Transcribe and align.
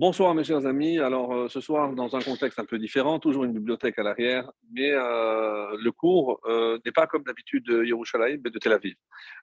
Bonsoir 0.00 0.32
mes 0.32 0.44
chers 0.44 0.64
amis. 0.64 1.00
Alors 1.00 1.34
euh, 1.34 1.48
ce 1.48 1.60
soir, 1.60 1.92
dans 1.92 2.14
un 2.14 2.20
contexte 2.20 2.60
un 2.60 2.64
peu 2.64 2.78
différent, 2.78 3.18
toujours 3.18 3.42
une 3.42 3.52
bibliothèque 3.52 3.98
à 3.98 4.04
l'arrière, 4.04 4.48
mais 4.72 4.92
euh, 4.92 5.76
le 5.76 5.90
cours 5.90 6.40
euh, 6.46 6.78
n'est 6.86 6.92
pas 6.92 7.08
comme 7.08 7.24
d'habitude 7.24 7.64
de 7.64 7.82
Yerushalayim, 7.82 8.38
mais 8.44 8.50
de 8.50 8.58
Tel 8.60 8.74
Aviv. 8.74 8.94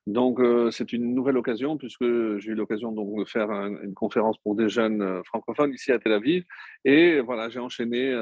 Donc 0.08 0.40
c'est 0.72 0.94
une 0.94 1.14
nouvelle 1.14 1.36
occasion 1.36 1.76
puisque 1.76 2.06
j'ai 2.38 2.52
eu 2.52 2.56
l'occasion 2.56 2.94
donc 2.94 3.20
de 3.20 3.26
faire 3.26 3.52
une 3.52 3.94
conférence 3.94 4.38
pour 4.38 4.56
des 4.56 4.70
jeunes 4.70 5.22
francophones 5.26 5.74
ici 5.74 5.92
à 5.92 6.00
Tel 6.00 6.14
Aviv. 6.14 6.46
Et 6.86 7.20
voilà, 7.20 7.50
j'ai 7.50 7.60
enchaîné. 7.60 8.14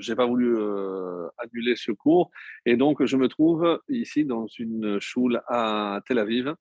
j'ai 0.00 0.16
pas 0.16 0.26
voulu 0.26 0.56
annuler 1.38 1.76
ce 1.76 1.92
cours 1.92 2.32
et 2.64 2.76
donc 2.76 3.04
je 3.04 3.16
me 3.16 3.28
trouve 3.28 3.80
ici 3.88 4.24
dans 4.24 4.46
une 4.58 4.98
choule 4.98 5.40
à 5.46 6.00
Tel 6.04 6.18
Aviv 6.18 6.56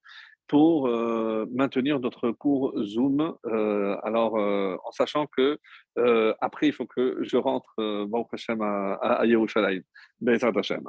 pour 0.48 0.88
euh, 0.88 1.46
maintenir 1.52 2.00
notre 2.00 2.32
cours 2.32 2.74
Zoom. 2.84 3.36
Euh, 3.46 3.98
alors, 4.04 4.38
euh, 4.38 4.76
en 4.86 4.92
sachant 4.92 5.28
que 5.28 5.60
après, 6.42 6.68
il 6.68 6.74
faut 6.74 6.86
que 6.86 7.20
je 7.22 7.38
rentre 7.38 7.74
à, 8.60 8.94
à 8.94 9.26
Yerushalayim. 9.26 9.82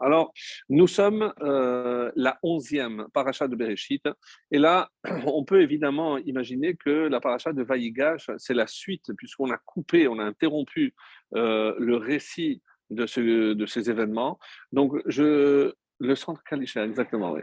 Alors, 0.00 0.32
nous 0.68 0.88
sommes 0.88 1.32
la 1.38 2.38
onzième 2.42 3.06
paracha 3.14 3.46
de 3.46 3.54
Bereshit. 3.54 4.02
Et 4.50 4.58
là, 4.58 4.88
on 5.26 5.44
peut 5.44 5.62
évidemment 5.62 6.18
imaginer 6.18 6.74
que 6.74 6.90
la 6.90 7.20
paracha 7.20 7.52
de 7.52 7.62
Vaïgash, 7.62 8.30
c'est 8.36 8.54
la 8.54 8.66
suite, 8.66 9.12
puisqu'on 9.16 9.52
a 9.52 9.58
coupé, 9.58 10.08
on 10.08 10.18
a 10.18 10.24
interrompu 10.24 10.92
le 11.32 11.94
récit 11.94 12.62
de, 12.90 13.52
de 13.52 13.66
ces 13.66 13.88
événements. 13.88 14.40
Donc, 14.72 15.00
je, 15.06 15.72
le 15.98 16.14
centre 16.14 16.42
Kalisha, 16.44 16.84
exactement. 16.84 17.36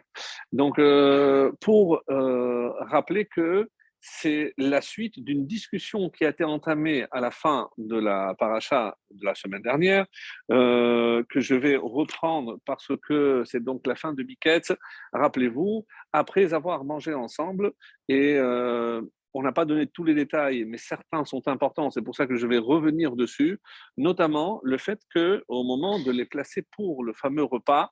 Donc, 0.52 0.80
euh, 0.80 1.52
pour 1.62 2.02
euh, 2.10 2.72
rappeler 2.82 3.26
que 3.26 3.70
c'est 4.06 4.54
la 4.58 4.82
suite 4.82 5.24
d'une 5.24 5.48
discussion 5.48 6.10
qui 6.10 6.26
a 6.26 6.30
été 6.30 6.44
entamée 6.44 7.06
à 7.12 7.22
la 7.22 7.32
fin 7.32 7.70
de 7.78 7.98
la 7.98 8.36
paracha 8.38 8.98
de 9.12 9.26
la 9.26 9.34
semaine 9.34 9.62
dernière, 9.62 10.06
euh, 10.52 11.24
que 11.30 11.40
je 11.40 11.56
vais 11.56 11.78
reprendre 11.78 12.58
parce 12.66 12.90
que 13.08 13.44
c'est 13.46 13.64
donc 13.64 13.88
la 13.88 13.96
fin 13.96 14.14
de 14.14 14.22
Miketz. 14.24 14.74
Rappelez-vous, 15.14 15.86
après 16.12 16.54
avoir 16.54 16.84
mangé 16.84 17.14
ensemble, 17.14 17.72
et 18.10 18.38
on 19.34 19.42
n'a 19.42 19.52
pas 19.52 19.66
donné 19.66 19.88
tous 19.88 20.04
les 20.04 20.14
détails, 20.14 20.66
mais 20.66 20.78
certains 20.78 21.26
sont 21.26 21.48
importants, 21.48 21.90
c'est 21.90 22.02
pour 22.02 22.16
ça 22.16 22.28
que 22.28 22.36
je 22.36 22.46
vais 22.46 22.58
revenir 22.58 23.16
dessus, 23.16 23.60
notamment 23.98 24.60
le 24.64 24.78
fait 24.78 25.00
qu'au 25.14 25.64
moment 25.64 26.00
de 26.00 26.12
les 26.12 26.26
placer 26.26 26.64
pour 26.76 27.04
le 27.04 27.14
fameux 27.14 27.44
repas, 27.44 27.92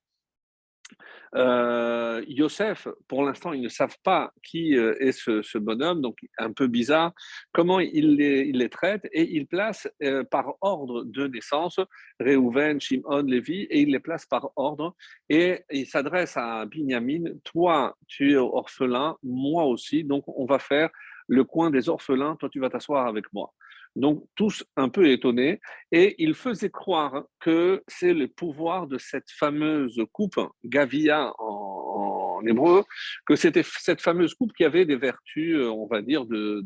euh, 1.35 2.23
Yosef, 2.27 2.87
pour 3.07 3.23
l'instant, 3.23 3.53
ils 3.53 3.61
ne 3.61 3.69
savent 3.69 3.97
pas 4.03 4.33
qui 4.43 4.77
euh, 4.77 4.95
est 4.99 5.11
ce, 5.11 5.57
bonhomme, 5.57 6.01
donc 6.01 6.17
un 6.37 6.51
peu 6.51 6.67
bizarre, 6.67 7.13
comment 7.51 7.79
il 7.79 8.15
les, 8.15 8.69
traite 8.69 9.07
et 9.11 9.35
il 9.35 9.47
place 9.47 9.87
euh, 10.03 10.23
par 10.23 10.55
ordre 10.61 11.03
de 11.03 11.27
naissance 11.27 11.79
Réhouven, 12.19 12.79
Shimon, 12.79 13.23
Lévi, 13.23 13.63
et 13.63 13.81
il 13.81 13.91
les 13.91 13.99
place 13.99 14.25
par 14.25 14.51
ordre 14.55 14.95
et 15.29 15.61
il 15.71 15.87
s'adresse 15.87 16.35
à 16.37 16.65
Binyamin, 16.65 17.23
toi 17.43 17.97
tu 18.07 18.33
es 18.33 18.37
orphelin, 18.37 19.17
moi 19.23 19.65
aussi, 19.65 20.03
donc 20.03 20.23
on 20.27 20.45
va 20.45 20.59
faire 20.59 20.89
le 21.27 21.43
coin 21.43 21.69
des 21.69 21.89
orphelins, 21.89 22.35
toi 22.35 22.49
tu 22.49 22.59
vas 22.59 22.69
t'asseoir 22.69 23.07
avec 23.07 23.31
moi 23.33 23.53
donc 23.95 24.23
tous 24.35 24.63
un 24.77 24.89
peu 24.89 25.09
étonnés, 25.09 25.59
et 25.91 26.15
il 26.17 26.33
faisait 26.33 26.69
croire 26.69 27.23
que 27.39 27.83
c'est 27.87 28.13
le 28.13 28.27
pouvoir 28.27 28.87
de 28.87 28.97
cette 28.97 29.29
fameuse 29.29 30.01
coupe, 30.11 30.39
Gavia 30.63 31.33
en, 31.39 32.10
hébreu, 32.45 32.83
que 33.25 33.35
c'était 33.35 33.63
cette 33.63 34.01
fameuse 34.01 34.33
coupe 34.33 34.53
qui 34.53 34.63
avait 34.63 34.85
des 34.85 34.95
vertus, 34.95 35.55
euh, 35.55 35.69
on 35.69 35.87
va 35.87 36.01
dire, 36.01 36.25
de, 36.25 36.63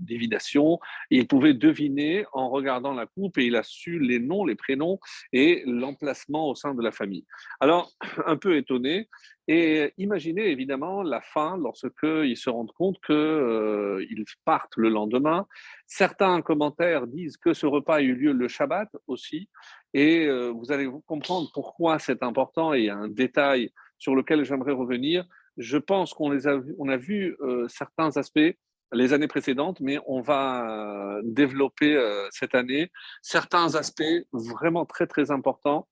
divination, 0.00 0.78
il 1.10 1.26
pouvait 1.26 1.54
deviner 1.54 2.26
en 2.32 2.50
regardant 2.50 2.92
la 2.92 3.06
coupe, 3.06 3.38
et 3.38 3.46
il 3.46 3.56
a 3.56 3.62
su 3.62 3.98
les 3.98 4.18
noms, 4.18 4.44
les 4.44 4.54
prénoms 4.54 4.98
et 5.32 5.62
l'emplacement 5.66 6.48
au 6.48 6.54
sein 6.54 6.74
de 6.74 6.82
la 6.82 6.90
famille. 6.90 7.24
Alors, 7.60 7.92
un 8.26 8.36
peu 8.36 8.56
étonné, 8.56 9.08
et 9.46 9.92
imaginez 9.98 10.50
évidemment 10.50 11.02
la 11.02 11.20
fin 11.20 11.58
lorsqu'ils 11.58 12.36
se 12.36 12.48
rendent 12.48 12.72
compte 12.72 12.96
qu'ils 13.04 13.14
euh, 13.14 14.24
partent 14.44 14.76
le 14.76 14.88
lendemain. 14.88 15.46
Certains 15.86 16.40
commentaires 16.40 17.06
disent 17.06 17.36
que 17.36 17.52
ce 17.52 17.66
repas 17.66 17.96
a 17.96 18.00
eu 18.00 18.14
lieu 18.14 18.32
le 18.32 18.48
Shabbat 18.48 18.88
aussi. 19.06 19.50
Et 19.92 20.26
euh, 20.26 20.48
vous 20.48 20.72
allez 20.72 20.88
comprendre 21.06 21.50
pourquoi 21.52 21.98
c'est 21.98 22.22
important. 22.22 22.72
Et 22.72 22.80
il 22.80 22.84
y 22.86 22.90
a 22.90 22.96
un 22.96 23.08
détail 23.08 23.70
sur 24.04 24.14
lequel 24.14 24.44
j'aimerais 24.44 24.72
revenir. 24.72 25.24
Je 25.56 25.78
pense 25.78 26.12
qu'on 26.12 26.30
a, 26.32 26.60
on 26.78 26.88
a 26.88 26.96
vu 26.96 27.36
euh, 27.40 27.66
certains 27.68 28.16
aspects 28.16 28.54
les 28.92 29.12
années 29.12 29.28
précédentes, 29.28 29.80
mais 29.80 29.98
on 30.06 30.20
va 30.20 31.18
développer 31.24 31.90
cette 32.30 32.54
année 32.54 32.92
certains 33.22 33.74
aspects 33.74 34.20
vraiment 34.32 34.84
très 34.84 35.08
très 35.08 35.32
importants 35.32 35.88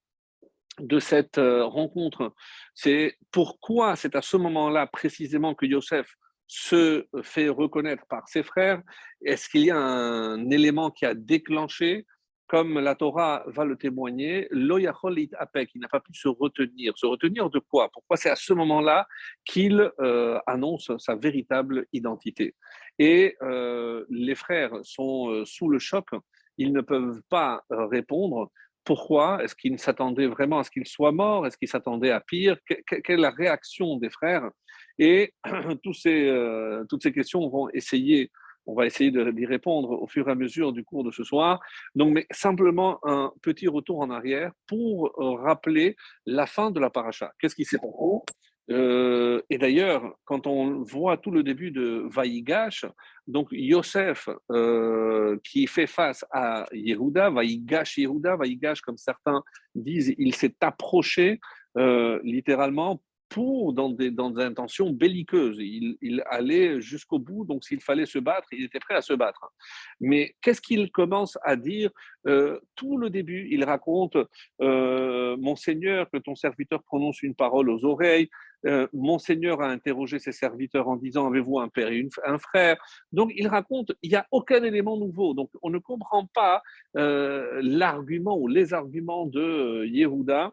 de 0.81 0.99
cette 0.99 1.39
euh, 1.39 1.65
rencontre, 1.65 2.33
c'est 2.75 3.19
pourquoi 3.31 3.97
c'est 3.97 4.17
à 4.17 4.23
ce 4.23 4.37
moment-là 4.37 4.87
précisément 4.87 5.55
que 5.55 5.67
Yosef 5.67 6.17
se 6.47 7.07
fait 7.23 7.49
reconnaître 7.49 8.05
par 8.09 8.29
ses 8.29 8.43
frères. 8.43 8.83
Est-ce 9.25 9.49
qu'il 9.49 9.65
y 9.65 9.71
a 9.71 9.77
un 9.77 10.51
élément 10.51 10.91
qui 10.91 11.07
a 11.07 11.15
déclenché 11.15 12.07
comme 12.53 12.79
la 12.79 12.95
Torah 12.95 13.43
va 13.47 13.65
le 13.65 13.77
témoigner, 13.77 14.47
l'oyacholit 14.51 15.31
apek, 15.39 15.71
il 15.75 15.81
n'a 15.81 15.89
pas 15.89 16.01
pu 16.01 16.13
se 16.13 16.29
retenir. 16.29 16.93
Se 16.97 17.07
retenir 17.07 17.49
de 17.49 17.59
quoi? 17.59 17.89
Pourquoi 17.91 18.19
c'est 18.19 18.29
à 18.29 18.37
ce 18.37 18.53
moment-là 18.53 19.07
qu'il 19.47 19.91
euh, 20.01 20.39
annonce 20.47 20.93
sa 20.99 21.15
véritable 21.15 21.87
identité? 21.95 22.55
Et 22.99 23.37
euh, 23.41 24.05
les 24.11 24.35
frères 24.35 24.75
sont 24.83 25.47
sous 25.47 25.71
le 25.71 25.79
choc, 25.79 26.11
ils 26.59 26.75
ne 26.75 26.83
peuvent 26.83 27.23
pas 27.31 27.65
répondre. 27.71 28.51
Pourquoi? 28.85 29.43
Est-ce 29.43 29.55
qu'ils 29.55 29.79
s'attendaient 29.79 30.27
vraiment 30.27 30.59
à 30.59 30.65
ce 30.65 30.71
qu'il 30.71 30.87
soit 30.87 31.13
mort? 31.13 31.47
Est-ce 31.47 31.57
qu'ils 31.57 31.69
s'attendaient 31.69 32.11
à 32.11 32.21
pire? 32.21 32.57
Quelle 32.67 33.03
est 33.07 33.17
la 33.17 33.31
réaction 33.31 33.97
des 33.97 34.11
frères? 34.11 34.51
Et 34.99 35.33
euh, 35.47 36.85
toutes 36.89 37.03
ces 37.03 37.13
questions 37.13 37.49
vont 37.49 37.69
essayer, 37.71 38.31
on 38.67 38.75
va 38.75 38.87
essayer 38.87 39.11
d'y 39.11 39.47
répondre 39.47 39.91
au 40.03 40.07
fur 40.07 40.29
et 40.29 40.33
à 40.33 40.35
mesure 40.35 40.73
du 40.73 40.85
cours 40.85 41.05
de 41.05 41.11
ce 41.11 41.25
soir. 41.25 41.61
Donc, 41.95 42.15
mais 42.15 42.27
simplement 42.31 42.99
un 43.05 43.33
petit 43.43 43.69
retour 43.69 44.01
en 44.01 44.11
arrière 44.11 44.53
pour 44.67 45.13
euh, 45.19 45.35
rappeler 45.35 45.97
la 46.27 46.47
fin 46.47 46.71
de 46.71 46.81
la 46.81 46.91
paracha. 46.91 47.33
Qu'est-ce 47.39 47.55
qui 47.55 47.65
s'est 47.65 47.79
passé? 47.79 47.93
Euh, 48.71 49.43
et 49.51 49.59
d'ailleurs, 49.59 50.15
quand 50.25 50.47
on 50.47 50.83
voit 50.83 51.17
tout 51.17 51.31
le 51.31 51.43
début 51.43 51.73
de 51.73 52.07
Vaïgash, 52.11 52.87
donc 53.27 53.49
Yosef 53.51 54.29
euh, 54.51 55.37
qui 55.45 55.67
fait 55.67 55.87
face 55.87 56.25
à 56.31 56.65
Yehuda, 56.73 57.31
Vaïgash 57.31 57.99
Yehuda, 57.99 58.37
Vaïgash 58.37 58.81
comme 58.81 58.97
certains 58.97 59.43
disent, 59.75 60.15
il 60.17 60.35
s'est 60.35 60.55
approché 60.61 61.41
euh, 61.77 62.21
littéralement 62.23 63.03
pour, 63.33 63.73
dans 63.73 63.89
des, 63.89 64.13
intentions 64.19 64.91
belliqueuses. 64.91 65.59
Il, 65.59 66.23
allait 66.27 66.81
jusqu'au 66.81 67.19
bout, 67.19 67.45
donc 67.45 67.65
s'il 67.65 67.81
fallait 67.81 68.07
se 68.07 68.19
battre, 68.19 68.49
il 68.53 68.65
était 68.65 68.79
prêt 68.79 68.95
à 68.95 69.03
se 69.03 69.15
battre. 69.15 69.51
Mais 70.01 70.37
qu'est-ce 70.43 70.61
qu'il 70.61 70.91
commence 70.93 71.39
à 71.43 71.57
dire 71.57 71.91
euh, 72.27 72.61
Tout 72.77 72.99
le 72.99 73.09
début, 73.09 73.49
il 73.51 73.65
raconte 73.65 74.17
euh, 74.61 75.37
Mon 75.39 75.57
Seigneur, 75.57 76.11
que 76.11 76.19
ton 76.19 76.35
serviteur 76.35 76.83
prononce 76.83 77.23
une 77.23 77.35
parole 77.35 77.71
aux 77.71 77.85
oreilles. 77.85 78.29
Euh, 78.67 78.87
mon 78.93 79.19
Seigneur 79.19 79.61
a 79.61 79.69
interrogé 79.69 80.19
ses 80.19 80.33
serviteurs 80.33 80.89
en 80.89 80.97
disant 80.97 81.27
Avez-vous 81.27 81.59
un 81.59 81.69
père 81.69 81.89
et 81.89 82.09
un 82.25 82.39
frère 82.39 82.77
Donc 83.11 83.33
il 83.35 83.49
raconte 83.49 83.93
il 84.03 84.11
n'y 84.11 84.17
a 84.17 84.27
aucun 84.31 84.63
élément 84.63 84.97
nouveau. 84.97 85.35
Donc 85.35 85.51
on 85.63 85.71
ne 85.71 85.79
comprend 85.79 86.27
pas 86.27 86.63
euh, 86.97 87.61
l'argument 87.63 88.39
ou 88.39 88.47
les 88.47 88.73
arguments 88.73 89.27
de 89.27 89.85
Yehuda 89.87 90.53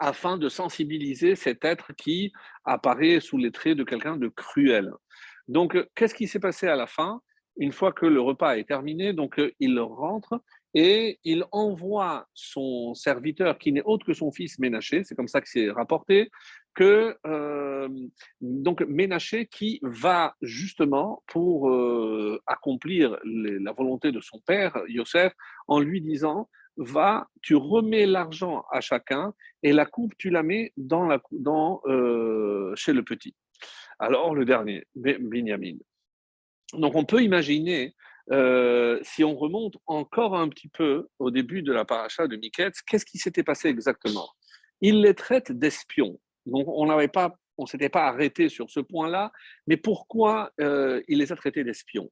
afin 0.00 0.38
de 0.38 0.48
sensibiliser 0.48 1.36
cet 1.36 1.64
être 1.64 1.92
qui 1.94 2.32
apparaît 2.64 3.20
sous 3.20 3.36
les 3.36 3.52
traits 3.52 3.76
de 3.76 3.84
quelqu'un 3.84 4.16
de 4.16 4.28
cruel. 4.28 4.90
Donc, 5.46 5.76
qu'est-ce 5.94 6.14
qui 6.14 6.26
s'est 6.26 6.40
passé 6.40 6.66
à 6.66 6.76
la 6.76 6.86
fin? 6.86 7.20
Une 7.56 7.72
fois 7.72 7.92
que 7.92 8.06
le 8.06 8.20
repas 8.20 8.56
est 8.56 8.66
terminé, 8.66 9.12
donc 9.12 9.40
il 9.58 9.78
rentre 9.78 10.40
et 10.72 11.18
il 11.24 11.44
envoie 11.52 12.26
son 12.32 12.94
serviteur, 12.94 13.58
qui 13.58 13.72
n'est 13.72 13.82
autre 13.82 14.06
que 14.06 14.14
son 14.14 14.30
fils 14.30 14.58
Ménaché, 14.58 15.04
c'est 15.04 15.14
comme 15.14 15.28
ça 15.28 15.40
que 15.40 15.48
c'est 15.48 15.70
rapporté, 15.70 16.30
que 16.74 17.16
euh, 17.26 17.88
donc 18.40 18.80
Ménaché 18.82 19.46
qui 19.46 19.80
va 19.82 20.36
justement 20.40 21.22
pour 21.26 21.68
euh, 21.68 22.40
accomplir 22.46 23.18
la 23.24 23.72
volonté 23.72 24.12
de 24.12 24.20
son 24.20 24.38
père 24.46 24.78
Yosef 24.86 25.32
en 25.66 25.80
lui 25.80 26.00
disant 26.00 26.48
va, 26.76 27.28
tu 27.42 27.54
remets 27.54 28.06
l'argent 28.06 28.64
à 28.70 28.80
chacun 28.80 29.34
et 29.62 29.72
la 29.72 29.86
coupe, 29.86 30.14
tu 30.16 30.30
la 30.30 30.42
mets 30.42 30.72
dans 30.76 31.06
la, 31.06 31.20
dans, 31.32 31.80
euh, 31.86 32.74
chez 32.76 32.92
le 32.92 33.02
petit. 33.02 33.34
Alors, 33.98 34.34
le 34.34 34.44
dernier, 34.44 34.86
Benjamin. 34.94 35.76
Donc, 36.72 36.94
on 36.94 37.04
peut 37.04 37.22
imaginer, 37.22 37.94
euh, 38.30 38.98
si 39.02 39.24
on 39.24 39.36
remonte 39.36 39.76
encore 39.86 40.36
un 40.36 40.48
petit 40.48 40.68
peu 40.68 41.08
au 41.18 41.30
début 41.30 41.62
de 41.62 41.72
la 41.72 41.84
paracha 41.84 42.26
de 42.26 42.36
Miketz, 42.36 42.80
qu'est-ce 42.82 43.04
qui 43.04 43.18
s'était 43.18 43.42
passé 43.42 43.68
exactement? 43.68 44.28
Il 44.80 45.02
les 45.02 45.14
traite 45.14 45.52
d'espions. 45.52 46.18
Donc, 46.46 46.66
on 46.68 46.86
n'avait 46.86 47.08
pas, 47.08 47.34
on 47.58 47.66
s'était 47.66 47.90
pas 47.90 48.06
arrêté 48.06 48.48
sur 48.48 48.70
ce 48.70 48.80
point-là, 48.80 49.32
mais 49.66 49.76
pourquoi 49.76 50.50
euh, 50.60 51.02
il 51.08 51.18
les 51.18 51.32
a 51.32 51.36
traités 51.36 51.64
d'espions? 51.64 52.10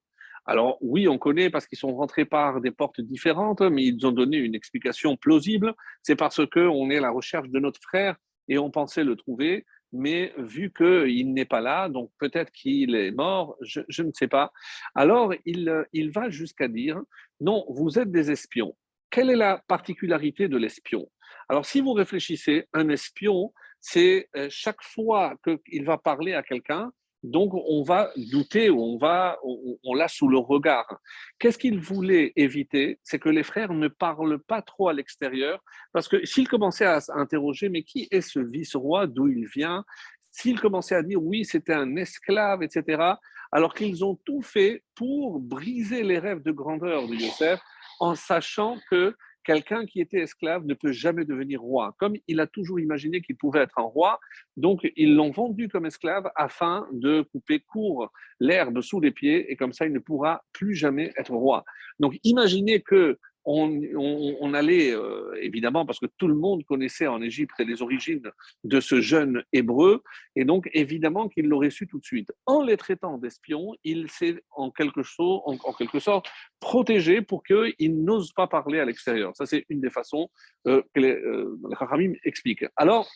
Alors 0.51 0.79
oui, 0.81 1.07
on 1.09 1.19
connaît 1.19 1.51
parce 1.51 1.67
qu'ils 1.67 1.77
sont 1.77 1.95
rentrés 1.95 2.25
par 2.25 2.63
des 2.63 2.71
portes 2.71 3.03
différentes, 3.03 3.61
mais 3.61 3.85
ils 3.85 4.07
ont 4.07 4.13
donné 4.13 4.39
une 4.39 4.55
explication 4.55 5.15
plausible. 5.15 5.75
C'est 6.03 6.17
parce 6.17 6.41
qu'on 6.47 6.91
est 6.91 6.97
à 6.97 7.03
la 7.03 7.11
recherche 7.11 7.51
de 7.51 7.59
notre 7.59 7.81
frère 7.83 8.17
et 8.49 8.57
on 8.57 8.71
pensait 8.71 9.05
le 9.05 9.15
trouver, 9.15 9.67
mais 9.93 10.33
vu 10.39 10.73
qu'il 10.75 11.35
n'est 11.35 11.45
pas 11.45 11.61
là, 11.61 11.91
donc 11.91 12.11
peut-être 12.19 12.51
qu'il 12.51 12.95
est 12.95 13.11
mort, 13.11 13.59
je, 13.61 14.03
ne 14.03 14.11
sais 14.15 14.27
pas. 14.27 14.51
Alors 14.95 15.35
il, 15.45 15.85
il 15.93 16.11
va 16.13 16.31
jusqu'à 16.31 16.67
dire, 16.67 16.99
non, 17.43 17.67
vous 17.69 17.99
êtes 17.99 18.11
des 18.11 18.31
espions. 18.31 18.75
Quelle 19.11 19.29
est 19.29 19.37
la 19.37 19.63
particularité 19.69 20.49
de 20.49 20.57
l'espion? 20.57 21.11
Alors 21.51 21.67
si 21.67 21.83
vous 21.83 21.93
réfléchissez, 21.93 22.67
un 22.73 22.89
espion, 22.89 23.53
c'est 23.81 24.31
euh, 24.35 24.49
chaque 24.51 24.83
fois 24.83 25.35
qu'il 25.45 25.85
va 25.85 25.99
parler 25.99 26.33
à 26.33 26.43
quelqu'un, 26.43 26.91
donc 27.23 27.53
on 27.55 27.83
va 27.83 28.11
douter, 28.17 28.71
on 28.71 28.97
va, 28.97 29.39
on, 29.43 29.95
l'a 29.95 30.09
sous 30.09 30.29
le 30.29 30.39
regard. 30.39 31.01
Qu'est-ce 31.39 31.59
qu'il 31.59 31.81
voulait 31.81 32.33
éviter? 32.37 33.01
C'est 33.03 33.19
que 33.19 33.29
les 33.29 33.43
frères 33.43 33.73
ne 33.73 33.89
parlent 33.89 34.39
pas 34.39 34.63
trop 34.63 34.89
à 34.89 34.93
l'extérieur, 34.93 35.63
parce 35.93 36.07
que 36.07 36.25
s'il 36.25 36.49
commençait 36.49 36.87
à 36.87 37.01
interroger, 37.15 37.69
mais 37.69 37.83
qui 37.83 38.07
est 38.11 38.21
ce 38.21 38.39
vice-roi, 38.39 39.07
d'où 39.07 39.29
il 39.29 39.47
vient? 39.47 39.85
S'il 40.31 40.61
commençait 40.61 40.95
à 40.95 41.03
dire 41.03 41.23
oui, 41.23 41.45
c'était 41.45 41.75
un 41.75 41.97
esclave, 41.97 42.63
etc., 42.63 43.15
alors 43.51 43.75
qu'ils 43.75 44.05
ont 44.05 44.17
tout 44.25 44.43
fait 44.43 44.85
pour 44.95 45.41
briser 45.41 46.03
les 46.03 46.19
rêves 46.19 46.43
de 46.43 46.53
grandeur 46.53 47.09
de 47.09 47.15
Joseph, 47.15 47.61
en 47.99 48.15
sachant 48.15 48.77
que 48.91 49.17
quelqu'un 49.49 49.87
qui 49.87 50.03
était 50.03 50.19
esclave 50.19 50.67
ne 50.67 50.75
peut 50.75 50.93
jamais 50.93 51.25
devenir 51.25 51.63
roi. 51.63 51.95
Comme 51.99 52.13
il 52.27 52.39
a 52.39 52.47
toujours 52.47 52.79
imaginé 52.81 53.23
qu'il 53.23 53.39
pouvait 53.39 53.61
être 53.61 53.79
un 53.79 53.89
roi, 53.97 54.21
donc 54.59 54.87
ils 54.95 55.15
l'ont 55.15 55.31
vendu 55.31 55.71
comme 55.71 55.87
esclave 55.87 56.31
afin 56.37 56.87
de 56.93 57.23
couper 57.33 57.61
court 57.61 58.13
l'herbe 58.41 58.83
sous 58.83 59.01
les 59.01 59.11
pieds 59.11 59.51
et 59.51 59.57
comme 59.57 59.73
ça 59.73 59.87
il 59.87 59.95
ne 59.95 60.01
pourra 60.01 60.45
plus 60.53 60.75
jamais 60.75 61.15
être 61.17 61.33
roi. 61.33 61.65
Donc 61.99 62.19
imaginez 62.25 62.83
que 62.83 63.19
on, 63.51 64.55
allait, 64.55 64.93
euh, 64.93 65.33
évidemment, 65.41 65.87
parce 65.87 65.99
que 65.99 66.07
tout 66.19 66.29
le 66.29 66.35
monde 66.35 66.65
connaissait 66.65 67.07
en 67.07 67.23
Égypte 67.23 67.55
les 67.59 67.81
origines 67.81 68.31
de 68.65 68.81
ce 68.81 69.01
jeune 69.01 69.43
hébreu, 69.53 70.03
et 70.37 70.45
donc 70.45 70.69
évidemment 70.75 71.29
qu'il 71.29 71.47
l'aurait 71.47 71.71
su 71.71 71.87
tout 71.87 71.99
de 71.99 72.05
suite. 72.05 72.31
En 72.47 72.63
les 72.63 72.77
traitant 72.77 73.17
d'espions, 73.17 73.75
il 73.85 74.11
s'est 74.11 74.43
en 74.51 74.71
quelque, 74.71 75.03
chose, 75.03 75.41
en, 75.45 75.73
quelque 75.73 75.99
sorte 75.99 76.29
protégé 76.61 77.23
pour 77.23 77.43
qu'il 77.43 78.05
n'ose 78.05 78.33
pas 78.33 78.47
parler 78.47 78.81
à 78.81 78.85
l'extérieur. 78.85 79.35
Ça, 79.35 79.47
c'est 79.47 79.65
une 79.69 79.81
des 79.81 79.91
façons 79.91 80.29
euh, 80.67 80.83
que 80.95 81.01
les, 81.01 81.13
euh, 81.13 82.17
explique. 82.25 82.65
Alors, 82.77 83.09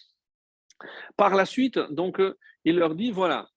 par 1.16 1.34
la 1.34 1.44
suite, 1.44 1.78
donc, 1.90 2.20
euh, 2.20 2.38
il 2.64 2.76
leur 2.76 2.94
dit, 2.94 3.10
voilà, 3.10 3.48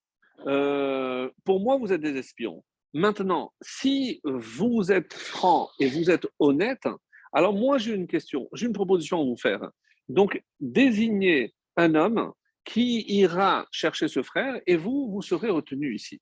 pour 1.45 1.59
moi, 1.61 1.77
vous 1.77 1.93
êtes 1.93 2.01
des 2.01 2.17
espions. 2.17 2.63
Maintenant, 2.95 3.51
si 3.61 4.21
vous 4.23 4.89
êtes 4.89 5.13
franc 5.13 5.67
et 5.81 5.87
vous 5.87 6.09
êtes 6.09 6.27
honnête, 6.39 6.87
alors 7.33 7.51
moi 7.51 7.77
j'ai 7.77 7.93
une 7.93 8.07
question, 8.07 8.47
j'ai 8.53 8.67
une 8.67 8.71
proposition 8.71 9.19
à 9.19 9.25
vous 9.25 9.35
faire. 9.35 9.69
Donc, 10.07 10.41
désignez 10.61 11.53
un 11.75 11.93
homme 11.93 12.31
qui 12.63 13.03
ira 13.09 13.67
chercher 13.69 14.07
ce 14.07 14.23
frère 14.23 14.61
et 14.65 14.77
vous, 14.77 15.11
vous 15.11 15.21
serez 15.21 15.49
retenu 15.49 15.93
ici. 15.93 16.21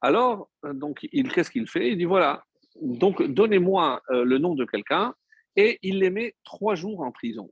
Alors, 0.00 0.48
donc, 0.62 1.00
qu'est-ce 1.00 1.50
qu'il 1.50 1.66
fait? 1.66 1.90
Il 1.90 1.98
dit 1.98 2.04
voilà, 2.04 2.44
donc 2.80 3.20
donnez-moi 3.20 4.00
euh, 4.10 4.22
le 4.24 4.38
nom 4.38 4.54
de 4.54 4.64
quelqu'un 4.64 5.14
et 5.56 5.80
il 5.82 5.98
les 5.98 6.10
met 6.10 6.36
trois 6.44 6.76
jours 6.76 7.00
en 7.00 7.10
prison. 7.10 7.50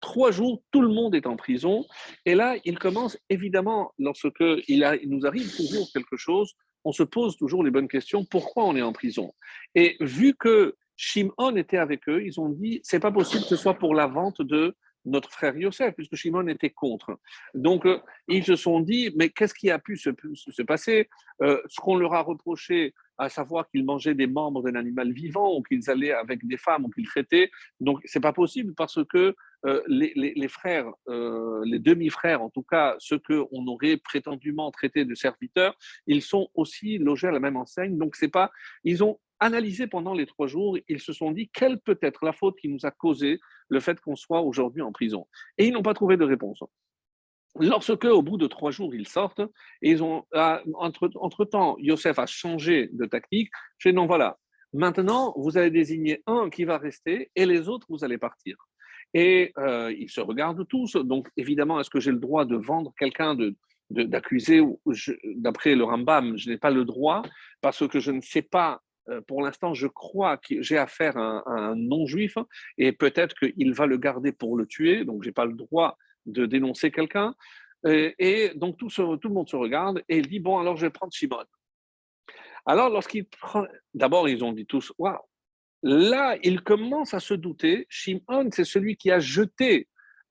Trois 0.00 0.32
jours, 0.32 0.60
tout 0.72 0.82
le 0.82 0.88
monde 0.88 1.14
est 1.14 1.28
en 1.28 1.36
prison. 1.36 1.86
Et 2.26 2.34
là, 2.34 2.56
il 2.64 2.80
commence, 2.80 3.16
évidemment, 3.30 3.92
lorsque 4.00 4.26
il, 4.40 4.98
il 5.02 5.08
nous 5.08 5.24
arrive 5.24 5.54
toujours 5.54 5.88
quelque 5.92 6.16
chose, 6.16 6.52
on 6.84 6.92
se 6.92 7.02
pose 7.02 7.36
toujours 7.36 7.64
les 7.64 7.70
bonnes 7.70 7.88
questions. 7.88 8.24
Pourquoi 8.24 8.64
on 8.64 8.76
est 8.76 8.82
en 8.82 8.92
prison? 8.92 9.34
Et 9.74 9.96
vu 10.00 10.34
que 10.34 10.76
Shimon 10.96 11.56
était 11.56 11.78
avec 11.78 12.08
eux, 12.08 12.22
ils 12.22 12.40
ont 12.40 12.48
dit 12.48 12.80
c'est 12.82 13.00
pas 13.00 13.12
possible 13.12 13.42
que 13.42 13.48
ce 13.48 13.56
soit 13.56 13.74
pour 13.74 13.94
la 13.94 14.06
vente 14.06 14.42
de 14.42 14.76
notre 15.04 15.30
frère 15.30 15.56
Yosef, 15.56 15.94
puisque 15.94 16.16
Shimon 16.16 16.46
était 16.48 16.70
contre. 16.70 17.18
Donc, 17.54 17.86
euh, 17.86 17.98
ils 18.28 18.44
se 18.44 18.56
sont 18.56 18.80
dit, 18.80 19.10
mais 19.16 19.30
qu'est-ce 19.30 19.54
qui 19.54 19.70
a 19.70 19.78
pu 19.78 19.96
se, 19.96 20.10
passer? 20.62 21.08
Euh, 21.42 21.60
Ce 21.68 21.80
qu'on 21.80 21.96
leur 21.96 22.14
a 22.14 22.20
reproché, 22.20 22.94
à 23.18 23.28
savoir 23.28 23.68
qu'ils 23.68 23.84
mangeaient 23.84 24.14
des 24.14 24.26
membres 24.26 24.62
d'un 24.62 24.74
animal 24.74 25.12
vivant, 25.12 25.56
ou 25.56 25.62
qu'ils 25.62 25.90
allaient 25.90 26.12
avec 26.12 26.46
des 26.46 26.56
femmes, 26.56 26.84
ou 26.84 26.90
qu'ils 26.90 27.06
traitaient. 27.06 27.50
Donc, 27.80 28.00
c'est 28.04 28.20
pas 28.20 28.32
possible 28.32 28.74
parce 28.74 28.98
que 29.04 29.34
euh, 29.64 29.82
les, 29.86 30.48
frères, 30.48 30.90
les 31.06 31.78
demi-frères, 31.78 32.42
en 32.42 32.50
tout 32.50 32.64
cas 32.64 32.96
ceux 32.98 33.18
qu'on 33.18 33.66
aurait 33.66 33.96
prétendument 33.96 34.70
traités 34.72 35.04
de 35.04 35.14
serviteurs, 35.14 35.76
ils 36.06 36.22
sont 36.22 36.48
aussi 36.54 36.98
logés 36.98 37.28
à 37.28 37.32
la 37.32 37.40
même 37.40 37.56
enseigne. 37.56 37.96
Donc, 37.96 38.16
c'est 38.16 38.28
pas. 38.28 38.50
Ils 38.82 39.04
ont 39.04 39.18
analysé 39.42 39.86
pendant 39.86 40.14
les 40.14 40.26
trois 40.26 40.46
jours, 40.46 40.78
ils 40.88 41.00
se 41.00 41.12
sont 41.12 41.32
dit 41.32 41.50
quelle 41.52 41.80
peut 41.80 41.98
être 42.00 42.24
la 42.24 42.32
faute 42.32 42.56
qui 42.58 42.68
nous 42.68 42.84
a 42.84 42.90
causé 42.90 43.40
le 43.68 43.80
fait 43.80 44.00
qu'on 44.00 44.16
soit 44.16 44.40
aujourd'hui 44.40 44.82
en 44.82 44.92
prison? 44.92 45.26
Et 45.58 45.66
ils 45.66 45.72
n'ont 45.72 45.82
pas 45.82 45.94
trouvé 45.94 46.16
de 46.16 46.24
réponse. 46.24 46.62
Lorsque, 47.60 48.04
au 48.04 48.22
bout 48.22 48.38
de 48.38 48.46
trois 48.46 48.70
jours, 48.70 48.94
ils 48.94 49.06
sortent, 49.06 49.42
ils 49.82 50.02
ont, 50.02 50.24
ah, 50.32 50.62
entre, 50.74 51.10
entre 51.16 51.44
temps, 51.44 51.76
Yosef 51.78 52.18
a 52.18 52.26
changé 52.26 52.88
de 52.92 53.04
tactique. 53.04 53.50
Je 53.78 53.90
dis 53.90 53.94
non, 53.94 54.06
voilà, 54.06 54.38
maintenant, 54.72 55.34
vous 55.36 55.58
allez 55.58 55.70
désigner 55.70 56.22
un 56.26 56.48
qui 56.48 56.64
va 56.64 56.78
rester 56.78 57.30
et 57.36 57.44
les 57.44 57.68
autres, 57.68 57.86
vous 57.90 58.04
allez 58.04 58.18
partir. 58.18 58.56
Et 59.12 59.52
euh, 59.58 59.92
ils 59.92 60.08
se 60.08 60.20
regardent 60.20 60.66
tous. 60.66 60.96
Donc, 60.96 61.28
évidemment, 61.36 61.78
est-ce 61.78 61.90
que 61.90 62.00
j'ai 62.00 62.12
le 62.12 62.18
droit 62.18 62.46
de 62.46 62.56
vendre 62.56 62.94
quelqu'un, 62.98 63.34
de, 63.34 63.54
d'accuser 63.90 64.62
D'après 65.36 65.74
le 65.74 65.84
Rambam, 65.84 66.38
je 66.38 66.48
n'ai 66.48 66.56
pas 66.56 66.70
le 66.70 66.86
droit 66.86 67.22
parce 67.60 67.86
que 67.86 68.00
je 68.00 68.12
ne 68.12 68.22
sais 68.22 68.42
pas. 68.42 68.80
Euh, 69.12 69.20
pour 69.20 69.42
l'instant, 69.42 69.74
je 69.74 69.86
crois 69.86 70.36
que 70.38 70.62
j'ai 70.62 70.78
affaire 70.78 71.16
à 71.16 71.42
un, 71.46 71.76
non-juif 71.76 72.36
et 72.78 72.92
peut-être 72.92 73.36
qu'il 73.36 73.72
va 73.74 73.86
le 73.86 73.98
garder 73.98 74.32
pour 74.32 74.56
le 74.56 74.66
tuer. 74.66 75.04
Donc, 75.04 75.22
je 75.22 75.28
n'ai 75.28 75.32
pas 75.32 75.44
le 75.44 75.54
droit 75.54 75.96
de 76.26 76.46
dénoncer 76.46 76.90
quelqu'un. 76.90 77.34
Et, 77.84 78.52
donc, 78.54 78.78
tout, 78.78 78.88
tout, 78.88 79.28
le 79.28 79.34
monde 79.34 79.48
se 79.48 79.56
regarde 79.56 80.02
et 80.08 80.22
dit 80.22 80.38
Bon, 80.38 80.58
alors 80.58 80.76
je 80.76 80.86
vais 80.86 80.90
prendre 80.90 81.12
Shimon. 81.12 81.44
Alors, 82.64 82.90
lorsqu'il 82.90 83.26
prend. 83.26 83.66
D'abord, 83.92 84.28
ils 84.28 84.44
ont 84.44 84.52
dit 84.52 84.66
tous 84.66 84.92
Waouh, 84.98 85.18
Là, 85.82 86.38
il 86.44 86.62
commence 86.62 87.12
à 87.12 87.20
se 87.20 87.34
douter. 87.34 87.86
Shimon, 87.88 88.50
c'est 88.52 88.64
celui 88.64 88.96
qui 88.96 89.10
a 89.10 89.18
jeté 89.18 89.88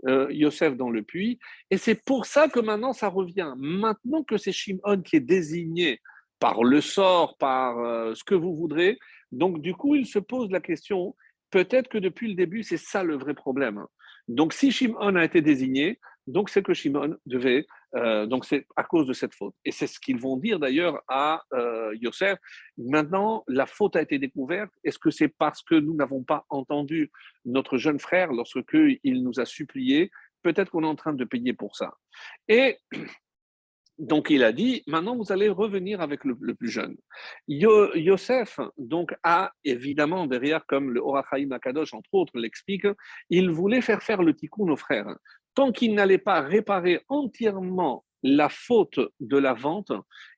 euh, 0.07 0.27
Yosef 0.31 0.77
dans 0.77 0.89
le 0.89 1.03
puits. 1.03 1.39
Et 1.69 1.77
c'est 1.77 2.03
pour 2.05 2.25
ça 2.25 2.47
que 2.47 2.61
maintenant, 2.61 2.93
ça 2.93 3.09
revient. 3.09 3.53
Maintenant 3.57 4.23
que 4.23 4.37
c'est 4.37 4.53
Shimon 4.53 5.01
qui 5.03 5.17
est 5.17 5.21
désigné 5.21 5.99
par 6.41 6.65
le 6.65 6.81
sort, 6.81 7.37
par 7.37 7.79
euh, 7.79 8.13
ce 8.15 8.25
que 8.25 8.35
vous 8.35 8.53
voudrez, 8.53 8.99
donc 9.31 9.61
du 9.61 9.73
coup, 9.73 9.95
il 9.95 10.05
se 10.05 10.19
pose 10.19 10.49
la 10.51 10.59
question, 10.59 11.15
peut-être 11.51 11.87
que 11.87 11.97
depuis 11.97 12.27
le 12.27 12.35
début, 12.35 12.63
c'est 12.63 12.77
ça 12.77 13.03
le 13.03 13.15
vrai 13.15 13.33
problème. 13.33 13.85
Donc 14.27 14.51
si 14.51 14.71
Shimon 14.71 15.15
a 15.15 15.23
été 15.23 15.41
désigné, 15.41 15.99
donc 16.27 16.49
c'est 16.49 16.63
que 16.63 16.73
Shimon 16.73 17.15
devait 17.25 17.65
euh, 17.95 18.25
donc 18.25 18.45
c'est 18.45 18.65
à 18.75 18.83
cause 18.83 19.05
de 19.05 19.13
cette 19.13 19.35
faute. 19.35 19.53
Et 19.65 19.71
c'est 19.71 19.87
ce 19.87 19.99
qu'ils 19.99 20.19
vont 20.19 20.37
dire 20.37 20.59
d'ailleurs 20.59 21.01
à 21.07 21.43
euh, 21.53 21.93
Yosef. 21.99 22.39
Maintenant, 22.77 23.43
la 23.47 23.65
faute 23.65 23.95
a 23.95 24.01
été 24.01 24.17
découverte. 24.17 24.71
Est-ce 24.83 24.99
que 24.99 25.11
c'est 25.11 25.27
parce 25.27 25.61
que 25.61 25.75
nous 25.75 25.93
n'avons 25.93 26.23
pas 26.23 26.45
entendu 26.49 27.11
notre 27.45 27.77
jeune 27.77 27.99
frère 27.99 28.31
lorsque 28.31 28.59
il 29.03 29.23
nous 29.23 29.39
a 29.39 29.45
supplié 29.45 30.09
Peut-être 30.41 30.71
qu'on 30.71 30.83
est 30.83 30.87
en 30.87 30.95
train 30.95 31.13
de 31.13 31.23
payer 31.23 31.53
pour 31.53 31.75
ça. 31.75 31.93
Et 32.47 32.77
donc 33.97 34.29
il 34.29 34.43
a 34.43 34.51
dit, 34.51 34.83
maintenant 34.87 35.15
vous 35.15 35.31
allez 35.31 35.49
revenir 35.49 36.01
avec 36.01 36.23
le, 36.23 36.35
plus 36.55 36.69
jeune. 36.69 36.95
Yosef 37.47 38.59
donc 38.77 39.13
a 39.23 39.51
évidemment 39.63 40.27
derrière, 40.27 40.65
comme 40.65 40.91
le 40.91 41.01
Horachaim 41.01 41.51
Akadosh 41.51 41.93
entre 41.93 42.13
autres 42.13 42.37
l'explique, 42.37 42.87
il 43.29 43.49
voulait 43.49 43.81
faire 43.81 44.01
faire 44.01 44.23
le 44.23 44.35
tikkun 44.35 44.69
aux 44.69 44.77
frères 44.77 45.15
tant 45.53 45.71
qu'il 45.71 45.93
n'allait 45.93 46.17
pas 46.17 46.41
réparer 46.41 47.01
entièrement 47.09 48.05
la 48.23 48.49
faute 48.49 48.99
de 49.19 49.37
la 49.37 49.53
vente, 49.53 49.91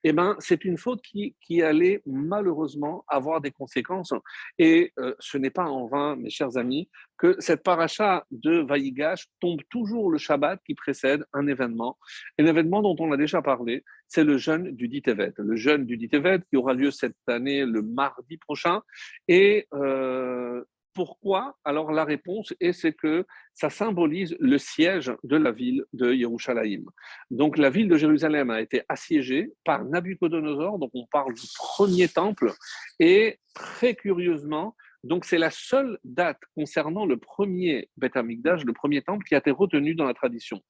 eh 0.03 0.13
ben, 0.13 0.35
c'est 0.39 0.65
une 0.65 0.77
faute 0.77 1.01
qui, 1.01 1.35
qui, 1.41 1.61
allait 1.61 2.01
malheureusement 2.05 3.03
avoir 3.07 3.41
des 3.41 3.51
conséquences. 3.51 4.13
Et 4.57 4.93
euh, 4.99 5.13
ce 5.19 5.37
n'est 5.37 5.49
pas 5.49 5.65
en 5.65 5.87
vain, 5.87 6.15
mes 6.15 6.29
chers 6.29 6.57
amis, 6.57 6.89
que 7.17 7.35
cette 7.39 7.63
paracha 7.63 8.25
de 8.31 8.59
Vaïgash 8.59 9.27
tombe 9.39 9.61
toujours 9.69 10.11
le 10.11 10.17
Shabbat 10.17 10.59
qui 10.65 10.75
précède 10.75 11.23
un 11.33 11.47
événement. 11.47 11.97
Un 12.39 12.45
événement 12.45 12.81
dont 12.81 12.95
on 12.99 13.11
a 13.11 13.17
déjà 13.17 13.41
parlé, 13.41 13.83
c'est 14.07 14.23
le 14.23 14.37
jeûne 14.37 14.75
du 14.75 14.87
Ditevet. 14.87 15.33
Le 15.37 15.55
jeûne 15.55 15.85
du 15.85 15.97
Ditevet 15.97 16.39
qui 16.49 16.57
aura 16.57 16.73
lieu 16.73 16.91
cette 16.91 17.15
année 17.27 17.65
le 17.65 17.81
mardi 17.81 18.37
prochain. 18.37 18.81
Et 19.27 19.67
euh, 19.73 20.63
pourquoi? 20.93 21.57
Alors 21.63 21.91
la 21.91 22.05
réponse 22.05 22.53
est 22.59 22.73
c'est 22.73 22.93
que 22.93 23.25
ça 23.53 23.69
symbolise 23.69 24.35
le 24.39 24.57
siège 24.57 25.11
de 25.23 25.37
la 25.37 25.51
ville 25.51 25.83
de 25.93 26.13
Yerushalayim. 26.13 26.85
Donc 27.31 27.57
la 27.57 27.69
ville 27.69 27.87
de 27.87 27.97
Jérusalem 27.97 28.49
a 28.49 28.61
été 28.61 28.83
assiégée 28.89 29.53
par 29.65 29.85
Nabucodonosor, 29.85 30.79
donc 30.79 30.91
on 30.93 31.05
parle 31.11 31.33
du 31.33 31.47
premier 31.55 32.07
temple, 32.07 32.51
et 32.99 33.39
très 33.53 33.95
curieusement, 33.95 34.75
donc 35.03 35.25
c'est 35.25 35.37
la 35.37 35.51
seule 35.51 35.99
date 36.03 36.39
concernant 36.55 37.05
le 37.05 37.17
premier 37.17 37.89
Beth 37.97 38.15
Amikdash, 38.15 38.63
le 38.63 38.73
premier 38.73 39.01
temple, 39.01 39.25
qui 39.25 39.35
a 39.35 39.39
été 39.39 39.51
retenue 39.51 39.95
dans 39.95 40.05
la 40.05 40.13
tradition. 40.13 40.61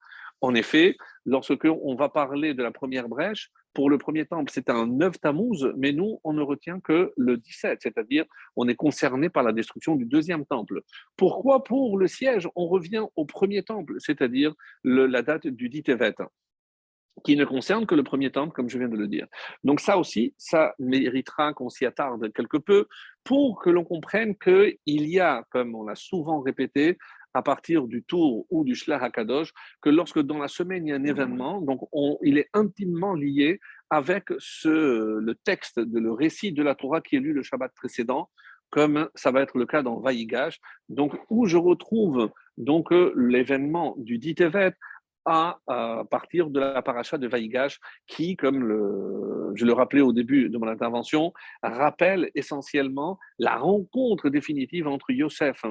En 0.44 0.56
effet, 0.56 0.98
lorsque 1.26 1.64
on 1.64 1.96
va 1.96 2.10
parler 2.10 2.54
de 2.54 2.62
la 2.62 2.72
première 2.72 3.08
brèche, 3.08 3.50
pour 3.74 3.90
le 3.90 3.98
premier 3.98 4.26
temple, 4.26 4.52
c'est 4.54 4.70
un 4.70 4.86
9 4.88 5.22
Tammuz, 5.22 5.72
mais 5.78 5.94
nous, 5.94 6.20
on 6.26 6.34
ne 6.34 6.42
retient 6.42 6.82
que 6.82 7.14
le 7.16 7.38
17, 7.38 7.80
c'est-à-dire 7.82 8.26
on 8.58 8.68
est 8.68 8.76
concerné 8.76 9.30
par 9.30 9.44
la 9.44 9.54
destruction 9.54 9.96
du 9.96 10.04
deuxième 10.04 10.46
temple. 10.46 10.82
Pourquoi 11.16 11.64
pour 11.64 11.98
le 11.98 12.08
siège, 12.08 12.50
on 12.58 12.68
revient 12.68 13.06
au 13.16 13.24
premier 13.24 13.64
temple, 13.64 13.96
c'est-à-dire 14.00 14.54
la 14.84 15.22
date 15.22 15.48
du 15.48 15.70
dit 15.70 15.82
Tevet 15.82 16.16
qui 17.24 17.38
ne 17.38 17.46
concerne 17.46 17.86
que 17.86 17.96
le 17.96 18.04
premier 18.04 18.32
temple, 18.32 18.54
comme 18.54 18.70
je 18.70 18.78
viens 18.78 18.90
de 18.90 18.98
le 18.98 19.08
dire. 19.08 19.28
Donc 19.64 19.80
ça 19.80 19.98
aussi, 19.98 20.34
ça 20.38 20.74
méritera 20.80 21.54
qu'on 21.54 21.70
s'y 21.70 21.86
attarde 21.86 22.34
quelque 22.34 22.58
peu 22.58 22.88
pour 23.24 23.62
que 23.62 23.70
l'on 23.70 23.84
comprenne 23.86 24.36
qu'il 24.36 24.78
y 24.86 25.20
a, 25.20 25.46
comme 25.52 25.76
on 25.76 25.84
l'a 25.84 25.96
souvent 25.96 26.42
répété, 26.42 26.98
à 27.34 27.42
partir 27.42 27.88
du 27.88 28.04
tour 28.04 28.46
ou 28.50 28.64
du 28.64 28.76
Shlach 28.76 29.02
HaKadosh, 29.04 29.52
que 29.82 29.90
lorsque 29.90 30.20
dans 30.20 30.38
la 30.38 30.48
semaine 30.48 30.88
il 30.88 30.90
y 30.92 30.94
a 30.94 30.96
un 30.96 31.04
événement, 31.04 31.62
donc 31.62 31.82
il 32.22 32.38
est 32.38 32.50
intimement 32.54 33.14
lié 33.14 33.60
avec 33.90 34.26
ce, 34.40 35.20
le 35.20 35.36
texte, 35.36 35.80
de, 35.80 36.00
le 36.00 36.12
récit 36.12 36.52
de 36.52 36.64
la 36.64 36.76
Torah 36.76 37.02
qui 37.02 37.16
est 37.16 37.20
lu 37.20 37.34
le 37.34 37.44
Shabbat 37.44 37.72
précédent, 37.76 38.30
comme 38.70 39.08
ça 39.14 39.32
va 39.32 39.42
être 39.42 39.58
le 39.58 39.66
cas 39.66 39.84
dans 39.84 40.00
Vaïgash, 40.00 40.60
donc 40.90 41.14
où 41.30 41.46
je 41.46 41.58
retrouve 41.58 42.32
donc 42.58 42.90
l'événement 43.16 43.96
du 43.98 44.18
Ditevet 44.18 44.74
à, 45.26 45.60
à, 45.68 46.04
partir 46.10 46.50
de 46.50 46.60
la 46.60 46.82
paracha 46.82 47.18
de 47.18 47.28
Vaïgash, 47.28 47.80
qui, 48.08 48.36
comme 48.36 48.64
le, 48.64 49.52
je 49.56 49.66
le 49.66 49.74
rappelais 49.74 50.02
au 50.02 50.12
début 50.12 50.50
de 50.50 50.58
mon 50.58 50.68
intervention, 50.68 51.34
rappelle 51.62 52.30
essentiellement 52.36 53.20
la 53.40 53.58
rencontre 53.58 54.30
définitive 54.30 54.88
entre 54.88 55.12
Yosef 55.12 55.64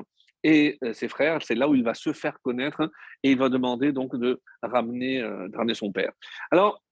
et 0.42 0.78
euh, 0.82 0.92
ses 0.92 1.08
frères. 1.08 1.40
C'est 1.42 1.54
là 1.54 1.68
où 1.68 1.75
il 1.75 1.84
va 1.84 1.94
se 1.94 2.12
faire 2.12 2.38
connaître 2.42 2.90
et 3.22 3.32
il 3.32 3.38
va 3.38 3.49
demander 3.49 3.92
donc 3.92 4.16
de 4.16 4.40
ramener, 4.62 5.20
euh, 5.20 5.49
ramener 5.54 5.75
son 5.75 5.92
père. 5.92 6.12
Alors, 6.50 6.82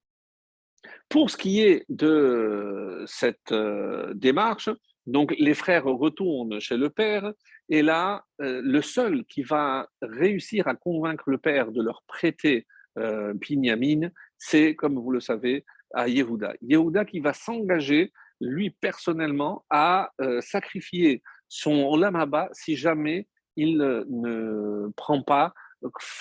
pour 1.09 1.31
ce 1.31 1.37
qui 1.37 1.61
est 1.61 1.85
de 1.89 3.05
cette 3.07 3.53
euh, 3.53 4.13
démarche, 4.15 4.71
donc 5.07 5.35
les 5.39 5.55
frères 5.55 5.85
retournent 5.85 6.61
chez 6.61 6.77
le 6.77 6.91
père 6.91 7.33
et 7.69 7.83
là, 7.83 8.25
le 8.39 8.81
seul 8.81 9.25
qui 9.25 9.43
va 9.43 9.89
réussir 10.03 10.69
à 10.69 10.75
convaincre 10.75 11.31
le 11.31 11.39
père 11.39 11.73
de 11.73 11.83
leur 11.83 12.03
prêter 12.07 12.67
euh, 12.99 13.33
Binyamin, 13.35 14.11
c'est, 14.39 14.75
comme 14.75 14.99
vous 14.99 15.11
le 15.11 15.21
savez, 15.21 15.65
à 15.95 16.09
Yehuda. 16.09 16.55
Yehuda 16.61 17.05
qui 17.05 17.21
va 17.21 17.33
s'engager, 17.33 18.13
lui 18.41 18.71
personnellement, 18.71 19.65
à 19.71 20.11
sacrifier 20.41 21.23
son 21.49 21.85
Olam 21.85 22.17
si 22.53 22.77
jamais 22.77 23.27
il 23.57 23.79
ne 23.79 24.89
prend 24.97 25.23
pas 25.23 25.53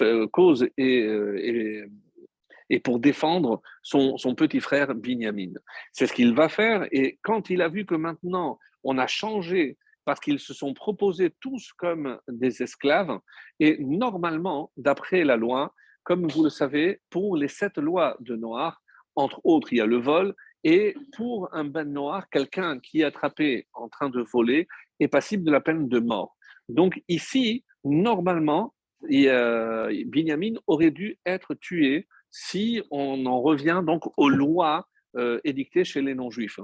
euh, 0.01 0.27
cause 0.27 0.63
euh, 0.79 1.37
et, 1.37 1.83
et, 2.69 2.79
pour 2.79 2.99
défendre 2.99 3.61
son, 3.83 4.17
son, 4.17 4.35
petit 4.35 4.59
frère 4.59 4.95
Binyamin. 4.95 5.53
C'est 5.91 6.07
ce 6.07 6.13
qu'il 6.13 6.33
va 6.33 6.49
faire 6.49 6.87
et 6.91 7.19
quand 7.23 7.49
il 7.49 7.61
a 7.61 7.67
vu 7.67 7.85
que 7.85 7.95
maintenant 7.95 8.57
on 8.83 8.97
a 8.97 9.07
changé 9.07 9.77
parce 10.05 10.19
qu'ils 10.19 10.39
se 10.39 10.53
sont 10.53 10.73
proposés 10.73 11.33
tous 11.41 11.73
comme 11.73 12.17
des 12.27 12.63
esclaves 12.63 13.19
et 13.59 13.77
normalement, 13.79 14.71
d'après 14.77 15.23
la 15.23 15.35
loi, 15.35 15.73
comme 16.03 16.27
vous 16.27 16.43
le 16.43 16.49
savez, 16.49 17.01
pour 17.09 17.37
les 17.37 17.47
sept 17.47 17.77
lois 17.77 18.17
de 18.21 18.35
Noir, 18.35 18.81
entre 19.15 19.41
autres, 19.43 19.73
il 19.73 19.77
y 19.77 19.81
a 19.81 19.85
le 19.85 19.97
vol, 19.97 20.33
et 20.63 20.95
pour 21.15 21.53
un 21.53 21.63
ben 21.63 21.91
noir, 21.91 22.29
quelqu'un 22.29 22.79
qui 22.79 23.01
est 23.01 23.05
attrapé 23.05 23.67
en 23.73 23.87
train 23.87 24.09
de 24.09 24.21
voler 24.21 24.67
est 24.99 25.07
passible 25.07 25.43
de 25.43 25.51
la 25.51 25.61
peine 25.61 25.87
de 25.87 25.99
mort. 25.99 26.35
Donc 26.69 27.01
ici, 27.07 27.65
normalement, 27.83 28.73
Binyamin 29.01 30.53
aurait 30.67 30.91
dû 30.91 31.17
être 31.25 31.53
tué 31.55 32.07
si 32.31 32.81
on 32.91 33.25
en 33.25 33.41
revient 33.41 33.81
donc 33.85 34.03
aux 34.17 34.29
lois 34.29 34.87
euh, 35.17 35.39
édictées 35.43 35.83
chez 35.83 36.01
les 36.01 36.13
non-juifs. 36.13 36.59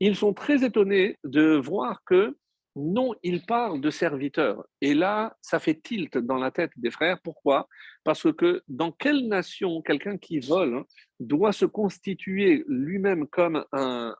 Ils 0.00 0.16
sont 0.16 0.34
très 0.34 0.64
étonnés 0.64 1.16
de 1.24 1.56
voir 1.56 2.02
que 2.04 2.36
non, 2.78 3.14
il 3.22 3.46
parle 3.46 3.80
de 3.80 3.88
serviteurs. 3.88 4.62
Et 4.82 4.92
là, 4.92 5.34
ça 5.40 5.58
fait 5.58 5.80
tilt 5.80 6.18
dans 6.18 6.36
la 6.36 6.50
tête 6.50 6.72
des 6.76 6.90
frères. 6.90 7.18
Pourquoi? 7.24 7.68
Parce 8.04 8.30
que 8.34 8.62
dans 8.68 8.92
quelle 8.92 9.28
nation 9.28 9.80
quelqu'un 9.80 10.18
qui 10.18 10.40
vole 10.40 10.84
doit 11.18 11.52
se 11.52 11.64
constituer 11.64 12.64
lui-même 12.68 13.26
comme 13.28 13.64
un, 13.72 14.14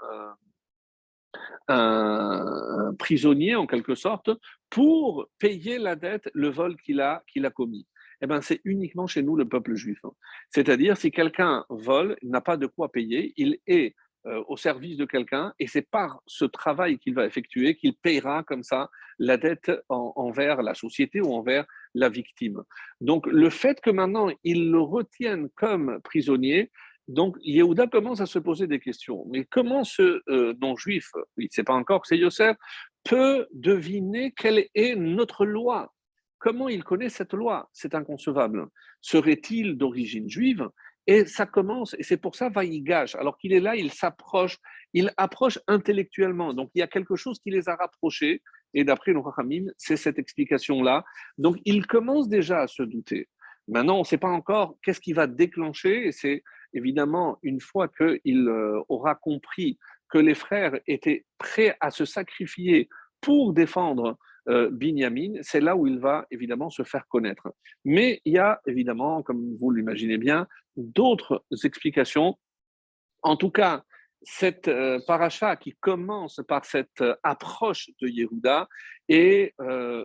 prisonnier 2.99 3.57
en 3.57 3.67
quelque 3.67 3.95
sorte 3.95 4.31
pour 4.71 5.29
payer 5.39 5.79
la 5.79 5.97
dette, 5.97 6.29
le 6.35 6.49
vol 6.49 6.77
qu'il 6.77 7.01
a, 7.01 7.23
qu'il 7.27 7.45
a 7.47 7.51
commis. 7.51 7.87
Eh 8.23 8.27
bien, 8.27 8.41
c'est 8.41 8.61
uniquement 8.65 9.07
chez 9.07 9.23
nous 9.23 9.37
le 9.37 9.47
peuple 9.47 9.75
juif. 9.75 9.99
Hein. 10.05 10.13
C'est-à-dire, 10.51 10.97
si 10.97 11.11
quelqu'un 11.11 11.65
vole, 11.69 12.17
il 12.23 12.31
n'a 12.31 12.41
pas 12.41 12.57
de 12.57 12.67
quoi 12.67 12.91
payer, 12.91 13.35
il 13.37 13.59
est 13.67 13.95
euh, 14.27 14.43
au 14.49 14.57
service 14.57 14.97
de 14.97 15.05
quelqu'un 15.05 15.55
et 15.61 15.69
c'est 15.69 15.89
par 15.89 16.21
ce 16.27 16.45
travail 16.45 16.99
qu'il 16.99 17.15
va 17.15 17.27
effectuer 17.27 17.77
qu'il 17.77 17.95
payera 17.95 18.43
comme 18.43 18.65
ça 18.65 18.91
la 19.21 19.37
dette 19.37 19.71
envers 19.89 20.63
la 20.63 20.75
société 20.75 21.21
ou 21.21 21.33
envers 21.33 21.65
la 21.95 22.09
victime. 22.09 22.65
Donc, 23.01 23.27
le 23.29 23.51
fait 23.51 23.81
que 23.81 23.91
maintenant 23.91 24.29
il 24.43 24.73
le 24.73 24.81
retienne 24.81 25.49
comme 25.55 26.01
prisonnier, 26.03 26.73
donc, 27.09 27.37
Yehuda 27.43 27.87
commence 27.87 28.21
à 28.21 28.27
se 28.27 28.39
poser 28.39 28.67
des 28.67 28.81
questions. 28.81 29.25
Mais 29.31 29.45
comment 29.45 29.85
ce 29.85 30.23
euh, 30.29 30.55
non-juif, 30.61 31.11
il 31.37 31.45
ne 31.45 31.51
sait 31.51 31.63
pas 31.63 31.75
encore 31.75 32.03
que 32.03 32.09
c'est 32.09 32.19
Yosef, 32.19 32.57
peut 33.05 33.47
deviner 33.53 34.33
quelle 34.37 34.67
est 34.75 34.97
notre 34.97 35.47
loi? 35.47 35.93
Comment 36.39 36.69
il 36.69 36.83
connaît 36.83 37.09
cette 37.09 37.33
loi? 37.33 37.71
C'est 37.73 37.95
inconcevable. 37.95 38.67
Serait-il 39.01 39.77
d'origine 39.77 40.29
juive? 40.29 40.69
Et 41.07 41.25
ça 41.25 41.47
commence, 41.47 41.95
et 42.01 42.03
c'est 42.03 42.17
pour 42.17 42.35
ça 42.35 42.49
Vaïgash, 42.49 43.15
alors 43.15 43.39
qu'il 43.39 43.53
est 43.53 43.61
là, 43.61 43.77
il 43.77 43.93
s'approche, 43.93 44.59
il 44.93 45.13
approche 45.17 45.57
intellectuellement. 45.69 46.53
Donc, 46.53 46.71
il 46.75 46.81
y 46.81 46.83
a 46.83 46.89
quelque 46.89 47.15
chose 47.15 47.39
qui 47.39 47.51
les 47.51 47.69
a 47.69 47.77
rapprochés. 47.77 48.43
Et 48.75 48.83
d'après 48.83 49.13
le 49.13 49.21
Rahamim, 49.21 49.67
c'est 49.79 49.97
cette 49.97 50.19
explication-là. 50.19 51.05
Donc, 51.39 51.59
il 51.65 51.87
commence 51.87 52.29
déjà 52.29 52.63
à 52.63 52.67
se 52.67 52.83
douter. 52.83 53.29
Maintenant, 53.69 53.97
on 53.97 54.01
ne 54.01 54.05
sait 54.05 54.19
pas 54.19 54.29
encore 54.29 54.77
qu'est-ce 54.83 55.01
qui 55.01 55.13
va 55.13 55.29
déclencher, 55.29 56.09
et 56.09 56.13
c'est 56.13 56.43
évidemment, 56.77 57.39
une 57.43 57.61
fois 57.61 57.89
qu'il 57.89 58.49
euh, 58.49 58.81
aura 58.89 59.15
compris 59.15 59.79
que 60.09 60.19
les 60.19 60.35
frères 60.35 60.79
étaient 60.87 61.25
prêts 61.39 61.77
à 61.81 61.91
se 61.91 62.05
sacrifier 62.05 62.89
pour 63.21 63.53
défendre 63.53 64.19
euh, 64.49 64.71
Binyamin, 64.71 65.35
c'est 65.41 65.61
là 65.61 65.75
où 65.75 65.87
il 65.87 65.99
va 65.99 66.27
évidemment 66.31 66.71
se 66.71 66.85
faire 66.85 67.09
connaître. 67.09 67.49
Mais 67.85 68.21
il 68.25 68.35
y 68.35 68.39
a 68.39 68.61
évidemment, 68.67 69.23
comme 69.23 69.57
vous 69.57 69.71
l'imaginez 69.71 70.19
bien, 70.19 70.47
d'autres 70.77 71.45
explications. 71.65 72.39
En 73.23 73.37
tout 73.37 73.51
cas, 73.51 73.83
cette 74.23 74.69
euh, 74.69 75.01
paracha 75.07 75.57
qui 75.57 75.75
commence 75.81 76.41
par 76.47 76.65
cette 76.65 77.03
approche 77.23 77.91
de 78.01 78.09
Yehuda, 78.09 78.69
et 79.09 79.55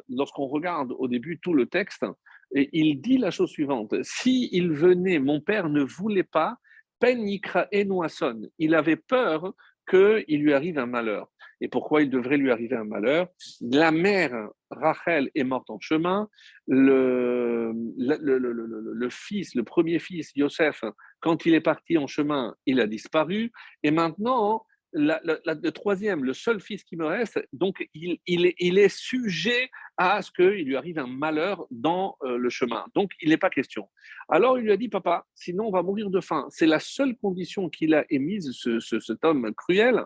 lorsqu'on 0.09 0.47
regarde 0.47 0.93
au 0.97 1.07
début 1.07 1.39
tout 1.39 1.53
le 1.53 1.65
texte, 1.65 2.05
il 2.53 3.01
dit 3.01 3.17
la 3.17 3.31
chose 3.31 3.49
suivante 3.49 3.95
si 4.03 4.49
il 4.51 4.71
venait, 4.71 5.19
mon 5.19 5.41
père 5.41 5.69
ne 5.69 5.81
voulait 5.81 6.23
pas, 6.23 6.57
penikra 6.99 7.67
enoisson. 7.73 8.41
Il 8.59 8.75
avait 8.75 8.95
peur 8.95 9.53
qu'il 9.89 10.41
lui 10.41 10.53
arrive 10.53 10.77
un 10.77 10.85
malheur. 10.85 11.29
Et 11.63 11.67
pourquoi 11.67 12.01
il 12.01 12.09
devrait 12.09 12.37
lui 12.37 12.51
arriver 12.51 12.75
un 12.75 12.85
malheur? 12.85 13.27
La 13.61 13.91
mère 13.91 14.49
Rachel 14.71 15.29
est 15.35 15.43
morte 15.43 15.69
en 15.69 15.79
chemin. 15.79 16.27
Le, 16.67 17.71
le, 17.97 19.09
fils, 19.09 19.53
le 19.53 19.63
premier 19.63 19.99
fils, 19.99 20.31
Yosef, 20.35 20.83
quand 21.19 21.45
il 21.45 21.53
est 21.53 21.61
parti 21.61 21.99
en 21.99 22.07
chemin, 22.07 22.55
il 22.65 22.79
a 22.79 22.87
disparu. 22.87 23.51
Et 23.83 23.91
maintenant, 23.91 24.65
le 24.93 25.69
troisième, 25.69 26.23
le 26.23 26.33
seul 26.33 26.59
fils 26.59 26.83
qui 26.83 26.95
me 26.95 27.05
reste, 27.05 27.39
donc 27.53 27.87
il, 27.93 28.19
est, 28.27 28.89
sujet 28.89 29.69
à 29.97 30.21
ce 30.21 30.31
qu'il 30.31 30.65
lui 30.65 30.75
arrive 30.75 30.99
un 30.99 31.07
malheur 31.07 31.65
dans 31.71 32.17
euh, 32.23 32.37
le 32.37 32.49
chemin. 32.49 32.85
Donc 32.95 33.11
il 33.21 33.29
n'est 33.29 33.37
pas 33.37 33.49
question. 33.49 33.89
Alors 34.29 34.57
il 34.57 34.65
lui 34.65 34.71
a 34.71 34.77
dit, 34.77 34.89
papa, 34.89 35.25
sinon 35.35 35.67
on 35.67 35.71
va 35.71 35.83
mourir 35.83 36.09
de 36.09 36.19
faim. 36.19 36.47
C'est 36.49 36.65
la 36.65 36.79
seule 36.79 37.15
condition 37.17 37.69
qu'il 37.69 37.93
a 37.93 38.05
émise, 38.09 38.51
ce, 38.51 38.79
cet 38.79 39.23
homme 39.23 39.53
cruel. 39.55 40.03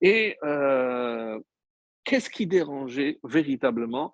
Et 0.00 0.36
euh, 0.44 1.38
qu'est-ce 2.04 2.30
qui 2.30 2.46
dérangeait 2.46 3.18
véritablement? 3.24 4.12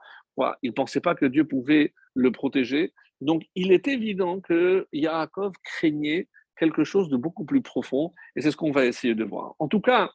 Il 0.63 0.71
ne 0.71 0.73
pensait 0.73 1.01
pas 1.01 1.15
que 1.15 1.27
Dieu 1.27 1.47
pouvait 1.47 1.93
le 2.15 2.33
protéger. 2.33 2.93
Donc 3.21 3.45
il 3.55 3.73
est 3.73 3.89
évident 3.89 4.41
que 4.41 4.87
Yaakov 4.93 5.53
craignait 5.63 6.29
quelque 6.57 6.85
chose 6.85 7.09
de 7.09 7.17
beaucoup 7.17 7.45
plus 7.45 7.63
profond, 7.63 8.13
et 8.37 8.41
c'est 8.41 8.51
ce 8.51 8.57
qu'on 8.57 8.73
va 8.73 8.87
essayer 8.87 9.15
de 9.15 9.25
voir. 9.25 9.55
En 9.59 9.69
tout 9.69 9.81
cas, 9.81 10.11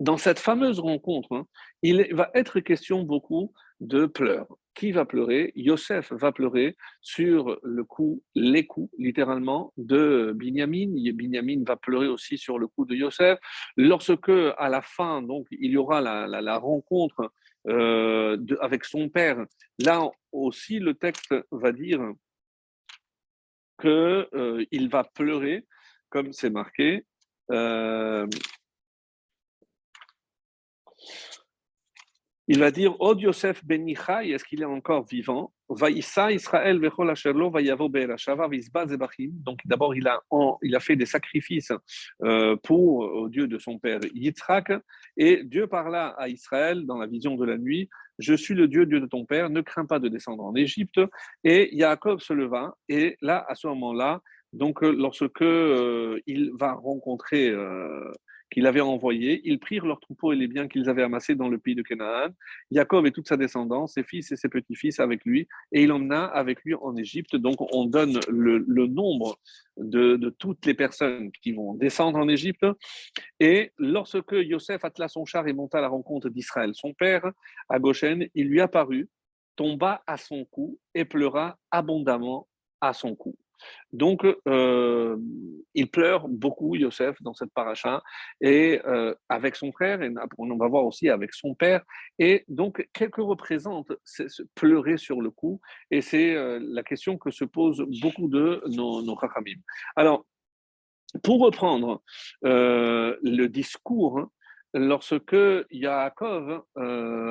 dans 0.00 0.16
cette 0.16 0.38
fameuse 0.38 0.78
rencontre, 0.78 1.32
hein, 1.32 1.46
il 1.82 2.14
va 2.14 2.30
être 2.34 2.60
question 2.60 3.02
beaucoup 3.02 3.52
de 3.80 4.06
pleurs. 4.06 4.48
Qui 4.74 4.90
va 4.90 5.04
pleurer? 5.04 5.52
Yosef 5.54 6.12
va 6.12 6.32
pleurer 6.32 6.76
sur 7.00 7.58
le 7.62 7.84
coup, 7.84 8.22
les 8.34 8.66
coups, 8.66 8.92
littéralement, 8.98 9.72
de 9.76 10.32
Binyamin. 10.34 10.90
Binyamin 11.12 11.62
va 11.64 11.76
pleurer 11.76 12.08
aussi 12.08 12.38
sur 12.38 12.58
le 12.58 12.66
coup 12.66 12.84
de 12.84 12.94
Yosef. 12.94 13.38
Lorsque, 13.76 14.30
à 14.30 14.68
la 14.68 14.82
fin, 14.82 15.22
donc, 15.22 15.46
il 15.52 15.70
y 15.70 15.76
aura 15.76 16.00
la, 16.00 16.58
rencontre 16.58 17.30
euh, 17.68 18.36
avec 18.60 18.84
son 18.84 19.08
père, 19.08 19.44
là 19.78 20.10
aussi, 20.32 20.80
le 20.80 20.94
texte 20.94 21.34
va 21.52 21.70
dire 21.70 22.00
qu'il 23.80 23.90
euh, 23.90 24.88
va 24.90 25.04
pleurer, 25.04 25.66
comme 26.08 26.32
c'est 26.32 26.50
marqué. 26.50 27.04
Euh, 27.50 28.26
il 32.46 32.58
va 32.58 32.70
dire 32.70 32.94
Oh 33.00 33.14
Yosef 33.16 33.64
ben 33.64 33.88
est-ce 33.88 34.44
qu'il 34.44 34.60
est 34.60 34.66
encore 34.66 35.06
vivant? 35.06 35.52
Israël 35.88 36.78
Donc 39.32 39.58
d'abord, 39.64 39.94
il 39.94 40.06
a, 40.06 40.20
il 40.62 40.76
a 40.76 40.80
fait 40.80 40.96
des 40.96 41.06
sacrifices 41.06 41.72
euh, 42.22 42.54
pour 42.62 42.98
au 42.98 43.28
Dieu 43.30 43.48
de 43.48 43.58
son 43.58 43.78
père 43.78 44.00
Yitzhak. 44.14 44.72
Et 45.16 45.42
Dieu 45.44 45.66
parla 45.66 46.08
à 46.18 46.28
Israël 46.28 46.84
dans 46.84 46.98
la 46.98 47.06
vision 47.06 47.34
de 47.36 47.44
la 47.46 47.56
nuit 47.56 47.88
Je 48.18 48.34
suis 48.34 48.54
le 48.54 48.68
Dieu, 48.68 48.86
Dieu 48.86 49.00
de 49.00 49.06
ton 49.06 49.24
père, 49.24 49.50
ne 49.50 49.60
crains 49.60 49.86
pas 49.86 49.98
de 49.98 50.08
descendre 50.08 50.44
en 50.44 50.54
Égypte. 50.54 51.00
Et 51.42 51.70
Jacob 51.76 52.20
se 52.20 52.32
leva. 52.32 52.76
Et 52.88 53.16
là, 53.20 53.44
à 53.48 53.54
ce 53.54 53.66
moment-là, 53.68 54.20
donc 54.52 54.82
lorsque 54.82 55.42
euh, 55.42 56.20
il 56.26 56.52
va 56.54 56.74
rencontrer 56.74 57.50
euh, 57.50 58.12
qu'il 58.54 58.68
avait 58.68 58.80
envoyé, 58.80 59.40
ils 59.44 59.58
prirent 59.58 59.84
leurs 59.84 59.98
troupeaux 59.98 60.32
et 60.32 60.36
les 60.36 60.46
biens 60.46 60.68
qu'ils 60.68 60.88
avaient 60.88 61.02
amassés 61.02 61.34
dans 61.34 61.48
le 61.48 61.58
pays 61.58 61.74
de 61.74 61.82
Canaan, 61.82 62.28
Jacob 62.70 63.04
et 63.04 63.10
toute 63.10 63.26
sa 63.26 63.36
descendance, 63.36 63.94
ses 63.94 64.04
fils 64.04 64.30
et 64.30 64.36
ses 64.36 64.48
petits-fils 64.48 65.00
avec 65.00 65.24
lui, 65.24 65.48
et 65.72 65.82
il 65.82 65.90
emmena 65.90 66.24
avec 66.24 66.62
lui 66.62 66.74
en 66.74 66.96
Égypte. 66.96 67.34
Donc 67.34 67.56
on 67.74 67.84
donne 67.84 68.20
le, 68.28 68.86
nombre 68.86 69.40
de, 69.76 70.16
toutes 70.38 70.64
les 70.66 70.74
personnes 70.74 71.32
qui 71.42 71.50
vont 71.50 71.74
descendre 71.74 72.20
en 72.20 72.28
Égypte. 72.28 72.64
Et 73.40 73.72
lorsque 73.76 74.32
Yosef 74.32 74.84
attela 74.84 75.08
son 75.08 75.24
char 75.24 75.48
et 75.48 75.52
monta 75.52 75.78
à 75.78 75.80
la 75.80 75.88
rencontre 75.88 76.28
d'Israël, 76.28 76.70
son 76.74 76.94
père, 76.94 77.28
à 77.68 77.80
Goshen, 77.80 78.28
il 78.36 78.46
lui 78.46 78.60
apparut, 78.60 79.08
tomba 79.56 80.04
à 80.06 80.16
son 80.16 80.44
cou 80.44 80.78
et 80.94 81.04
pleura 81.04 81.58
abondamment 81.72 82.46
à 82.80 82.92
son 82.92 83.16
cou. 83.16 83.34
Donc, 83.92 84.26
euh, 84.48 85.16
il 85.74 85.90
pleure 85.90 86.28
beaucoup, 86.28 86.74
Yosef, 86.74 87.20
dans 87.22 87.34
cette 87.34 87.52
paracha, 87.52 88.02
et 88.40 88.80
euh, 88.86 89.14
avec 89.28 89.56
son 89.56 89.72
frère, 89.72 90.02
et 90.02 90.12
on 90.38 90.56
va 90.56 90.68
voir 90.68 90.84
aussi 90.84 91.08
avec 91.08 91.32
son 91.34 91.54
père. 91.54 91.82
Et 92.18 92.44
donc, 92.48 92.88
qu'est-ce 92.92 93.10
que 93.10 93.20
représente 93.20 93.92
pleurer 94.54 94.96
sur 94.96 95.20
le 95.20 95.30
coup 95.30 95.60
Et 95.90 96.00
c'est 96.00 96.34
euh, 96.34 96.60
la 96.62 96.82
question 96.82 97.18
que 97.18 97.30
se 97.30 97.44
posent 97.44 97.84
beaucoup 98.00 98.28
de 98.28 98.62
nos, 98.66 99.02
nos 99.02 99.18
Alors, 99.96 100.26
pour 101.22 101.40
reprendre 101.40 102.02
le 102.42 103.46
discours, 103.46 104.28
lorsque 104.74 105.36
Yaakov 105.70 106.64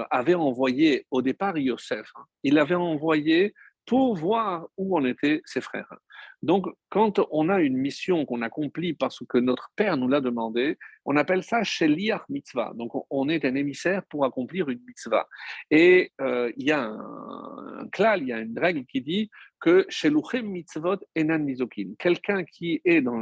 avait 0.09 0.35
envoyé 0.35 1.05
au 1.11 1.21
départ 1.21 1.57
Yosef, 1.57 2.09
il 2.43 2.57
avait 2.59 2.75
envoyé 2.75 3.53
pour 3.85 4.15
voir 4.15 4.67
où 4.77 4.97
en 4.97 5.03
étaient 5.05 5.41
ses 5.45 5.61
frères. 5.61 5.93
Donc, 6.41 6.67
quand 6.89 7.19
on 7.31 7.49
a 7.49 7.61
une 7.61 7.77
mission 7.77 8.25
qu'on 8.25 8.41
accomplit 8.41 8.93
parce 8.93 9.19
que 9.27 9.37
notre 9.37 9.71
Père 9.75 9.97
nous 9.97 10.07
l'a 10.07 10.21
demandé, 10.21 10.77
on 11.05 11.15
appelle 11.15 11.43
ça 11.43 11.63
Sheliach 11.63 12.23
Mitzvah. 12.29 12.73
Donc, 12.75 12.91
on 13.09 13.29
est 13.29 13.45
un 13.45 13.55
émissaire 13.55 14.03
pour 14.09 14.25
accomplir 14.25 14.69
une 14.69 14.81
mitzvah. 14.85 15.27
Et 15.71 16.11
euh, 16.21 16.51
il 16.57 16.67
y 16.67 16.71
a 16.71 16.81
un, 16.81 17.87
klal, 17.91 18.21
il 18.21 18.27
y 18.27 18.33
a 18.33 18.39
une 18.39 18.57
règle 18.57 18.85
qui 18.85 19.01
dit 19.01 19.29
que 19.59 19.85
Sheluchem 19.87 20.47
Mitzvot 20.47 20.97
Enan 21.15 21.39
Nizokin. 21.39 21.93
Quelqu'un 21.97 22.43
qui 22.43 22.81
est 22.83 23.01
dans 23.01 23.19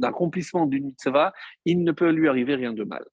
l'accomplissement 0.00 0.66
d'une 0.66 0.84
mitzvah, 0.84 1.32
il 1.64 1.82
ne 1.82 1.92
peut 1.92 2.10
lui 2.10 2.28
arriver 2.28 2.54
rien 2.54 2.74
de 2.74 2.84
mal. 2.84 3.04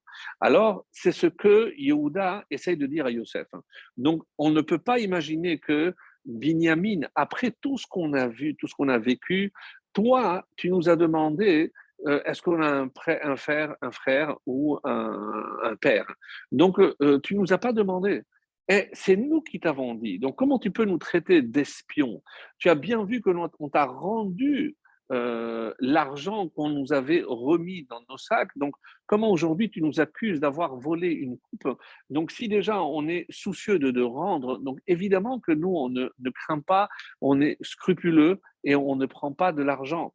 Alors, 0.42 0.86
c'est 0.92 1.14
ce 1.14 1.28
que 1.28 1.74
Yehuda 1.78 2.44
essaye 2.50 2.76
de 2.76 2.88
dire 2.88 3.06
à 3.06 3.12
Yosef. 3.12 3.48
Donc, 3.96 4.24
on 4.38 4.50
ne 4.50 4.62
peut 4.62 4.78
pas 4.80 5.00
imaginer 5.00 5.60
que 5.60 5.96
Binyamin, 6.26 7.02
après 7.16 7.52
tout 7.62 7.78
ce 7.78 7.88
qu'on 7.88 8.14
a 8.14 8.28
vu, 8.28 8.56
tout 8.56 8.68
ce 8.68 8.76
qu'on 8.76 8.90
a 8.90 8.98
vécu, 8.98 9.54
toi, 9.94 10.46
tu 10.56 10.70
nous 10.70 10.90
as 10.90 10.96
demandé 10.96 11.72
euh, 12.08 12.22
est-ce 12.24 12.42
qu'on 12.42 12.62
a 12.62 12.68
un, 12.68 12.84
un, 13.24 13.36
frère, 13.36 13.76
un 13.82 13.92
frère 13.92 14.36
ou 14.46 14.80
un, 14.84 15.76
père? 15.82 16.06
Donc, 16.52 16.80
euh, 16.80 16.96
euh, 17.02 17.20
tu 17.20 17.36
ne 17.36 17.40
nous 17.40 17.54
as 17.54 17.58
pas 17.58 17.74
demandé. 17.74 18.22
Et 18.70 18.88
c'est 18.94 19.16
nous 19.16 19.42
qui 19.42 19.60
t'avons 19.60 19.96
dit. 19.96 20.20
Donc, 20.20 20.36
comment 20.36 20.60
tu 20.60 20.72
peux 20.72 20.86
nous 20.86 21.00
traiter 21.00 21.42
d'espions 21.42 22.22
Tu 22.60 22.70
as 22.70 22.76
bien 22.76 23.04
vu 23.04 23.20
que 23.22 23.32
t'a 23.70 23.86
rendu 23.86 24.78
euh, 25.12 25.74
l'argent 25.80 26.50
qu'on 26.50 26.70
nous 26.70 26.94
avait 26.94 27.24
remis 27.26 27.86
dans 27.90 28.02
nos 28.10 28.18
sacs. 28.18 28.52
Donc, 28.56 28.76
comment 29.08 29.32
aujourd'hui 29.32 29.70
tu 29.70 29.82
nous 29.82 30.00
accuses 30.00 30.40
d'avoir 30.40 30.76
volé 30.76 31.10
une 31.10 31.38
coupe? 31.40 31.78
Donc, 32.10 32.32
si 32.32 32.48
déjà 32.48 32.82
on 32.84 33.08
est 33.08 33.26
soucieux 33.30 33.80
de, 33.80 33.92
de 33.92 34.02
rendre, 34.02 34.60
donc 34.60 34.80
évidemment 34.88 35.40
que 35.40 35.52
nous, 35.52 35.74
on 35.76 35.90
ne, 35.90 36.10
ne 36.20 36.30
craint 36.30 36.62
pas, 36.62 36.90
on 37.22 37.42
est 37.42 37.58
scrupuleux 37.62 38.42
et 38.64 38.76
on 38.76 38.96
ne 38.96 39.06
prend 39.06 39.32
pas 39.32 39.52
de 39.52 39.64
l'argent. 39.64 40.14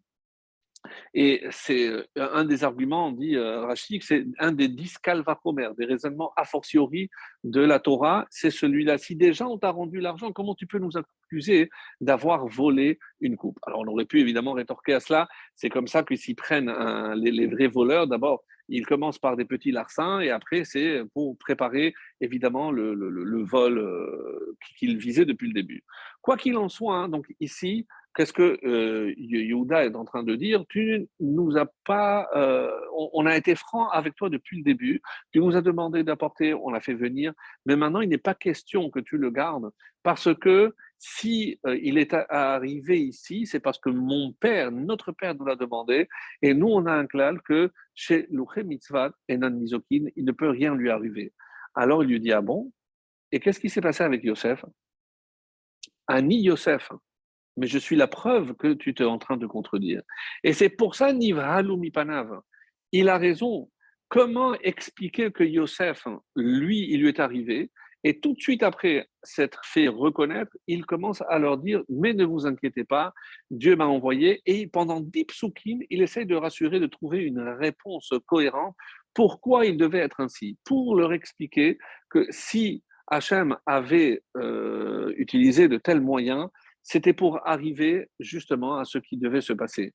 Et 1.15 1.45
c'est 1.51 1.89
euh, 1.89 2.05
un 2.17 2.45
des 2.45 2.65
arguments, 2.65 3.13
dit 3.13 3.37
euh, 3.37 3.61
Rachid, 3.63 4.03
c'est 4.03 4.27
un 4.39 4.53
des 4.53 4.69
dix 4.69 4.97
des 5.05 5.85
raisonnements 5.85 6.33
a 6.37 6.45
fortiori 6.45 7.11
de 7.43 7.61
la 7.61 7.79
Torah, 7.79 8.27
c'est 8.31 8.51
celui-là. 8.51 8.99
Si 8.99 9.17
déjà 9.17 9.47
on 9.47 9.59
t'a 9.59 9.71
rendu 9.71 10.01
l'argent, 10.01 10.33
comment 10.33 10.55
tu 10.55 10.67
peux 10.67 10.79
nous 10.79 10.97
accuser 10.97 11.71
d'avoir 12.01 12.47
volé 12.47 12.99
une 13.21 13.37
coupe? 13.37 13.59
Alors 13.67 13.81
on 13.81 13.87
aurait 13.87 14.05
pu 14.05 14.21
évidemment 14.21 14.53
rétorquer 14.53 14.95
à 14.95 15.01
cela, 15.01 15.29
c'est 15.55 15.71
comme 15.71 15.87
ça 15.87 16.03
que 16.03 16.17
s'y 16.17 16.35
prennent 16.35 16.73
les, 17.15 17.47
vrais 17.47 17.69
voleurs. 17.69 18.07
D'abord, 18.07 18.45
ils 18.69 18.87
commencent 18.87 19.19
par 19.19 19.37
des 19.37 19.45
petits 19.45 19.73
larcins 19.73 20.21
et 20.21 20.31
après 20.31 20.65
c'est 20.65 21.03
pour 21.13 21.37
préparer 21.39 21.95
évidemment 22.21 22.71
le, 22.71 23.45
vol 23.45 23.79
euh, 23.79 24.57
qu'ils 24.79 24.97
visaient 24.97 25.27
depuis 25.27 25.49
le 25.49 25.55
début. 25.55 25.85
Quoi 26.23 26.37
qu'il 26.37 26.57
en 26.57 26.69
soit, 26.69 26.97
hein, 26.97 27.09
donc 27.09 27.27
ici, 27.41 27.87
Qu'est-ce 28.15 28.33
que 28.33 28.61
euh, 28.65 29.13
est 29.17 29.97
en 29.97 30.05
train 30.05 30.23
de 30.23 30.37
dire? 30.37 30.65
Tu 30.69 31.09
nous 31.19 31.57
as 31.57 31.67
pas, 31.85 32.29
euh, 32.37 32.71
on, 33.13 33.27
a 33.27 33.37
été 33.37 33.57
franc 33.57 33.89
avec 33.89 34.15
toi 34.15 34.31
depuis 34.31 34.59
le 34.59 34.63
début. 34.63 35.03
Tu 35.33 35.41
nous 35.41 35.57
as 35.57 35.63
demandé 35.63 36.05
d'apporter, 36.05 36.55
on 36.55 36.71
l'a 36.71 36.81
fait 36.81 36.95
venir, 36.95 37.33
mais 37.67 37.75
maintenant 37.75 38.01
il 38.01 38.09
n'est 38.09 38.19
pas 38.19 38.35
question 38.35 38.89
que 38.89 39.01
tu 39.01 39.19
le 39.19 39.31
gardes. 39.31 39.69
Parce 40.05 40.33
que 40.33 40.75
si 40.99 41.59
euh, 41.67 41.77
il 41.83 41.99
est 41.99 42.15
arrivé 42.29 43.01
ici, 43.01 43.47
c'est 43.47 43.59
parce 43.59 43.79
que 43.79 43.91
mon 43.91 44.33
père, 44.33 44.71
notre 44.71 45.11
père 45.11 45.35
nous 45.35 45.45
l'a 45.45 45.57
demandé, 45.57 46.09
et 46.41 46.55
nous 46.55 46.69
on 46.69 46.87
a 46.87 46.93
un 46.93 47.07
clal 47.07 47.41
que 47.43 47.73
chez 47.95 48.29
Luche 48.31 48.65
Mitzvah 48.65 49.11
et 49.27 49.37
Nan 49.37 49.59
Mizokin, 49.59 50.07
il 50.15 50.25
ne 50.25 50.33
peut 50.33 50.51
rien 50.51 50.77
lui 50.77 50.89
arriver. 50.89 51.33
Alors 51.75 52.05
il 52.05 52.11
lui 52.11 52.21
dit 52.21 52.33
ah 52.33 52.43
bon? 52.43 52.73
Et 53.33 53.41
qu'est-ce 53.41 53.59
qui 53.59 53.69
s'est 53.69 53.81
passé 53.81 54.05
avec 54.05 54.23
Yosef? 54.23 54.65
Ani 56.07 56.43
Yosef 56.43 56.91
mais 57.57 57.67
je 57.67 57.79
suis 57.79 57.97
la 57.97 58.09
preuve 58.09 58.55
que 58.55 58.73
tu 58.73 58.91
es 58.91 59.05
en 59.05 59.19
train 59.19 59.37
de 59.37 59.47
contredire. 59.47 60.03
Et 60.43 60.53
c'est 60.53 60.71
pour 60.71 60.95
ça, 60.95 61.13
Panav, 61.93 62.41
il 62.93 63.09
a 63.09 63.19
raison. 63.19 63.71
Comment 64.09 64.55
expliquer 64.61 65.31
que 65.33 65.45
Yosef, 65.45 66.07
lui, 66.37 66.91
il 66.91 67.01
lui 67.01 67.09
est 67.09 67.21
arrivé, 67.21 67.71
et 68.07 68.21
tout 68.21 68.35
de 68.35 68.41
suite 68.41 68.63
après 68.63 69.09
s'être 69.23 69.63
fait 69.65 69.89
reconnaître, 69.89 70.55
il 70.67 70.85
commence 70.85 71.23
à 71.23 71.39
leur 71.39 71.57
dire 71.57 71.83
Mais 71.89 72.13
ne 72.13 72.27
vous 72.27 72.47
inquiétez 72.47 72.85
pas, 72.85 73.15
Dieu 73.51 73.77
m'a 73.77 73.87
envoyé. 73.87 74.43
Et 74.45 74.67
pendant 74.67 75.01
Deep 75.01 75.33
il 75.91 76.03
essaie 76.03 76.27
de 76.27 76.37
rassurer, 76.37 76.81
de 76.81 76.87
trouver 76.87 77.23
une 77.23 77.41
réponse 77.41 78.13
cohérente. 78.27 78.77
Pourquoi 79.15 79.65
il 79.65 79.79
devait 79.79 80.01
être 80.01 80.21
ainsi? 80.21 80.59
Pour 80.65 80.97
leur 80.97 81.15
expliquer 81.15 81.79
que 82.11 82.27
si 82.29 82.83
Hachem 83.07 83.57
avait 83.65 84.23
euh, 84.37 85.15
utilisé 85.17 85.69
de 85.69 85.79
tels 85.79 86.01
moyens, 86.01 86.49
c'était 86.85 87.15
pour 87.15 87.45
arriver 87.49 88.09
justement 88.21 88.77
à 88.79 88.85
ce 88.85 88.99
qui 88.99 89.17
devait 89.17 89.41
se 89.41 89.53
passer. 89.53 89.93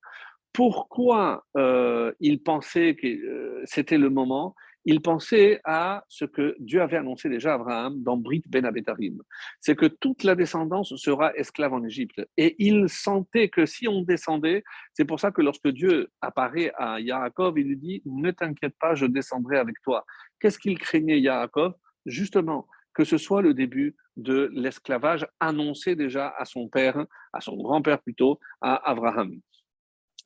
Pourquoi 0.52 1.46
euh, 1.56 2.12
il 2.20 2.42
pensait 2.42 2.96
que 2.96 3.08
euh, 3.08 3.62
c'était 3.66 4.00
le 4.00 4.10
moment? 4.10 4.56
Il 4.86 5.02
pensait 5.02 5.60
à 5.66 6.04
ce 6.08 6.26
que 6.26 6.56
Dieu 6.60 6.82
avait 6.82 6.98
annoncé 6.98 7.30
déjà 7.30 7.52
à 7.52 7.56
Abraham 7.56 8.02
dans 8.02 8.18
Brit 8.18 8.42
Ben 8.48 8.66
Abetarim. 8.66 9.22
C'est 9.60 9.76
que 9.76 9.86
toute 9.86 10.24
la 10.24 10.36
descendance 10.36 10.96
sera 10.96 11.36
esclave 11.36 11.74
en 11.74 11.84
Égypte. 11.84 12.22
Et 12.38 12.56
il 12.58 12.90
sentait 12.90 13.50
que 13.50 13.68
si 13.68 13.88
on 13.88 14.02
descendait, 14.02 14.64
c'est 14.94 15.06
pour 15.06 15.20
ça 15.20 15.32
que 15.32 15.42
lorsque 15.42 15.68
Dieu 15.68 16.10
apparaît 16.22 16.72
à 16.78 17.00
Yaakov, 17.00 17.60
il 17.60 17.68
lui 17.68 17.78
dit 17.78 18.02
Ne 18.06 18.32
t'inquiète 18.32 18.74
pas, 18.80 18.96
je 18.96 19.06
descendrai 19.06 19.60
avec 19.60 19.76
toi. 19.84 20.06
Qu'est-ce 20.40 20.58
qu'il 20.58 20.80
craignait, 20.80 21.20
Yaakov? 21.20 21.74
Justement, 22.06 22.66
que 22.94 23.04
ce 23.04 23.18
soit 23.18 23.42
le 23.42 23.54
début 23.54 23.96
de 24.20 24.50
l'esclavage 24.54 25.26
annoncé 25.40 25.96
déjà 25.96 26.34
à 26.38 26.46
son 26.46 26.68
père, 26.68 27.06
à 27.34 27.42
son 27.42 27.56
grand-père 27.58 28.02
plutôt, 28.02 28.40
à 28.62 28.90
Abraham. 28.90 29.40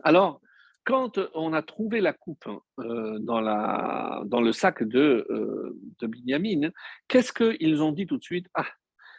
Alors, 0.04 0.42
quand 0.86 1.20
on 1.34 1.54
a 1.54 1.62
trouvé 1.62 2.02
la 2.02 2.12
coupe 2.12 2.48
euh, 2.80 3.18
dans, 3.20 3.40
la, 3.40 4.22
dans, 4.26 4.42
le 4.42 4.52
sac 4.52 4.84
de, 4.84 5.26
euh, 5.30 5.80
de 6.00 6.08
Binyamin, 6.08 6.72
qu'est-ce 7.08 7.32
qu'ils 7.32 7.82
ont 7.82 7.94
dit 7.94 8.06
tout 8.06 8.18
de 8.18 8.24
suite? 8.24 8.48
Ah, 8.54 8.68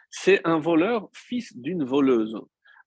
c'est 0.09 0.45
un 0.45 0.59
voleur, 0.59 1.09
fils 1.13 1.57
d'une 1.57 1.83
voleuse. 1.83 2.37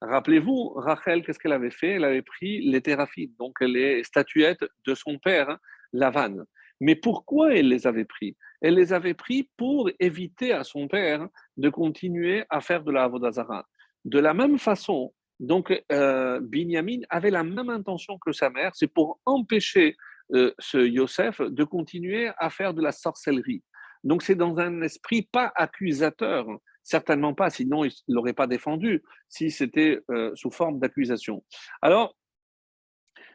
Rappelez-vous, 0.00 0.74
Rachel, 0.76 1.24
qu'est-ce 1.24 1.40
qu'elle 1.40 1.52
avait 1.52 1.72
fait? 1.72 1.92
Elle 1.94 2.04
avait 2.04 2.22
pris 2.22 2.60
les 2.60 2.80
théraphies, 2.80 3.32
donc 3.38 3.60
les 3.60 4.04
statuettes 4.04 4.64
de 4.86 4.94
son 4.94 5.18
père, 5.18 5.58
Lavan. 5.92 6.44
Mais 6.80 6.94
pourquoi 6.94 7.54
elle 7.54 7.68
les 7.68 7.88
avait 7.88 8.04
pris? 8.04 8.36
Elle 8.60 8.74
les 8.74 8.92
avait 8.92 9.14
pris 9.14 9.50
pour 9.56 9.90
éviter 10.00 10.52
à 10.52 10.64
son 10.64 10.88
père 10.88 11.28
de 11.56 11.68
continuer 11.68 12.44
à 12.50 12.60
faire 12.60 12.82
de 12.82 12.90
la 12.90 13.04
Avodazara. 13.04 13.66
De 14.04 14.18
la 14.18 14.34
même 14.34 14.58
façon, 14.58 15.12
Donc, 15.40 15.72
euh, 15.92 16.40
Binyamin 16.40 17.00
avait 17.10 17.30
la 17.30 17.44
même 17.44 17.70
intention 17.70 18.18
que 18.18 18.32
sa 18.32 18.50
mère, 18.50 18.72
c'est 18.74 18.92
pour 18.92 19.20
empêcher 19.24 19.96
euh, 20.34 20.52
ce 20.58 20.78
Yosef 20.78 21.40
de 21.40 21.64
continuer 21.64 22.30
à 22.38 22.50
faire 22.50 22.74
de 22.74 22.82
la 22.82 22.92
sorcellerie. 22.92 23.62
Donc, 24.02 24.22
c'est 24.22 24.34
dans 24.34 24.58
un 24.58 24.82
esprit 24.82 25.22
pas 25.30 25.52
accusateur, 25.54 26.46
certainement 26.82 27.34
pas, 27.34 27.50
sinon 27.50 27.84
il 27.84 27.92
ne 28.08 28.14
l'aurait 28.14 28.32
pas 28.32 28.46
défendu, 28.46 29.02
si 29.28 29.50
c'était 29.50 30.00
euh, 30.10 30.32
sous 30.34 30.50
forme 30.50 30.80
d'accusation. 30.80 31.44
Alors, 31.82 32.16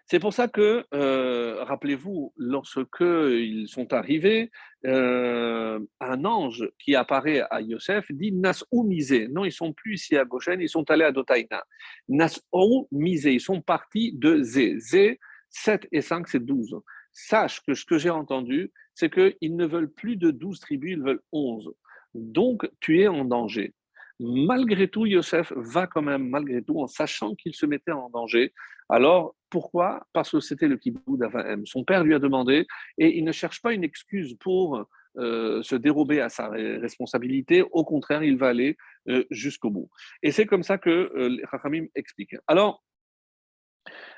c'est 0.06 0.20
pour 0.20 0.34
ça 0.34 0.48
que, 0.48 0.86
euh, 0.94 1.63
rappelez-vous, 1.63 2.34
lorsque 2.38 3.02
ils 3.02 3.68
sont 3.68 3.94
arrivés, 3.94 4.52
euh, 4.86 5.80
un 6.02 6.26
ange 6.26 6.70
qui 6.78 6.96
apparaît 6.96 7.42
à 7.50 7.62
Yosef 7.62 8.12
dit 8.12 8.34
Nas 8.34 8.63
ou 8.72 8.84
misé. 8.84 9.28
Non, 9.30 9.46
ils 9.46 9.52
sont 9.52 9.72
plus 9.72 9.96
ici 9.96 10.18
à 10.18 10.26
Goshen, 10.26 10.60
ils 10.60 10.70
sont 10.70 10.89
allés 10.92 11.06
à 11.06 11.12
Dotaïna. 11.12 11.63
Nas 12.10 12.39
ou 12.52 12.88
misé, 12.92 13.34
ils 13.34 13.42
sont 13.42 13.62
partis 13.62 14.12
de 14.13 14.42
Zé. 14.44 14.78
Zé, 14.78 15.20
7 15.50 15.88
et 15.92 16.02
5, 16.02 16.28
c'est 16.28 16.44
12. 16.44 16.76
Sache 17.13 17.62
que 17.66 17.74
ce 17.74 17.86
que 17.86 17.98
j'ai 17.98 18.10
entendu, 18.10 18.72
c'est 18.94 19.12
qu'ils 19.12 19.56
ne 19.56 19.66
veulent 19.66 19.92
plus 19.92 20.18
de 20.18 20.32
12 20.32 20.60
tribus, 20.60 20.94
ils 20.98 21.04
veulent 21.04 21.22
11. 21.32 21.72
Donc, 22.13 22.70
tu 22.80 23.02
es 23.02 23.08
en 23.08 23.24
danger. 23.24 23.74
Malgré 24.20 24.88
tout, 24.88 25.06
Yosef 25.06 25.52
va 25.56 25.88
quand 25.88 26.02
même, 26.02 26.30
malgré 26.30 26.63
tout, 26.63 26.80
en 26.80 26.88
sachant 26.88 27.36
qu'il 27.36 27.54
se 27.54 27.66
mettait 27.66 27.92
en 27.92 28.10
danger. 28.10 28.54
Alors, 28.94 29.36
pourquoi? 29.50 30.06
Parce 30.14 30.30
que 30.30 30.40
c'était 30.40 30.68
le 30.68 30.78
kibbou 30.78 31.18
d'Avahem. 31.18 31.66
Son 31.66 31.84
père 31.84 32.04
lui 32.04 32.14
a 32.14 32.20
demandé, 32.20 32.68
et 33.00 33.18
il 33.18 33.24
ne 33.24 33.32
cherche 33.32 33.60
pas 33.60 33.74
une 33.74 33.84
excuse 33.84 34.36
pour 34.40 34.86
euh, 35.18 35.64
se 35.64 35.76
dérober 35.76 36.22
à 36.22 36.30
sa 36.30 36.50
responsabilité. 36.50 37.64
Au 37.72 37.84
contraire, 37.86 38.24
il 38.24 38.38
va 38.38 38.50
aller 38.50 38.78
euh, 39.10 39.24
jusqu'au 39.32 39.72
bout. 39.72 39.90
Et 40.22 40.32
c'est 40.32 40.46
comme 40.46 40.62
ça 40.62 40.78
que 40.78 40.92
euh, 40.92 41.30
les 41.30 41.44
Rachamim 41.46 41.88
expliquent. 41.96 42.36
Alors, 42.46 42.84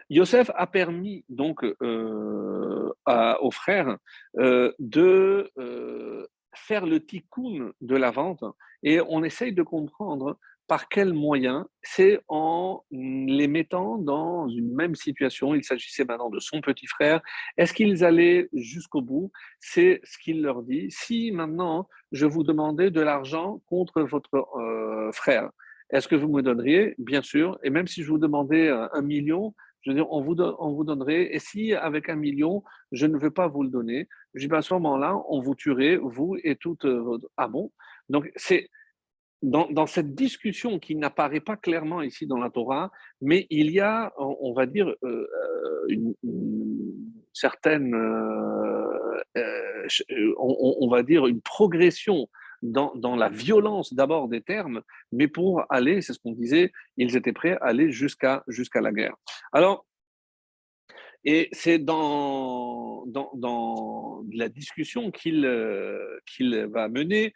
Yosef 0.10 0.52
a 0.56 0.68
permis 0.68 1.24
donc 1.30 1.64
euh, 1.64 2.92
aux 3.40 3.52
frères 3.52 3.98
de 4.36 5.52
faire 6.54 6.86
le 6.86 7.00
tikkun 7.00 7.72
de 7.80 7.96
la 7.96 8.12
vente 8.12 8.44
et 8.84 9.00
on 9.02 9.24
essaye 9.24 9.54
de 9.54 9.64
comprendre 9.64 10.38
par 10.68 10.88
quels 10.90 11.14
moyens 11.14 11.66
C'est 11.82 12.20
en 12.28 12.84
les 12.92 13.48
mettant 13.48 13.98
dans 13.98 14.48
une 14.48 14.74
même 14.74 14.96
situation. 14.96 15.54
Il 15.56 15.64
s'agissait 15.64 16.06
maintenant 16.06 16.30
de 16.30 16.40
son 16.40 16.62
petit 16.62 16.88
frère. 16.88 17.22
Est-ce 17.58 17.74
qu'ils 17.74 18.04
allaient 18.04 18.50
jusqu'au 18.54 19.02
bout? 19.02 19.32
C'est 19.60 20.02
ce 20.04 20.18
qu'il 20.18 20.42
leur 20.42 20.64
dit. 20.64 20.88
Si 20.90 21.32
maintenant 21.32 21.88
je 22.12 22.26
vous 22.26 22.44
demandais 22.44 22.92
de 22.92 23.02
l'argent 23.02 23.62
contre 23.68 24.02
votre 24.04 24.36
euh, 24.58 25.12
frère, 25.12 25.50
est-ce 25.92 26.08
que 26.08 26.16
vous 26.16 26.28
me 26.28 26.42
donneriez? 26.42 26.96
Bien 26.98 27.22
sûr. 27.22 27.60
Et 27.64 27.70
même 27.70 27.88
si 27.88 28.04
je 28.04 28.10
vous 28.10 28.18
demandais 28.18 28.70
un 28.70 29.02
million, 29.02 29.54
je 29.82 29.92
veux 29.92 29.96
dire, 29.96 30.12
on 30.12 30.22
vous, 30.22 30.36
on 30.42 30.74
vous 30.74 30.84
donnerait. 30.84 31.36
Et 31.36 31.40
si 31.40 31.74
avec 31.74 32.10
un 32.10 32.16
million, 32.16 32.64
je 32.92 33.06
ne 33.06 33.18
veux 33.18 33.30
pas 33.30 33.48
vous 33.48 33.62
le 33.62 33.70
donner, 33.70 34.08
je 34.34 34.42
dis, 34.42 34.48
ben, 34.48 34.58
à 34.58 34.62
ce 34.64 34.74
moment-là, 34.74 35.16
on 35.30 35.42
vous 35.42 35.54
tuerait, 35.54 35.98
vous 35.98 36.36
et 36.44 36.56
toute 36.56 36.86
votre. 36.86 37.28
Ah 37.38 37.48
bon? 37.48 37.72
Donc, 38.10 38.32
c'est 38.36 38.70
dans, 39.42 39.88
cette 39.88 40.16
discussion 40.16 40.80
qui 40.80 40.96
n'apparaît 40.96 41.40
pas 41.40 41.58
clairement 41.58 42.02
ici 42.02 42.26
dans 42.26 42.40
la 42.40 42.50
Torah, 42.50 42.92
mais 43.22 43.48
il 43.50 43.72
y 43.72 43.80
a, 43.80 44.14
on, 44.18 44.54
va 44.54 44.66
dire, 44.66 44.88
euh, 44.88 44.96
euh, 45.04 45.86
une, 45.90 46.14
certaine, 47.34 47.94
euh, 47.94 49.88
on, 50.38 50.88
va 50.90 51.04
dire, 51.04 51.28
une 51.28 51.42
progression 51.42 52.28
dans, 52.64 53.16
la 53.16 53.30
violence 53.30 53.94
d'abord 53.94 54.28
des 54.30 54.42
termes, 54.42 54.82
mais 55.12 55.28
pour 55.28 55.64
aller, 55.70 56.02
c'est 56.02 56.14
ce 56.14 56.20
qu'on 56.20 56.32
disait, 56.32 56.72
ils 56.98 57.16
étaient 57.16 57.34
prêts 57.34 57.58
à 57.62 57.66
aller 57.66 57.92
jusqu'à 57.92 58.44
jusqu'à 58.48 58.82
la 58.82 58.92
guerre. 58.92 59.16
Alors, 59.52 59.86
et 61.28 61.50
c'est 61.52 61.80
dans, 61.80 63.04
dans, 63.08 64.24
la 64.32 64.48
discussion 64.48 65.12
qu'il 65.12 65.46
va 66.72 66.88
mener 66.88 67.34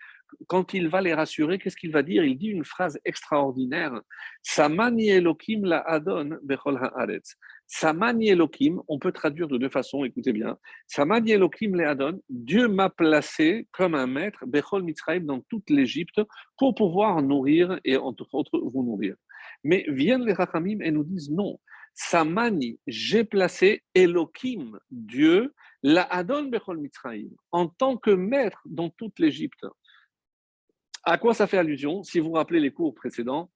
quand 0.47 0.73
il 0.73 0.89
va 0.89 1.01
les 1.01 1.13
rassurer, 1.13 1.59
qu'est-ce 1.59 1.77
qu'il 1.77 1.91
va 1.91 2.03
dire? 2.03 2.23
Il 2.23 2.37
dit 2.37 2.47
une 2.47 2.65
phrase 2.65 2.99
extraordinaire. 3.05 4.01
Samani 4.41 5.09
Elohim 5.09 5.65
la 5.65 5.79
Adon 5.81 6.37
bechol 6.43 6.77
haaretz. 6.77 7.35
Samani 7.67 8.29
Elohim, 8.29 8.81
on 8.87 8.97
peut 8.97 9.11
traduire 9.11 9.47
de 9.47 9.57
deux 9.57 9.69
façons, 9.69 10.03
écoutez 10.03 10.33
bien. 10.33 10.57
Samani 10.87 11.31
Elohim 11.31 11.75
la 11.75 11.91
Adon, 11.91 12.19
Dieu 12.27 12.67
m'a 12.67 12.89
placé 12.89 13.67
comme 13.71 13.93
un 13.93 14.07
maître, 14.07 14.43
bechol 14.47 14.81
Mitzrayim, 14.83 15.25
dans 15.25 15.41
toute 15.41 15.69
l'Égypte, 15.69 16.19
pour 16.57 16.73
pouvoir 16.73 17.21
nourrir 17.21 17.79
et 17.85 17.95
entre 17.97 18.27
autres 18.33 18.59
vous 18.59 18.83
nourrir. 18.83 19.15
Mais 19.63 19.85
viennent 19.87 20.25
les 20.25 20.33
Rachamim 20.33 20.79
et 20.81 20.91
nous 20.91 21.03
disent 21.03 21.29
non. 21.29 21.59
Samani, 21.93 22.79
j'ai 22.87 23.23
placé 23.23 23.83
Elohim, 23.93 24.79
Dieu, 24.89 25.53
la 25.83 26.03
Adon 26.03 26.45
bechol 26.45 26.79
Mitzrayim, 26.79 27.29
en 27.51 27.67
tant 27.67 27.97
que 27.97 28.11
maître 28.11 28.61
dans 28.65 28.89
toute 28.89 29.19
l'Égypte. 29.19 29.65
À 31.03 31.17
quoi 31.17 31.33
ça 31.33 31.47
fait 31.47 31.57
allusion? 31.57 32.03
Si 32.03 32.19
vous 32.19 32.29
vous 32.29 32.33
rappelez 32.33 32.59
les 32.59 32.71
cours 32.71 32.93
précédents, 32.93 33.51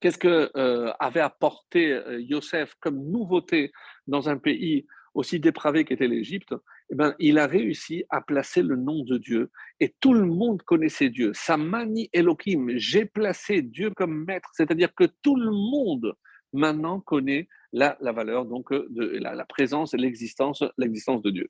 qu'est-ce 0.00 0.18
que 0.18 0.50
euh, 0.56 0.92
avait 0.98 1.20
apporté 1.20 1.92
euh, 1.92 2.20
Yosef 2.20 2.74
comme 2.80 3.10
nouveauté 3.10 3.72
dans 4.06 4.28
un 4.28 4.38
pays 4.38 4.86
aussi 5.14 5.38
dépravé 5.40 5.84
qu'était 5.84 6.08
l'Égypte? 6.08 6.54
Eh 6.90 6.94
ben, 6.94 7.14
il 7.18 7.38
a 7.38 7.46
réussi 7.46 8.04
à 8.10 8.20
placer 8.20 8.62
le 8.62 8.76
nom 8.76 9.04
de 9.04 9.16
Dieu 9.18 9.50
et 9.80 9.94
tout 10.00 10.12
le 10.12 10.26
monde 10.26 10.62
connaissait 10.62 11.08
Dieu. 11.08 11.32
Samani 11.34 12.10
Elohim, 12.12 12.72
j'ai 12.76 13.06
placé 13.06 13.62
Dieu 13.62 13.90
comme 13.90 14.24
maître, 14.24 14.50
c'est-à-dire 14.52 14.94
que 14.94 15.04
tout 15.22 15.36
le 15.36 15.50
monde 15.50 16.14
maintenant 16.52 17.00
connaît 17.00 17.48
la, 17.72 17.96
valeur, 18.00 18.44
donc 18.46 18.72
de 18.72 19.18
la, 19.18 19.44
présence 19.46 19.94
l'existence, 19.94 20.62
l'existence 20.78 21.22
de 21.22 21.30
Dieu. 21.30 21.48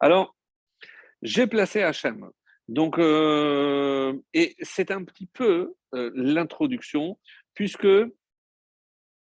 Alors, 0.00 0.34
j'ai 1.22 1.46
placé 1.46 1.82
Hachem. 1.82 2.30
Donc, 2.68 2.98
euh, 2.98 4.12
et 4.34 4.54
c'est 4.60 4.90
un 4.90 5.02
petit 5.02 5.26
peu 5.26 5.74
euh, 5.94 6.10
l'introduction, 6.14 7.18
puisque 7.54 7.88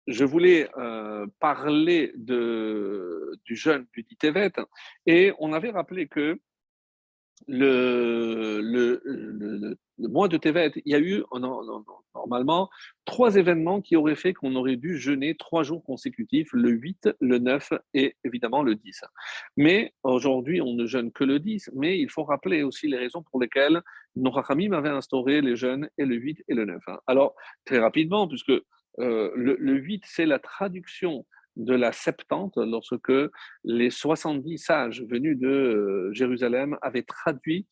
je 0.07 0.25
voulais 0.25 0.69
euh, 0.77 1.27
parler 1.39 2.11
de, 2.15 3.39
du 3.45 3.59
du 3.93 4.03
Ditevet, 4.03 4.51
et 5.05 5.31
on 5.37 5.53
avait 5.53 5.69
rappelé 5.69 6.07
que 6.07 6.39
le, 7.47 8.61
mois 9.97 10.27
de 10.27 10.37
Tevet, 10.37 10.71
il 10.85 10.91
y 10.91 10.95
a 10.95 10.99
eu 10.99 11.23
normalement 12.15 12.69
trois 13.05 13.35
événements 13.35 13.81
qui 13.81 13.95
auraient 13.95 14.15
fait 14.15 14.33
qu'on 14.33 14.55
aurait 14.55 14.75
dû 14.75 14.97
jeûner 14.97 15.35
trois 15.35 15.63
jours 15.63 15.83
consécutifs, 15.83 16.49
le 16.53 16.69
8, 16.69 17.09
le 17.19 17.39
9 17.39 17.73
et 17.93 18.15
évidemment 18.23 18.63
le 18.63 18.75
10. 18.75 19.01
Mais 19.57 19.93
aujourd'hui, 20.03 20.61
on 20.61 20.73
ne 20.73 20.85
jeûne 20.85 21.11
que 21.11 21.23
le 21.23 21.39
10, 21.39 21.71
mais 21.75 21.99
il 21.99 22.09
faut 22.09 22.23
rappeler 22.23 22.63
aussi 22.63 22.87
les 22.87 22.97
raisons 22.97 23.23
pour 23.23 23.39
lesquelles 23.41 23.81
nos 24.15 24.31
Rachamim 24.31 24.71
avaient 24.73 24.89
instauré 24.89 25.41
les 25.41 25.55
jeûnes 25.55 25.89
et 25.97 26.05
le 26.05 26.15
8 26.15 26.43
et 26.47 26.53
le 26.53 26.65
9. 26.65 26.81
Alors, 27.07 27.35
très 27.65 27.79
rapidement, 27.79 28.27
puisque 28.27 28.51
euh, 28.99 29.31
le 29.35 29.75
8, 29.75 30.03
c'est 30.05 30.25
la 30.25 30.39
traduction 30.39 31.25
de 31.59 31.75
la 31.75 31.91
Septante, 31.91 32.57
lorsque 32.57 33.11
les 33.63 33.89
70 33.89 34.57
sages 34.57 35.03
venus 35.03 35.37
de 35.37 35.47
euh, 35.47 36.13
Jérusalem 36.13 36.77
avaient 36.81 37.03
traduit 37.03 37.67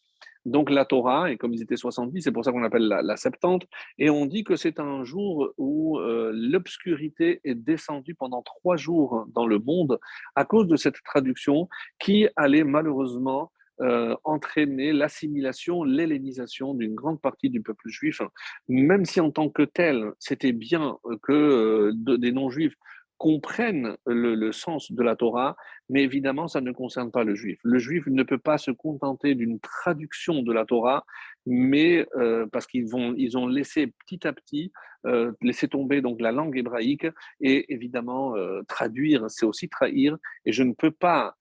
donc 0.45 0.69
la 0.69 0.85
Torah, 0.85 1.29
et 1.29 1.37
comme 1.37 1.53
ils 1.53 1.61
étaient 1.61 1.75
70, 1.75 2.21
c'est 2.21 2.31
pour 2.31 2.45
ça 2.45 2.51
qu'on 2.51 2.63
appelle 2.63 2.87
la, 2.87 3.17
Septante, 3.17 3.65
et 3.97 4.09
on 4.09 4.25
dit 4.25 4.45
que 4.45 4.55
c'est 4.55 4.79
un 4.79 5.03
jour 5.03 5.53
où 5.57 5.99
euh, 5.99 6.31
l'obscurité 6.33 7.41
est 7.43 7.55
descendue 7.55 8.15
pendant 8.15 8.41
trois 8.43 8.77
jours 8.77 9.25
dans 9.33 9.45
le 9.45 9.59
monde 9.59 9.99
à 10.35 10.45
cause 10.45 10.67
de 10.67 10.77
cette 10.77 11.01
traduction 11.03 11.67
qui 11.99 12.29
allait 12.37 12.63
malheureusement 12.63 13.51
euh, 13.81 14.15
entraîner 14.23 14.93
l'assimilation, 14.93 15.83
l'hellénisation 15.83 16.73
d'une 16.73 16.95
grande 16.95 17.21
partie 17.21 17.49
du 17.49 17.61
peuple 17.61 17.89
juif, 17.89 18.21
même 18.69 19.05
si 19.05 19.19
en 19.19 19.31
tant 19.31 19.49
que 19.49 19.63
tel, 19.63 20.13
c'était 20.17 20.53
bien 20.53 20.97
que 21.21 21.91
des 21.93 22.31
non-juifs 22.31 22.75
comprennent 23.17 23.97
le, 24.05 24.51
sens 24.51 24.91
de 24.91 25.03
la 25.03 25.15
Torah, 25.15 25.55
mais 25.89 26.03
évidemment, 26.03 26.47
ça 26.47 26.61
ne 26.61 26.71
concerne 26.71 27.11
pas 27.11 27.23
le 27.23 27.35
juif. 27.35 27.59
Le 27.63 27.79
juif 27.79 28.05
ne 28.07 28.23
peut 28.23 28.37
pas 28.37 28.57
se 28.57 28.71
contenter 28.71 29.35
d'une 29.35 29.59
traduction 29.59 30.43
de 30.43 30.53
la 30.53 30.65
Torah, 30.65 31.05
mais 31.45 32.07
euh, 32.15 32.45
parce 32.51 32.67
qu'ils 32.67 32.87
ils 33.17 33.37
ont 33.37 33.47
laissé 33.47 33.87
petit 34.05 34.27
à 34.27 34.33
petit 34.33 34.71
euh, 35.05 35.31
laisser 35.41 35.67
tomber 35.67 36.01
donc 36.01 36.21
la 36.21 36.31
langue 36.31 36.57
hébraïque 36.57 37.07
et 37.39 37.73
évidemment 37.73 38.35
euh, 38.35 38.61
traduire, 38.67 39.25
c'est 39.29 39.45
aussi 39.45 39.69
trahir. 39.69 40.17
Et 40.45 40.51
je 40.51 40.63
ne 40.63 40.73
peux 40.73 40.91
pas 40.91 41.35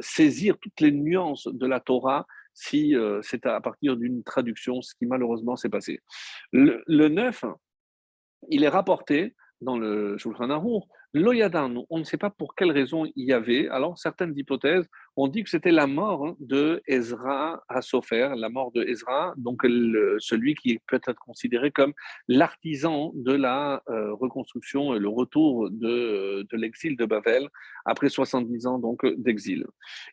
saisir 0.00 0.56
toutes 0.58 0.80
les 0.80 0.92
nuances 0.92 1.48
de 1.48 1.66
la 1.66 1.80
Torah 1.80 2.24
si 2.54 2.94
c'est 3.20 3.44
à 3.44 3.60
partir 3.60 3.96
d'une 3.96 4.22
traduction, 4.22 4.80
ce 4.80 4.94
qui 4.94 5.06
malheureusement 5.06 5.56
s'est 5.56 5.68
passé. 5.68 6.00
Le, 6.52 6.82
le 6.86 7.08
9, 7.08 7.44
il 8.48 8.62
est 8.62 8.68
rapporté 8.68 9.34
dans 9.60 9.78
le 9.78 10.16
Shulchan 10.18 10.50
Aruch, 10.50 10.84
Loyadan, 11.16 11.86
on 11.88 11.98
ne 11.98 12.04
sait 12.04 12.18
pas 12.18 12.28
pour 12.28 12.54
quelle 12.54 12.70
raison 12.70 13.06
il 13.16 13.24
y 13.24 13.32
avait. 13.32 13.68
Alors, 13.68 13.98
certaines 13.98 14.36
hypothèses 14.36 14.86
on 15.16 15.28
dit 15.28 15.42
que 15.42 15.50
c'était 15.50 15.72
la 15.72 15.86
mort 15.86 16.36
de 16.40 16.82
Ezra 16.86 17.62
à 17.68 17.80
Sofer, 17.80 18.34
la 18.36 18.50
mort 18.50 18.70
de 18.72 18.82
Ezra, 18.82 19.32
donc 19.38 19.62
celui 19.62 20.54
qui 20.54 20.78
peut 20.86 21.00
être 21.06 21.18
considéré 21.20 21.70
comme 21.70 21.94
l'artisan 22.28 23.12
de 23.14 23.32
la 23.32 23.82
euh, 23.88 24.12
reconstruction 24.12 24.94
et 24.94 24.98
le 24.98 25.08
retour 25.08 25.70
de, 25.70 26.46
de 26.50 26.56
l'exil 26.56 26.96
de 26.98 27.06
Babel 27.06 27.48
après 27.86 28.10
70 28.10 28.66
ans 28.66 28.78
donc 28.78 29.06
d'exil. 29.16 29.66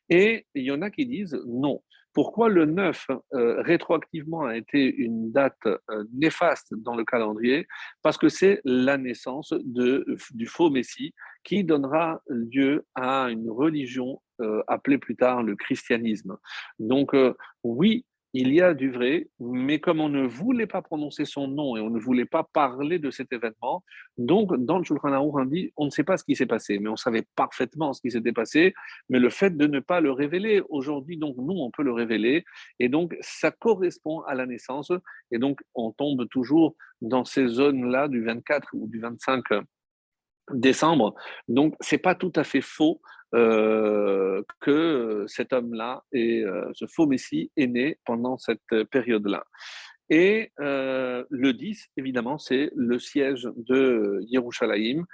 Et 0.09 0.45
il 0.55 0.63
y 0.63 0.71
en 0.71 0.81
a 0.81 0.89
qui 0.89 1.05
disent 1.05 1.37
non. 1.45 1.81
Pourquoi 2.13 2.47
le 2.47 2.65
9 2.65 3.07
euh, 3.33 3.61
rétroactivement 3.61 4.45
a 4.45 4.55
été 4.55 4.93
une 4.95 5.31
date 5.31 5.65
euh, 5.65 6.03
néfaste 6.13 6.73
dans 6.75 6.95
le 6.95 7.03
calendrier? 7.03 7.67
Parce 8.03 8.17
que 8.17 8.29
c'est 8.29 8.61
la 8.65 8.97
naissance 8.97 9.53
du 9.63 10.45
faux 10.45 10.69
Messie 10.69 11.13
qui 11.43 11.63
donnera 11.63 12.21
lieu 12.27 12.85
à 12.93 13.29
une 13.29 13.49
religion 13.49 14.21
euh, 14.41 14.61
appelée 14.67 14.99
plus 14.99 15.15
tard 15.15 15.41
le 15.41 15.55
christianisme. 15.55 16.37
Donc 16.77 17.15
oui, 17.63 18.05
il 18.33 18.51
y 18.51 18.61
a 18.61 18.73
du 18.73 18.91
vrai, 18.91 19.27
mais 19.39 19.79
comme 19.79 19.99
on 19.99 20.09
ne 20.09 20.25
voulait 20.25 20.65
pas 20.65 20.81
prononcer 20.81 21.23
son 21.23 21.47
nom 21.47 21.77
et 21.77 21.81
on 21.81 21.91
ne 21.91 21.99
voulait 21.99 22.25
pas 22.25 22.43
parler 22.43 22.97
de 22.97 23.11
cet 23.11 23.31
événement, 23.31 23.83
donc 24.17 24.55
dans 24.57 24.79
le 24.79 24.83
Shulchan 24.83 25.13
on 25.13 25.33
on 25.77 25.85
ne 25.85 25.89
sait 25.91 26.03
pas 26.03 26.17
ce 26.17 26.23
qui 26.23 26.35
s'est 26.35 26.47
passé, 26.47 26.79
mais 26.79 26.89
on 26.89 26.95
savait 26.95 27.27
parfaitement 27.35 27.93
ce 27.93 28.01
qui 28.01 28.09
s'était 28.09 28.31
passé, 28.31 28.73
mais 29.09 29.19
le 29.19 29.29
fait 29.29 29.55
de 29.55 29.67
ne 29.67 29.79
pas 29.79 30.01
le 30.01 30.11
révéler, 30.11 30.63
aujourd'hui, 30.69 31.17
donc 31.17 31.35
nous, 31.37 31.53
on 31.53 31.69
peut 31.69 31.83
le 31.83 31.93
révéler, 31.93 32.43
et 32.79 32.89
donc 32.89 33.15
ça 33.21 33.51
correspond 33.51 34.21
à 34.21 34.33
la 34.33 34.47
naissance, 34.47 34.91
et 35.31 35.37
donc 35.37 35.61
on 35.75 35.91
tombe 35.91 36.27
toujours 36.29 36.75
dans 37.01 37.25
ces 37.25 37.47
zones-là 37.47 38.07
du 38.07 38.23
24 38.23 38.69
ou 38.73 38.87
du 38.87 38.99
25 38.99 39.43
décembre. 40.51 41.15
Donc, 41.47 41.75
c'est 41.79 41.97
pas 41.97 42.15
tout 42.15 42.33
à 42.35 42.43
fait 42.43 42.61
faux 42.61 43.01
euh, 43.35 44.43
que 44.59 45.25
cet 45.27 45.53
homme-là 45.53 46.03
et 46.11 46.43
euh, 46.43 46.69
ce 46.73 46.85
faux 46.85 47.07
Messie 47.07 47.51
est 47.57 47.67
né 47.67 47.97
pendant 48.05 48.37
cette 48.37 48.83
période-là. 48.91 49.43
Et 50.09 50.51
euh, 50.59 51.23
le 51.29 51.53
10, 51.53 51.87
évidemment, 51.97 52.37
c'est 52.37 52.69
le 52.75 52.99
siège 52.99 53.49
de 53.55 54.19
Yerushalayim 54.27 55.05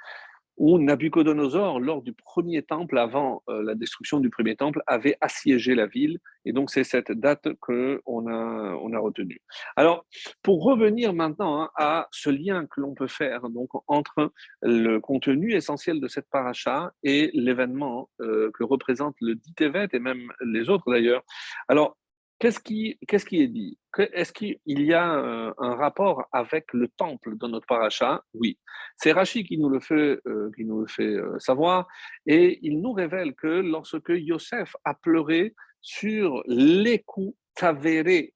où 0.60 0.78
Nabucodonosor, 0.78 1.80
lors 1.80 2.02
du 2.02 2.14
premier 2.14 2.62
temple, 2.62 2.98
avant 2.98 3.42
euh, 3.50 3.64
la 3.64 3.76
destruction 3.76 4.20
du 4.20 4.30
premier 4.30 4.56
temple, 4.56 4.82
avait 4.88 5.16
assiégé 5.22 5.74
la 5.74 5.88
ville. 5.88 6.20
Et 6.46 6.52
donc, 6.52 6.70
c'est 6.70 6.84
cette 6.84 7.12
date 7.12 7.48
qu'on 7.60 8.28
a, 8.28 8.78
on 8.82 8.94
a 8.94 9.00
retenue. 9.00 9.42
Alors, 9.78 10.06
pour 10.44 10.64
revenir 10.64 11.14
maintenant 11.14 11.62
hein, 11.62 11.70
à 11.76 12.08
ce 12.12 12.30
lien 12.30 12.66
que 12.68 12.82
l'on 12.82 12.94
peut 12.94 13.08
faire 13.08 13.50
donc, 13.50 13.70
entre 13.88 14.32
le 14.62 15.00
contenu 15.00 15.54
essentiel 15.54 16.02
de 16.02 16.08
cette 16.08 16.30
paracha 16.30 16.92
et 17.04 17.32
l'événement 17.34 18.10
euh, 18.22 18.52
que 18.54 18.64
représente 18.64 19.16
le 19.22 19.36
dit 19.36 19.54
et 19.60 20.00
même 20.00 20.32
les 20.46 20.70
autres 20.70 20.92
d'ailleurs. 20.92 21.24
Alors, 21.68 21.98
Qu'est-ce 22.40 22.60
qui, 22.62 22.98
est 23.02 23.48
dit? 23.48 23.78
Est-ce 23.98 24.32
qu'il 24.32 24.58
y 24.66 24.94
a 24.94 25.14
euh, 25.14 25.54
un, 25.58 25.76
rapport 25.76 26.26
avec 26.32 26.72
le 26.72 26.88
temple 26.88 27.36
dans 27.36 27.50
notre 27.50 27.68
paracha? 27.68 28.24
Oui. 28.34 28.58
C'est 28.96 29.12
Rachi 29.12 29.44
qui 29.44 29.58
nous 29.58 29.68
le 29.68 29.82
fait, 29.82 30.20
euh, 30.26 30.50
euh, 30.58 31.40
savoir. 31.40 31.86
Et 32.26 32.60
il 32.62 32.80
nous 32.80 32.94
révèle 32.94 33.36
que 33.36 33.48
lorsque 33.48 34.08
Yosef 34.08 34.74
a 34.86 34.94
pleuré 34.94 35.54
sur 35.82 36.42
les 36.48 37.00
coups 37.00 37.36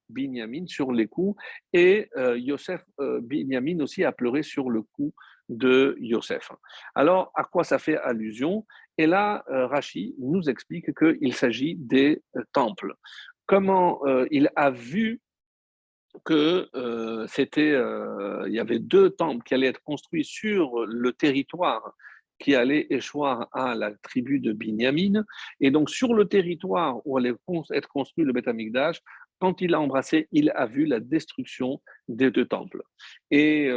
Binyamin, 0.10 0.66
sur 0.68 0.92
les 0.92 1.08
coups, 1.08 1.42
et 1.72 2.10
Yosef 2.36 2.84
Binyamin 3.22 3.80
aussi 3.80 4.04
a 4.04 4.12
pleuré 4.12 4.44
sur 4.44 4.70
le 4.70 4.82
coup 4.82 5.14
de 5.48 5.96
Yosef. 6.02 6.52
Alors, 6.94 7.32
à 7.34 7.46
quoi 7.46 7.64
ça 7.64 7.80
fait 7.80 7.96
allusion? 7.96 8.66
Et 8.98 9.08
là, 9.08 9.46
Rachi 9.48 10.14
nous 10.20 10.50
explique 10.50 10.94
qu'il 10.94 11.34
s'agit 11.34 11.76
des 11.76 12.22
temples 12.52 12.96
comment 13.46 14.06
euh, 14.06 14.26
il 14.32 14.50
a 14.56 14.72
vu 14.72 15.22
que 16.26 16.70
euh, 16.76 17.26
c'était, 17.28 17.72
euh, 17.72 18.44
il 18.48 18.54
y 18.54 18.60
avait 18.60 18.80
deux 18.80 19.10
temples 19.10 19.44
qui 19.44 19.54
allaient 19.54 19.68
être 19.68 19.82
construits 19.84 20.26
sur 20.26 20.86
le 20.86 21.12
territoire 21.12 21.94
qui 22.40 22.56
allait 22.56 22.88
échoir 22.90 23.48
à 23.54 23.74
la 23.74 23.92
tribu 24.04 24.40
de 24.40 24.52
Binyamin. 24.52 25.24
Et 25.60 25.72
donc, 25.72 25.90
sur 25.90 26.14
le 26.14 26.28
territoire 26.28 27.00
où 27.06 27.18
allait 27.18 27.34
être 27.72 27.88
construit 27.88 28.26
le 28.26 28.34
Beth 28.34 28.48
Amikdash, 28.48 29.00
quand 29.40 29.62
il 29.62 29.74
a 29.74 29.80
embrassé, 29.80 30.28
il 30.32 30.52
a 30.56 30.66
vu 30.66 30.86
la 30.86 31.00
destruction 31.00 31.82
des 32.08 32.32
deux 32.32 32.46
temples. 32.46 32.84
Et 33.32 33.70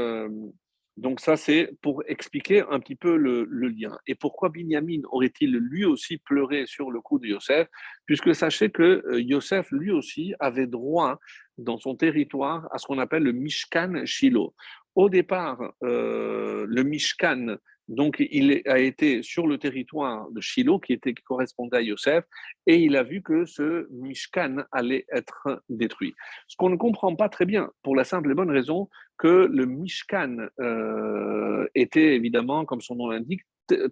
donc 0.96 1.20
ça, 1.20 1.36
c'est 1.36 1.72
pour 1.82 2.02
expliquer 2.06 2.62
un 2.70 2.80
petit 2.80 2.94
peu 2.94 3.16
le, 3.16 3.44
lien. 3.68 3.98
Et 4.06 4.14
pourquoi 4.14 4.48
Binyamin 4.48 5.02
aurait-il 5.10 5.50
lui 5.50 5.84
aussi 5.84 6.16
pleuré 6.16 6.64
sur 6.66 6.90
le 6.90 7.00
coup 7.00 7.18
de 7.18 7.26
Yosef? 7.26 7.68
Puisque 8.06 8.34
sachez 8.34 8.70
que 8.70 9.04
euh, 9.06 9.20
Yosef, 9.20 9.70
lui 9.72 9.90
aussi, 9.90 10.34
avait 10.40 10.66
droit 10.66 11.18
dans 11.58 11.78
son 11.78 11.96
territoire 11.96 12.66
à 12.72 12.78
ce 12.78 12.86
qu'on 12.86 12.98
appelle 12.98 13.24
le 13.24 13.32
Mishkan 13.32 14.06
Shiloh. 14.06 14.54
Au 14.94 15.10
départ, 15.10 15.74
euh, 15.82 16.64
le 16.66 16.82
Mishkan 16.82 17.56
donc, 17.88 18.16
il 18.18 18.62
a 18.66 18.78
été 18.78 19.22
sur 19.22 19.46
le 19.46 19.58
territoire 19.58 20.28
de 20.30 20.40
Shiloh, 20.40 20.80
qui, 20.80 20.92
était, 20.92 21.14
correspondait 21.14 21.76
à 21.76 21.82
Yosef, 21.82 22.24
et 22.66 22.76
il 22.76 22.96
a 22.96 23.04
vu 23.04 23.22
que 23.22 23.44
ce 23.44 23.86
Mishkan 23.90 24.64
allait 24.72 25.06
être 25.12 25.62
détruit. 25.68 26.14
Ce 26.48 26.56
qu'on 26.56 26.70
ne 26.70 26.76
comprend 26.76 27.14
pas 27.14 27.28
très 27.28 27.44
bien, 27.44 27.70
pour 27.82 27.94
la 27.94 28.04
simple 28.04 28.30
et 28.30 28.34
bonne 28.34 28.50
raison 28.50 28.88
que 29.18 29.48
le 29.50 29.66
Mishkan 29.66 30.48
euh, 30.58 31.66
était 31.74 32.16
évidemment, 32.16 32.64
comme 32.64 32.80
son 32.80 32.96
nom 32.96 33.10
l'indique, 33.10 33.42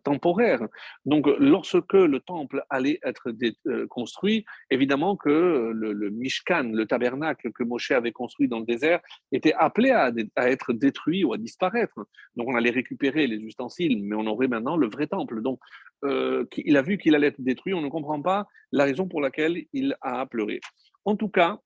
temporaire. 0.02 0.60
Donc, 1.04 1.26
lorsque 1.38 1.94
le 1.94 2.20
temple 2.20 2.62
allait 2.70 2.98
être 3.02 3.32
euh, 3.66 3.86
construit, 3.88 4.44
évidemment 4.70 5.16
que 5.16 5.72
le, 5.74 6.10
Mishkan, 6.10 6.70
le 6.72 6.86
tabernacle 6.86 7.52
que 7.52 7.64
Moshe 7.64 7.90
avait 7.90 8.12
construit 8.12 8.48
dans 8.48 8.60
le 8.60 8.66
désert, 8.66 9.00
était 9.32 9.54
appelé 9.54 9.90
à, 9.90 10.12
être 10.36 10.72
détruit 10.72 11.24
ou 11.24 11.32
à 11.32 11.38
disparaître. 11.38 12.06
Donc, 12.36 12.48
on 12.48 12.56
allait 12.56 12.70
récupérer 12.70 13.26
les 13.26 13.38
ustensiles, 13.38 14.02
mais 14.02 14.16
on 14.16 14.26
aurait 14.26 14.48
maintenant 14.48 14.76
le 14.76 14.88
vrai 14.88 15.06
temple. 15.06 15.42
Donc, 15.42 15.60
euh, 16.04 16.44
il 16.56 16.76
a 16.76 16.82
vu 16.82 16.98
qu'il 16.98 17.14
allait 17.14 17.28
être 17.28 17.40
détruit, 17.40 17.74
on 17.74 17.82
ne 17.82 17.88
comprend 17.88 18.20
pas 18.20 18.46
la 18.72 18.84
raison 18.84 19.08
pour 19.08 19.20
laquelle 19.20 19.64
il 19.72 19.96
a 20.02 20.26
pleuré. 20.26 20.60
En 21.04 21.16
tout 21.16 21.28
cas, 21.28 21.60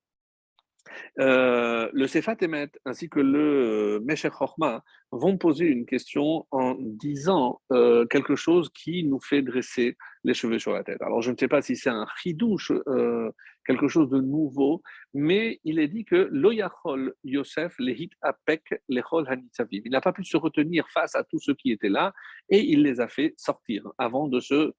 euh, 1.21 1.89
le 1.93 2.07
Sefat 2.07 2.37
Emet 2.43 2.71
ainsi 2.85 3.09
que 3.09 3.21
le 3.21 3.99
euh, 3.99 4.01
Mesher 4.05 4.31
Chochma 4.31 4.83
vont 5.11 5.39
poser 5.39 5.67
une 5.67 5.87
question 5.87 6.47
en 6.51 6.77
disant 6.79 7.61
euh, 7.73 8.07
quelque 8.07 8.37
chose 8.37 8.71
qui 8.75 9.05
nous 9.05 9.21
fait 9.21 9.43
dresser 9.43 9.97
les 10.25 10.35
cheveux 10.35 10.59
sur 10.59 10.73
la 10.73 10.85
tête. 10.85 11.01
Alors, 11.03 11.23
je 11.23 11.31
ne 11.31 11.37
sais 11.37 11.49
pas 11.49 11.63
si 11.63 11.77
c'est 11.77 11.91
un 11.91 12.07
chidouche, 12.21 12.73
quelque 13.67 13.89
chose 13.89 14.09
de 14.09 14.21
nouveau, 14.21 14.83
mais 15.15 15.61
il 15.65 15.79
est 15.79 15.89
dit 15.89 16.05
que 16.05 16.29
Loyachol 16.31 17.15
Yosef 17.25 17.75
lehit 17.79 18.11
apek 18.23 18.83
lechol 18.89 19.29
hanitzavim. 19.29 19.83
Il 19.85 19.93
n'a 19.93 20.01
pas 20.01 20.13
pu 20.13 20.25
se 20.25 20.37
retenir 20.37 20.89
face 20.91 21.15
à 21.15 21.25
tous 21.25 21.39
ceux 21.39 21.55
qui 21.55 21.71
étaient 21.71 21.89
là 21.89 22.13
et 22.49 22.61
il 22.61 22.83
les 22.83 23.01
a 23.01 23.09
fait 23.09 23.35
sortir 23.37 23.87
avant 23.99 24.27
de 24.29 24.41
se 24.41 24.73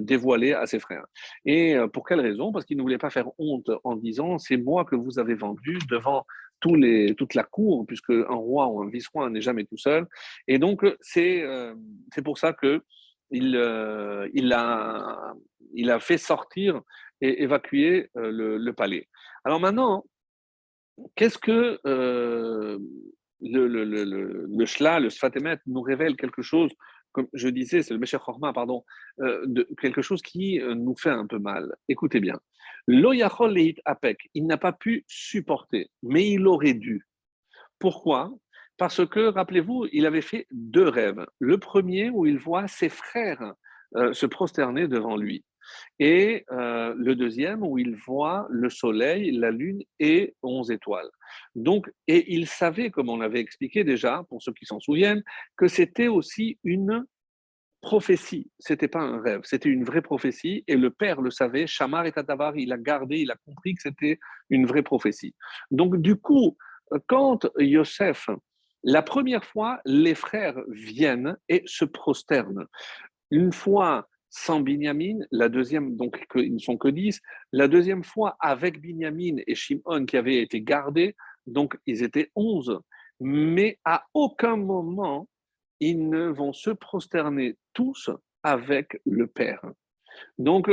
dévoilé 0.00 0.52
à 0.52 0.66
ses 0.66 0.78
frères. 0.78 1.06
Et 1.44 1.76
euh, 1.76 1.88
pour 1.88 2.06
quelle 2.06 2.20
raison? 2.20 2.52
Parce 2.52 2.64
qu'il 2.64 2.76
ne 2.76 2.82
voulait 2.82 2.98
pas 2.98 3.10
faire 3.10 3.28
honte 3.38 3.70
en 3.84 3.96
disant 3.96 4.38
c'est 4.38 4.56
moi 4.56 4.84
que 4.84 4.96
vous 4.96 5.18
avez 5.18 5.34
vendu 5.34 5.78
devant 5.88 6.26
toute 6.60 7.34
la 7.34 7.44
cour, 7.44 7.86
puisque 7.86 8.10
un 8.10 8.34
roi 8.34 8.66
ou 8.66 8.82
un 8.82 8.88
vice-roi 8.88 9.30
n'est 9.30 9.42
jamais 9.42 9.64
tout 9.64 9.76
seul. 9.76 10.06
Et 10.48 10.58
donc 10.58 10.84
c'est 11.00 11.42
euh, 11.42 11.74
c'est 12.12 12.22
pour 12.22 12.38
ça 12.38 12.52
que 12.52 12.82
il, 13.30 13.60
il, 14.34 14.52
a, 14.52 15.34
il 15.74 15.90
a 15.90 15.98
fait 15.98 16.16
sortir 16.18 16.80
et 17.20 17.42
évacuer 17.42 18.08
le, 18.14 18.70
palais. 18.70 19.08
Alors 19.44 19.58
maintenant, 19.58 20.04
qu'est-ce 21.16 21.36
que 21.36 21.80
le, 21.84 22.78
le, 23.40 23.84
le, 23.84 24.04
le, 24.04 24.46
le 24.46 25.10
Sfatemet, 25.10 25.58
nous 25.66 25.82
révèle 25.82 26.16
quelque 26.16 26.42
chose 26.42 26.70
comme 27.16 27.28
je 27.32 27.48
disais, 27.48 27.82
c'est 27.82 27.94
le 27.94 27.98
Mesher 27.98 28.18
Chorma, 28.22 28.52
pardon, 28.52 28.84
euh, 29.20 29.46
quelque 29.80 30.02
chose 30.02 30.20
qui 30.20 30.60
euh, 30.60 30.74
nous 30.74 30.94
fait 30.94 31.08
un 31.08 31.26
peu 31.26 31.38
mal. 31.38 31.74
Écoutez 31.88 32.20
bien. 32.20 32.38
L'Oyachol 32.86 33.54
Leit 33.54 33.76
Apek, 33.86 34.28
il 34.34 34.46
n'a 34.46 34.58
pas 34.58 34.72
pu 34.72 35.02
supporter, 35.08 35.90
mais 36.02 36.28
il 36.28 36.46
aurait 36.46 36.74
dû. 36.74 37.06
Pourquoi? 37.78 38.34
Parce 38.76 39.06
que, 39.06 39.28
rappelez-vous, 39.28 39.86
il 39.92 40.04
avait 40.04 40.20
fait 40.20 40.46
deux 40.50 40.86
rêves. 40.90 41.24
Le 41.38 41.56
premier 41.56 42.10
où 42.10 42.26
il 42.26 42.36
voit 42.36 42.68
ses 42.68 42.90
frères 42.90 43.54
euh, 43.94 44.12
se 44.12 44.26
prosterner 44.26 44.86
devant 44.86 45.16
lui. 45.16 45.42
Et 45.98 46.44
le 46.48 47.14
deuxième 47.14 47.62
où 47.62 47.78
il 47.78 47.96
voit 47.96 48.46
le 48.50 48.70
soleil, 48.70 49.32
la 49.32 49.50
lune 49.50 49.82
et 49.98 50.34
onze 50.42 50.70
étoiles. 50.70 51.10
Donc, 51.54 51.90
et 52.06 52.34
il 52.34 52.46
savait, 52.46 52.90
comme 52.90 53.08
on 53.08 53.18
l'avait 53.18 53.40
expliqué 53.40 53.84
déjà, 53.84 54.24
pour 54.28 54.42
ceux 54.42 54.52
qui 54.52 54.66
s'en 54.66 54.80
souviennent, 54.80 55.22
que 55.56 55.68
c'était 55.68 56.08
aussi 56.08 56.58
une 56.64 57.04
prophétie. 57.82 58.50
C'était 58.58 58.88
pas 58.88 59.00
un 59.00 59.20
rêve, 59.20 59.42
c'était 59.44 59.68
une 59.68 59.84
vraie 59.84 60.02
prophétie. 60.02 60.64
Et 60.66 60.76
le 60.76 60.90
père 60.90 61.20
le 61.20 61.30
savait. 61.30 61.66
Shamar 61.66 62.06
et 62.06 62.12
Tatavar, 62.12 62.56
il 62.56 62.72
a 62.72 62.78
gardé, 62.78 63.18
il 63.18 63.30
a 63.30 63.36
compris 63.44 63.74
que 63.74 63.82
c'était 63.82 64.18
une 64.50 64.66
vraie 64.66 64.82
prophétie. 64.82 65.34
Donc, 65.70 65.96
du 66.00 66.16
coup, 66.16 66.56
quand 67.06 67.48
Yosef, 67.58 68.28
la 68.82 69.02
première 69.02 69.44
fois, 69.44 69.80
les 69.84 70.14
frères 70.14 70.56
viennent 70.68 71.36
et 71.48 71.62
se 71.66 71.84
prosternent. 71.84 72.66
Une 73.30 73.52
fois 73.52 74.08
sans 74.36 74.60
Binyamin, 74.60 75.20
la 75.30 75.48
deuxième, 75.48 75.96
donc 75.96 76.22
ils 76.34 76.52
ne 76.52 76.58
sont 76.58 76.76
que 76.76 76.88
10, 76.88 77.22
la 77.52 77.68
deuxième 77.68 78.04
fois 78.04 78.36
avec 78.38 78.82
Binyamin 78.82 79.36
et 79.46 79.54
Shimon 79.54 80.04
qui 80.04 80.18
avaient 80.18 80.42
été 80.42 80.60
gardés, 80.60 81.16
donc 81.46 81.78
ils 81.86 82.02
étaient 82.02 82.30
11, 82.36 82.78
mais 83.20 83.78
à 83.86 84.04
aucun 84.12 84.56
moment 84.56 85.26
ils 85.80 86.08
ne 86.08 86.28
vont 86.28 86.52
se 86.52 86.70
prosterner 86.70 87.56
tous 87.72 88.10
avec 88.42 89.00
le 89.06 89.26
Père. 89.26 89.62
Donc, 90.38 90.70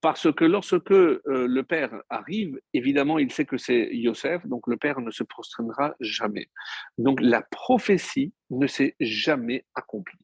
parce 0.00 0.32
que 0.32 0.44
lorsque 0.44 0.90
euh, 0.90 1.22
le 1.24 1.62
Père 1.62 1.94
arrive, 2.10 2.60
évidemment, 2.72 3.18
il 3.18 3.32
sait 3.32 3.46
que 3.46 3.56
c'est 3.56 3.90
Yosef, 3.94 4.46
donc 4.46 4.66
le 4.66 4.76
Père 4.76 5.00
ne 5.00 5.10
se 5.10 5.24
prosternera 5.24 5.94
jamais. 6.00 6.48
Donc, 6.98 7.20
la 7.20 7.42
prophétie 7.42 8.32
ne 8.50 8.66
s'est 8.66 8.96
jamais 9.00 9.64
accomplie. 9.74 10.18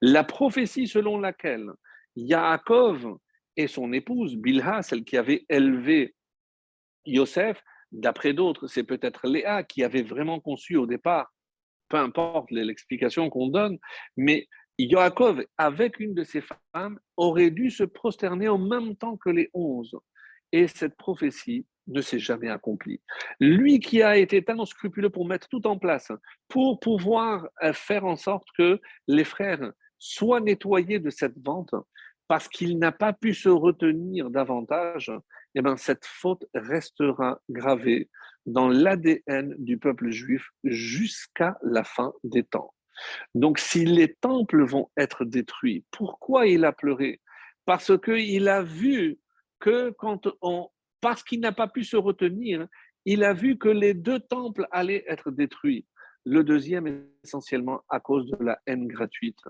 La 0.00 0.24
prophétie 0.24 0.86
selon 0.86 1.18
laquelle 1.18 1.68
Yaakov 2.16 3.18
et 3.56 3.66
son 3.66 3.92
épouse, 3.92 4.36
Bilha, 4.36 4.82
celle 4.82 5.04
qui 5.04 5.16
avait 5.16 5.44
élevé 5.48 6.14
Yosef, 7.04 7.62
d'après 7.92 8.32
d'autres, 8.32 8.66
c'est 8.66 8.84
peut-être 8.84 9.26
Léa 9.26 9.62
qui 9.62 9.82
avait 9.82 10.02
vraiment 10.02 10.40
conçu 10.40 10.76
au 10.76 10.86
départ, 10.86 11.32
peu 11.88 11.96
importe 11.96 12.50
l'explication 12.50 13.30
qu'on 13.30 13.48
donne, 13.48 13.78
mais 14.16 14.46
Yaakov, 14.78 15.44
avec 15.56 15.98
une 15.98 16.14
de 16.14 16.22
ses 16.22 16.42
femmes, 16.72 17.00
aurait 17.16 17.50
dû 17.50 17.70
se 17.70 17.82
prosterner 17.82 18.48
en 18.48 18.58
même 18.58 18.94
temps 18.96 19.16
que 19.16 19.30
les 19.30 19.50
onze. 19.52 19.96
Et 20.52 20.68
cette 20.68 20.96
prophétie 20.96 21.66
ne 21.88 22.00
s'est 22.00 22.18
jamais 22.18 22.48
accomplie. 22.48 23.00
Lui 23.40 23.80
qui 23.80 24.02
a 24.02 24.16
été 24.16 24.44
tellement 24.44 24.66
scrupuleux 24.66 25.10
pour 25.10 25.26
mettre 25.26 25.48
tout 25.48 25.66
en 25.66 25.78
place, 25.78 26.12
pour 26.46 26.78
pouvoir 26.80 27.48
euh, 27.62 27.72
faire 27.72 28.04
en 28.04 28.16
sorte 28.16 28.46
que 28.56 28.80
les 29.08 29.24
frères 29.24 29.72
soient 29.98 30.40
nettoyés 30.40 30.98
de 30.98 31.10
cette 31.10 31.38
vente, 31.44 31.74
parce 32.28 32.48
qu'il 32.48 32.78
n'a 32.78 32.92
pas 32.92 33.12
pu 33.12 33.34
se 33.34 33.48
retenir 33.48 34.30
davantage, 34.30 35.10
eh 35.54 35.62
bien, 35.62 35.76
cette 35.76 36.04
faute 36.04 36.44
restera 36.54 37.40
gravée 37.48 38.10
dans 38.46 38.68
l'ADN 38.68 39.54
du 39.58 39.78
peuple 39.78 40.10
juif 40.10 40.50
jusqu'à 40.62 41.58
la 41.62 41.84
fin 41.84 42.12
des 42.24 42.44
temps. 42.44 42.74
Donc, 43.34 43.58
si 43.58 43.84
les 43.84 44.14
temples 44.14 44.64
vont 44.64 44.90
être 44.96 45.24
détruits, 45.24 45.84
pourquoi 45.90 46.46
il 46.46 46.64
a 46.64 46.72
pleuré? 46.72 47.20
Parce 47.64 47.92
qu'il 47.98 48.48
a 48.48 48.62
vu 48.62 49.18
que 49.60 49.90
quand 49.90 50.28
on, 50.42 50.68
parce 51.00 51.22
qu'il 51.22 51.40
n'a 51.40 51.52
pas 51.52 51.68
pu 51.68 51.84
se 51.84 51.96
retenir, 51.96 52.66
il 53.04 53.24
a 53.24 53.32
vu 53.32 53.56
que 53.56 53.68
les 53.68 53.94
deux 53.94 54.20
temples 54.20 54.66
allaient 54.70 55.04
être 55.06 55.30
détruits. 55.30 55.86
Le 56.30 56.44
deuxième, 56.44 57.06
essentiellement, 57.24 57.80
à 57.88 58.00
cause 58.00 58.26
de 58.26 58.36
la 58.44 58.60
haine 58.66 58.86
gratuite. 58.86 59.40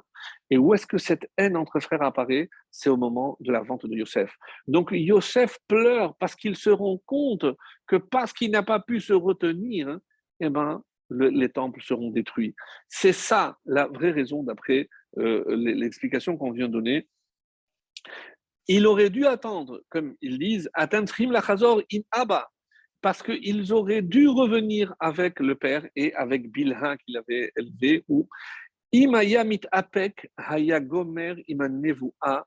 Et 0.49 0.59
où 0.59 0.75
est-ce 0.75 0.87
que 0.87 0.97
cette 0.97 1.29
haine 1.37 1.57
entre 1.57 1.81
frères 1.81 2.03
apparaît? 2.03 2.49
C'est 2.71 2.89
au 2.89 2.97
moment 2.97 3.37
de 3.41 3.51
la 3.51 3.63
vente 3.63 3.85
de 3.85 3.97
Yosef. 3.97 4.33
Donc 4.69 4.91
Yosef 4.93 5.59
pleure 5.67 6.15
parce 6.19 6.37
qu'il 6.37 6.55
se 6.55 6.71
rend 6.71 6.99
compte 7.05 7.47
que 7.89 7.97
parce 7.97 8.33
qu'il 8.33 8.53
n'a 8.53 8.63
pas 8.63 8.79
pu 8.79 9.01
se 9.01 9.13
retenir, 9.13 9.99
eh 10.39 10.51
ben, 10.51 10.85
les 11.11 11.49
temples 11.49 11.83
seront 11.83 12.13
détruits. 12.13 12.55
C'est 12.89 13.13
ça 13.13 13.59
la 13.65 13.89
vraie 13.89 14.13
raison 14.13 14.45
d'après 14.45 14.89
euh, 15.19 15.43
l'explication 15.57 16.37
qu'on 16.37 16.53
vient 16.53 16.69
de 16.69 16.75
donner. 16.75 17.09
Il 18.69 18.87
aurait 18.87 19.11
dû 19.11 19.27
attendre, 19.27 19.83
comme 19.89 20.15
ils 20.21 20.39
disent, 20.39 20.71
Atentrim 20.75 21.33
la 21.33 21.43
in 21.93 22.01
Abba, 22.13 22.49
parce 23.01 23.23
qu'ils 23.23 23.73
auraient 23.73 24.03
dû 24.03 24.29
revenir 24.29 24.95
avec 24.99 25.41
le 25.41 25.55
père 25.55 25.87
et 25.95 26.15
avec 26.15 26.51
Bilha 26.51 26.97
qu'il 26.99 27.17
avait 27.17 27.53
élevé, 27.57 28.05
ou 28.09 28.29
Imayamit 28.93 29.61
Apek 29.71 30.31
Hayagomer 30.37 31.45
Imanevua 31.47 32.47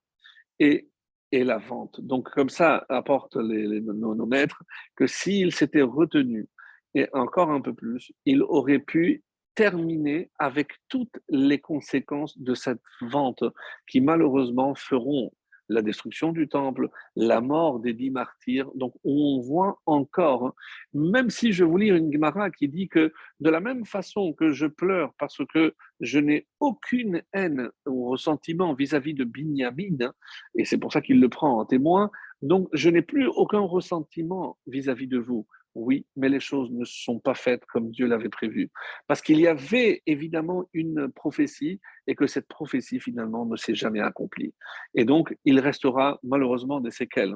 et 0.59 0.87
et 1.31 1.43
la 1.43 1.57
vente. 1.57 2.01
Donc, 2.01 2.29
comme 2.31 2.49
ça, 2.49 2.85
apportent 2.89 3.37
les, 3.37 3.81
nos, 3.81 4.15
nos, 4.15 4.25
maîtres, 4.25 4.63
que 4.95 5.07
s'ils 5.07 5.53
s'étaient 5.53 5.81
retenus 5.81 6.47
et 6.93 7.07
encore 7.13 7.51
un 7.51 7.61
peu 7.61 7.73
plus, 7.73 8.11
il 8.25 8.43
aurait 8.43 8.79
pu 8.79 9.23
terminer 9.55 10.29
avec 10.39 10.71
toutes 10.87 11.19
les 11.29 11.59
conséquences 11.59 12.37
de 12.37 12.53
cette 12.53 12.81
vente 13.01 13.43
qui 13.87 14.01
malheureusement 14.01 14.75
feront 14.75 15.31
la 15.71 15.81
destruction 15.81 16.31
du 16.31 16.47
temple, 16.47 16.89
la 17.15 17.41
mort 17.41 17.79
des 17.79 17.93
dix 17.93 18.11
martyrs. 18.11 18.69
Donc 18.75 18.93
on 19.03 19.39
voit 19.39 19.79
encore, 19.85 20.53
même 20.93 21.29
si 21.29 21.51
je 21.51 21.63
vous 21.63 21.77
lire 21.77 21.95
une 21.95 22.11
Gemara 22.11 22.51
qui 22.51 22.67
dit 22.67 22.89
que 22.89 23.11
de 23.39 23.49
la 23.49 23.59
même 23.59 23.85
façon 23.85 24.33
que 24.33 24.51
je 24.51 24.67
pleure 24.67 25.13
parce 25.17 25.41
que 25.53 25.73
je 25.99 26.19
n'ai 26.19 26.47
aucune 26.59 27.21
haine 27.33 27.69
ou 27.87 28.09
ressentiment 28.09 28.73
vis-à-vis 28.73 29.13
de 29.13 29.23
Binyamin, 29.23 30.11
et 30.55 30.65
c'est 30.65 30.77
pour 30.77 30.91
ça 30.91 31.01
qu'il 31.01 31.19
le 31.19 31.29
prend 31.29 31.59
en 31.59 31.65
témoin, 31.65 32.11
donc 32.41 32.67
je 32.73 32.89
n'ai 32.89 33.01
plus 33.01 33.27
aucun 33.27 33.59
ressentiment 33.59 34.57
vis 34.67 34.89
à 34.89 34.93
-vis 34.93 35.07
de 35.07 35.19
vous. 35.19 35.45
Oui, 35.73 36.05
mais 36.17 36.27
les 36.27 36.41
choses 36.41 36.69
ne 36.71 36.83
sont 36.83 37.19
pas 37.19 37.33
faites 37.33 37.65
comme 37.65 37.91
Dieu 37.91 38.05
l'avait 38.05 38.29
prévu. 38.29 38.69
Parce 39.07 39.21
qu'il 39.21 39.39
y 39.39 39.47
avait 39.47 40.01
évidemment 40.05 40.67
une 40.73 41.09
prophétie 41.09 41.79
et 42.07 42.15
que 42.15 42.27
cette 42.27 42.47
prophétie 42.47 42.99
finalement 42.99 43.45
ne 43.45 43.55
s'est 43.55 43.75
jamais 43.75 44.01
accomplie. 44.01 44.53
Et 44.95 45.05
donc, 45.05 45.35
il 45.45 45.59
restera 45.59 46.19
malheureusement 46.23 46.81
des 46.81 46.91
séquelles. 46.91 47.35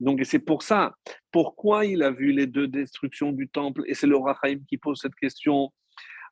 Donc, 0.00 0.20
c'est 0.24 0.40
pour 0.40 0.62
ça, 0.62 0.96
pourquoi 1.30 1.84
il 1.84 2.02
a 2.02 2.10
vu 2.10 2.32
les 2.32 2.48
deux 2.48 2.66
destructions 2.66 3.30
du 3.30 3.48
temple 3.48 3.82
Et 3.86 3.94
c'est 3.94 4.08
le 4.08 4.16
Rachaim 4.16 4.58
qui 4.68 4.78
pose 4.78 5.00
cette 5.00 5.14
question. 5.14 5.72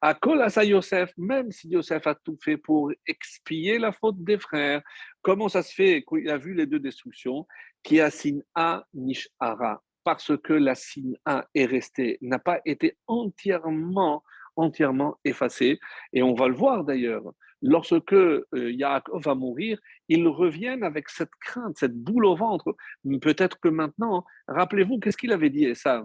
À 0.00 0.12
Kolasa 0.12 0.64
Yosef, 0.64 1.12
même 1.16 1.52
si 1.52 1.68
Yosef 1.68 2.06
a 2.08 2.16
tout 2.16 2.36
fait 2.42 2.56
pour 2.56 2.92
expier 3.06 3.78
la 3.78 3.92
faute 3.92 4.22
des 4.22 4.38
frères, 4.38 4.82
comment 5.22 5.48
ça 5.48 5.62
se 5.62 5.72
fait 5.72 6.04
qu'il 6.06 6.28
a 6.28 6.36
vu 6.36 6.52
les 6.52 6.66
deux 6.66 6.80
destructions? 6.80 7.46
Qui 7.82 8.00
a 8.00 8.10
a 8.54 8.84
nishara 8.92 9.82
parce 10.04 10.36
que 10.36 10.52
la 10.52 10.74
signe 10.74 11.16
1 11.26 11.44
est 11.54 11.64
restée, 11.64 12.18
n'a 12.20 12.38
pas 12.38 12.60
été 12.64 12.96
entièrement, 13.06 14.22
entièrement 14.56 15.18
effacée. 15.24 15.80
Et 16.12 16.22
on 16.22 16.34
va 16.34 16.48
le 16.48 16.54
voir 16.54 16.84
d'ailleurs. 16.84 17.24
Lorsque 17.62 18.12
euh, 18.12 18.44
Yaakov 18.52 19.22
va 19.22 19.34
mourir, 19.34 19.78
ils 20.08 20.28
reviennent 20.28 20.84
avec 20.84 21.08
cette 21.08 21.34
crainte, 21.40 21.78
cette 21.78 21.96
boule 21.96 22.26
au 22.26 22.36
ventre. 22.36 22.76
Peut-être 23.22 23.58
que 23.58 23.68
maintenant, 23.68 24.24
rappelez-vous, 24.48 24.98
qu'est-ce 24.98 25.16
qu'il 25.16 25.32
avait 25.32 25.50
dit, 25.50 25.64
Esav 25.64 26.04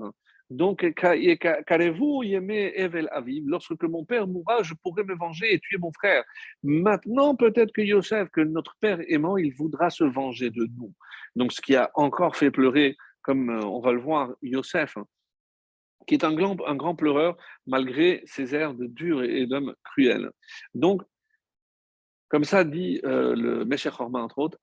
donc, 0.49 0.93
qu'avez-vous 0.95 2.23
aimé 2.23 2.73
Evel 2.75 3.07
Aviv 3.11 3.43
Lorsque 3.45 3.83
mon 3.83 4.03
père 4.03 4.25
mourra, 4.25 4.63
je 4.63 4.73
pourrai 4.73 5.03
me 5.03 5.15
venger 5.15 5.53
et 5.53 5.59
tuer 5.59 5.77
mon 5.77 5.91
frère. 5.91 6.23
Maintenant, 6.63 7.35
peut-être 7.35 7.71
que 7.71 7.81
Yosef, 7.81 8.29
que 8.29 8.41
notre 8.41 8.75
père 8.81 8.99
aimant, 9.09 9.37
il 9.37 9.53
voudra 9.53 9.91
se 9.91 10.03
venger 10.03 10.49
de 10.49 10.67
nous. 10.75 10.91
Donc, 11.35 11.51
ce 11.51 11.61
qui 11.61 11.75
a 11.75 11.91
encore 11.93 12.35
fait 12.35 12.49
pleurer 12.49 12.97
comme 13.21 13.49
euh, 13.49 13.65
on 13.65 13.79
va 13.79 13.91
le 13.91 13.99
voir, 13.99 14.33
Yosef, 14.41 14.97
hein, 14.97 15.05
qui 16.07 16.15
est 16.15 16.23
un 16.23 16.33
grand, 16.33 16.95
pleureur 16.95 17.37
malgré 17.67 18.23
ses 18.25 18.55
airs 18.55 18.73
de 18.73 18.87
dur 18.87 19.23
et 19.23 19.45
d'homme 19.45 19.75
cruel. 19.83 20.31
Donc, 20.73 21.03
comme 22.29 22.43
ça 22.43 22.63
dit 22.63 22.99
euh, 23.05 23.35
le 23.35 23.65
Meshech 23.65 23.99
Horma, 23.99 24.19
entre 24.19 24.39
autres, 24.39 24.57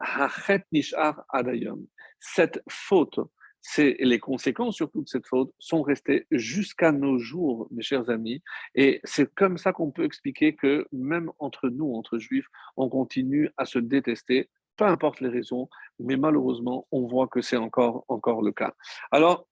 Nishar 0.73 1.25
Adayom. 1.29 1.87
Cette 2.21 2.63
faute, 2.69 3.21
c'est 3.61 3.97
les 3.99 4.21
conséquences 4.21 4.77
surtout 4.77 5.03
de 5.03 5.09
cette 5.09 5.27
faute 5.27 5.53
sont 5.59 5.83
restées 5.83 6.27
jusqu'à 6.31 6.93
nos 6.93 7.19
jours, 7.19 7.69
mes 7.73 7.83
chers 7.83 8.09
amis. 8.11 8.43
Et 8.75 9.01
c'est 9.03 9.33
comme 9.35 9.59
ça 9.59 9.73
qu'on 9.73 9.91
peut 9.91 10.05
expliquer 10.05 10.55
que 10.55 10.87
même 10.93 11.31
entre 11.39 11.69
nous, 11.69 11.95
entre 11.95 12.19
juifs, 12.19 12.47
on 12.77 12.89
continue 12.89 13.51
à 13.57 13.65
se 13.65 13.81
détester 13.81 14.49
peu 14.77 14.85
importe 14.85 15.21
les 15.21 15.29
raisons, 15.29 15.69
mais 15.99 16.17
malheureusement, 16.17 16.87
on 16.91 17.07
voit 17.07 17.29
que 17.29 17.41
c'est 17.41 17.57
encore, 17.57 18.05
encore 18.09 18.43
le 18.43 18.53
cas. 18.53 18.75
Alors, 19.11 19.49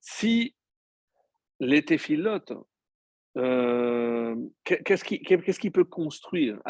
si 0.00 0.54
les 1.60 1.84
téphilotes, 1.84 2.52
euh, 3.36 4.36
qu'est-ce 4.64 5.02
qui, 5.02 5.20
qu'est-ce 5.20 5.58
qui 5.58 5.70
peut 5.70 5.84
construire? 5.84 6.60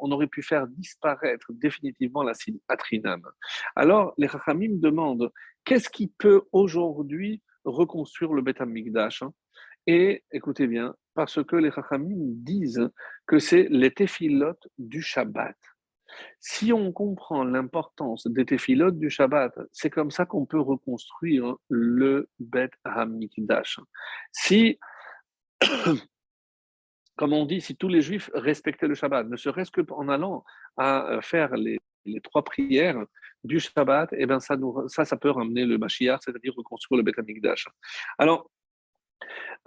On 0.00 0.12
aurait 0.12 0.26
pu 0.28 0.42
faire 0.42 0.66
disparaître 0.68 1.46
définitivement 1.50 2.22
la 2.22 2.32
Atrinam. 2.68 3.22
Alors, 3.74 4.14
les 4.18 4.28
Chachamim 4.28 4.78
demandent 4.78 5.32
qu'est-ce 5.64 5.90
qui 5.90 6.08
peut 6.08 6.42
aujourd'hui 6.52 7.42
reconstruire 7.64 8.32
le 8.32 8.42
Beth 8.42 8.60
Amikdash 8.60 9.24
Et 9.86 10.24
écoutez 10.30 10.66
bien, 10.66 10.94
parce 11.20 11.44
que 11.44 11.56
les 11.56 11.70
Chachamim 11.70 12.32
disent 12.52 12.88
que 13.26 13.38
c'est 13.38 13.66
les 13.68 13.90
téphilotes 13.90 14.66
du 14.78 15.02
Shabbat. 15.02 15.54
Si 16.38 16.72
on 16.72 16.92
comprend 16.92 17.44
l'importance 17.44 18.26
des 18.26 18.46
téphilotes 18.46 18.98
du 18.98 19.10
Shabbat, 19.10 19.52
c'est 19.70 19.90
comme 19.90 20.10
ça 20.10 20.24
qu'on 20.24 20.46
peut 20.46 20.58
reconstruire 20.58 21.56
le 21.68 22.30
Bet 22.38 22.70
Hamikdash. 22.84 23.80
Si, 24.32 24.78
comme 27.16 27.34
on 27.34 27.44
dit, 27.44 27.60
si 27.60 27.76
tous 27.76 27.88
les 27.88 28.00
Juifs 28.00 28.30
respectaient 28.32 28.88
le 28.88 28.94
Shabbat, 28.94 29.28
ne 29.28 29.36
serait-ce 29.36 29.70
qu'en 29.70 30.08
allant 30.08 30.42
à 30.78 31.18
faire 31.20 31.54
les, 31.54 31.78
trois 32.22 32.44
prières 32.44 33.04
du 33.44 33.60
Shabbat, 33.60 34.08
eh 34.16 34.24
bien 34.24 34.40
ça, 34.40 34.56
ça, 34.86 35.04
ça 35.04 35.18
peut 35.18 35.32
ramener 35.32 35.66
le 35.66 35.76
Mashiach, 35.76 36.20
c'est-à-dire 36.24 36.54
reconstruire 36.56 36.96
le 36.96 37.02
Bet 37.02 37.20
Hamikdash. 37.20 37.68
Alors, 38.16 38.50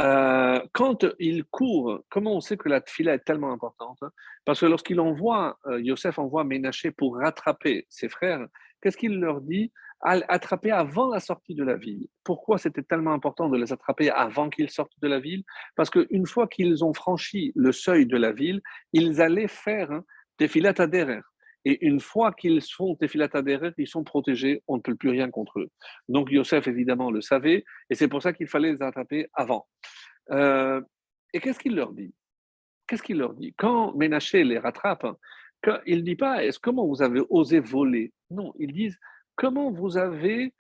Euh, 0.02 0.60
quand 0.74 1.06
il 1.20 1.44
court, 1.46 2.02
comment 2.10 2.36
on 2.36 2.42
sait 2.42 2.58
que 2.58 2.70
la 2.70 2.82
tfila 2.82 3.14
est 3.14 3.26
tellement 3.26 3.52
importante 3.52 4.00
Parce 4.46 4.60
que 4.60 4.66
lorsqu'il 4.66 5.00
envoie, 5.00 5.58
euh, 5.68 5.80
Yosef 5.82 6.18
envoie 6.20 6.44
Ménaché 6.44 6.92
pour 6.92 7.18
rattraper 7.18 7.86
ses 7.90 8.10
frères, 8.10 8.46
qu'est-ce 8.82 8.98
qu'il 8.98 9.20
leur 9.20 9.42
dit? 9.42 9.72
Attraper 10.02 10.72
avant 10.72 11.08
la 11.08 11.22
sortie 11.22 11.56
de 11.56 11.64
la 11.64 11.76
ville. 11.76 12.08
Pourquoi 12.26 12.58
c'était 12.58 12.84
tellement 12.84 13.14
important 13.14 13.48
de 13.48 13.58
les 13.58 13.72
attraper 13.72 14.10
avant 14.10 14.50
qu'ils 14.50 14.70
sortent 14.70 15.00
de 15.02 15.08
la 15.08 15.20
ville? 15.20 15.44
Parce 15.78 15.90
qu'une 15.90 16.26
fois 16.26 16.48
qu'ils 16.48 16.84
ont 16.84 16.94
franchi 16.94 17.54
le 17.56 17.72
seuil 17.72 18.06
de 18.06 18.18
la 18.18 18.34
ville, 18.34 18.62
ils 18.92 19.22
allaient 19.22 19.48
faire 19.48 19.92
hein, 19.92 20.04
des 20.40 20.50
filates 20.50 20.82
derrière. 20.82 21.24
Et 21.66 21.86
une 21.86 22.00
fois 22.00 22.34
qu'ils 22.34 22.62
font 22.62 22.96
Tefilat 22.96 23.30
ils 23.78 23.88
sont 23.88 24.04
protégés, 24.04 24.62
on 24.68 24.78
ne 24.78 24.82
peut 24.82 24.96
plus 24.96 25.10
rien 25.10 25.30
contre 25.30 25.60
eux. 25.60 25.70
Donc 26.10 26.32
Yosef, 26.32 26.68
évidemment, 26.68 27.12
le 27.12 27.22
savait, 27.22 27.64
et 27.90 27.96
c'est 27.96 28.08
pour 28.08 28.22
ça 28.22 28.34
qu'il 28.34 28.48
fallait 28.48 28.74
les 28.74 28.82
attraper 28.82 29.28
avant. 29.34 29.68
Euh, 30.32 30.82
et 31.34 31.40
qu'est-ce 31.40 31.60
qu'il 31.60 31.76
leur 31.76 31.94
dit? 31.94 32.14
Qu'est-ce 32.88 33.04
qu'il 33.04 33.18
leur 33.18 33.34
dit? 33.34 33.54
Quand 33.58 33.94
Ménaché 33.96 34.44
les 34.44 34.60
rattrape, 34.60 35.06
il 35.86 36.00
ne 36.00 36.04
dit 36.04 36.16
pas 36.16 36.44
est-ce 36.44 36.60
comment 36.60 36.86
vous 36.86 37.02
avez 37.02 37.22
osé 37.30 37.60
voler? 37.60 38.12
Non, 38.30 38.54
ils 38.58 38.74
disent 38.74 38.98
comment 39.36 39.72
vous 39.72 39.98
avez 39.98 40.54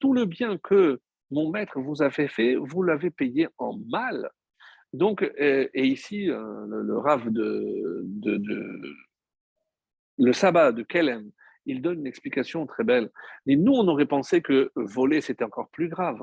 tout 0.00 0.12
le 0.12 0.24
bien 0.24 0.58
que 0.58 1.00
mon 1.30 1.50
maître 1.50 1.80
vous 1.80 2.02
a 2.02 2.10
fait 2.10 2.28
fait, 2.28 2.56
vous 2.56 2.82
l'avez 2.82 3.10
payé 3.10 3.48
en 3.58 3.78
mal. 3.88 4.28
Donc, 4.92 5.22
et, 5.36 5.86
ici, 5.86 6.30
euh, 6.30 6.66
le, 6.66 6.82
le 6.82 6.98
Rav 6.98 7.30
de, 7.30 8.04
le 10.18 10.32
sabbat 10.32 10.72
de 10.72 10.82
Kelem, 10.82 11.30
il 11.64 11.80
donne 11.80 12.00
une 12.00 12.06
explication 12.06 12.66
très 12.66 12.84
belle. 12.84 13.10
Et 13.46 13.56
nous, 13.56 13.72
on 13.72 13.88
aurait 13.88 14.06
pensé 14.06 14.42
que 14.42 14.70
voler, 14.74 15.20
c'était 15.20 15.44
encore 15.44 15.70
plus 15.70 15.88
grave, 15.88 16.20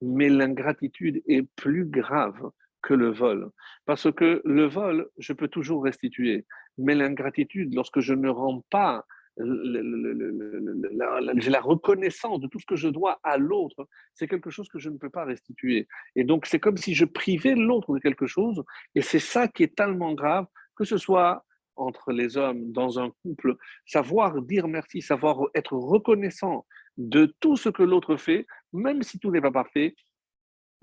mais 0.00 0.28
l'ingratitude 0.28 1.22
est 1.26 1.42
plus 1.56 1.86
grave 1.86 2.50
que 2.82 2.94
le 2.94 3.10
vol. 3.10 3.50
Parce 3.86 4.12
que 4.12 4.42
le 4.44 4.66
vol, 4.66 5.08
je 5.18 5.32
peux 5.32 5.48
toujours 5.48 5.84
restituer, 5.84 6.46
mais 6.78 6.94
l'ingratitude, 6.94 7.74
lorsque 7.74 8.00
je 8.00 8.14
ne 8.14 8.28
rends 8.28 8.64
pas 8.70 9.06
la, 9.36 11.60
reconnaissance 11.60 12.40
de 12.40 12.48
tout 12.48 12.58
ce 12.58 12.66
que 12.66 12.76
je 12.76 12.88
dois 12.88 13.18
à 13.22 13.38
l'autre, 13.38 13.88
c'est 14.14 14.28
quelque 14.28 14.50
chose 14.50 14.68
que 14.68 14.78
je 14.78 14.90
ne 14.90 14.98
peux 14.98 15.10
pas 15.10 15.24
restituer. 15.24 15.88
Et 16.16 16.24
donc, 16.24 16.46
c'est 16.46 16.60
comme 16.60 16.76
si 16.76 16.94
je 16.94 17.04
privais 17.04 17.54
l'autre 17.54 17.94
de 17.94 17.98
quelque 17.98 18.26
chose, 18.26 18.62
et 18.94 19.02
c'est 19.02 19.18
ça 19.18 19.48
qui 19.48 19.62
est 19.62 19.74
tellement 19.74 20.14
grave, 20.14 20.46
que 20.76 20.84
ce 20.84 20.98
soit 20.98 21.44
entre 21.76 22.12
les 22.12 22.36
hommes, 22.36 22.70
dans 22.72 22.98
un 22.98 23.10
couple, 23.22 23.56
savoir 23.86 24.42
dire 24.42 24.68
merci, 24.68 25.00
savoir 25.00 25.38
être 25.54 25.72
reconnaissant 25.72 26.66
de 26.98 27.34
tout 27.40 27.56
ce 27.56 27.70
que 27.70 27.82
l'autre 27.82 28.16
fait, 28.16 28.46
même 28.72 29.02
si 29.02 29.18
tout 29.18 29.30
n'est 29.30 29.40
pas 29.40 29.50
parfait, 29.50 29.94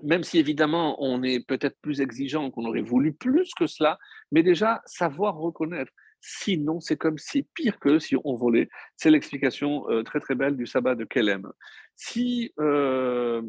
même 0.03 0.23
si 0.23 0.39
évidemment 0.39 0.97
on 0.99 1.23
est 1.23 1.45
peut-être 1.45 1.77
plus 1.81 2.01
exigeant, 2.01 2.51
qu'on 2.51 2.65
aurait 2.65 2.81
voulu 2.81 3.13
plus 3.13 3.53
que 3.53 3.67
cela, 3.67 3.97
mais 4.31 4.43
déjà 4.43 4.81
savoir 4.85 5.35
reconnaître. 5.35 5.91
Sinon, 6.21 6.79
c'est 6.79 6.97
comme 6.97 7.17
si 7.17 7.43
pire 7.53 7.79
que 7.79 7.99
si 7.99 8.15
on 8.23 8.35
volait. 8.35 8.69
C'est 8.95 9.11
l'explication 9.11 9.89
euh, 9.89 10.03
très 10.03 10.19
très 10.19 10.35
belle 10.35 10.55
du 10.55 10.65
sabbat 10.65 10.95
de 10.95 11.05
Kelem. 11.05 11.51
Si 11.95 12.53
euh, 12.59 13.41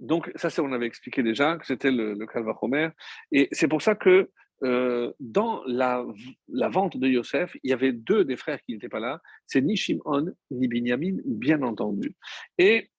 donc 0.00 0.30
ça, 0.34 0.50
c'est 0.50 0.60
on 0.60 0.72
avait 0.72 0.86
expliqué 0.86 1.22
déjà 1.22 1.56
que 1.56 1.66
c'était 1.66 1.92
le, 1.92 2.14
le 2.14 2.26
Calvachomer, 2.26 2.88
et 3.30 3.48
c'est 3.52 3.68
pour 3.68 3.82
ça 3.82 3.94
que 3.94 4.30
euh, 4.64 5.12
dans 5.18 5.62
la, 5.66 6.04
la, 6.48 6.68
vente 6.68 6.96
de 6.96 7.08
Yosef, 7.08 7.56
il 7.64 7.70
y 7.70 7.72
avait 7.72 7.92
deux 7.92 8.24
des 8.24 8.36
frères 8.36 8.60
qui 8.62 8.72
n'étaient 8.72 8.88
pas 8.88 9.00
là. 9.00 9.20
C'est 9.46 9.60
ni 9.60 9.76
Shimon 9.76 10.32
ni 10.52 10.68
Binyamin, 10.68 11.16
bien 11.24 11.62
entendu. 11.62 12.14
Et 12.58 12.90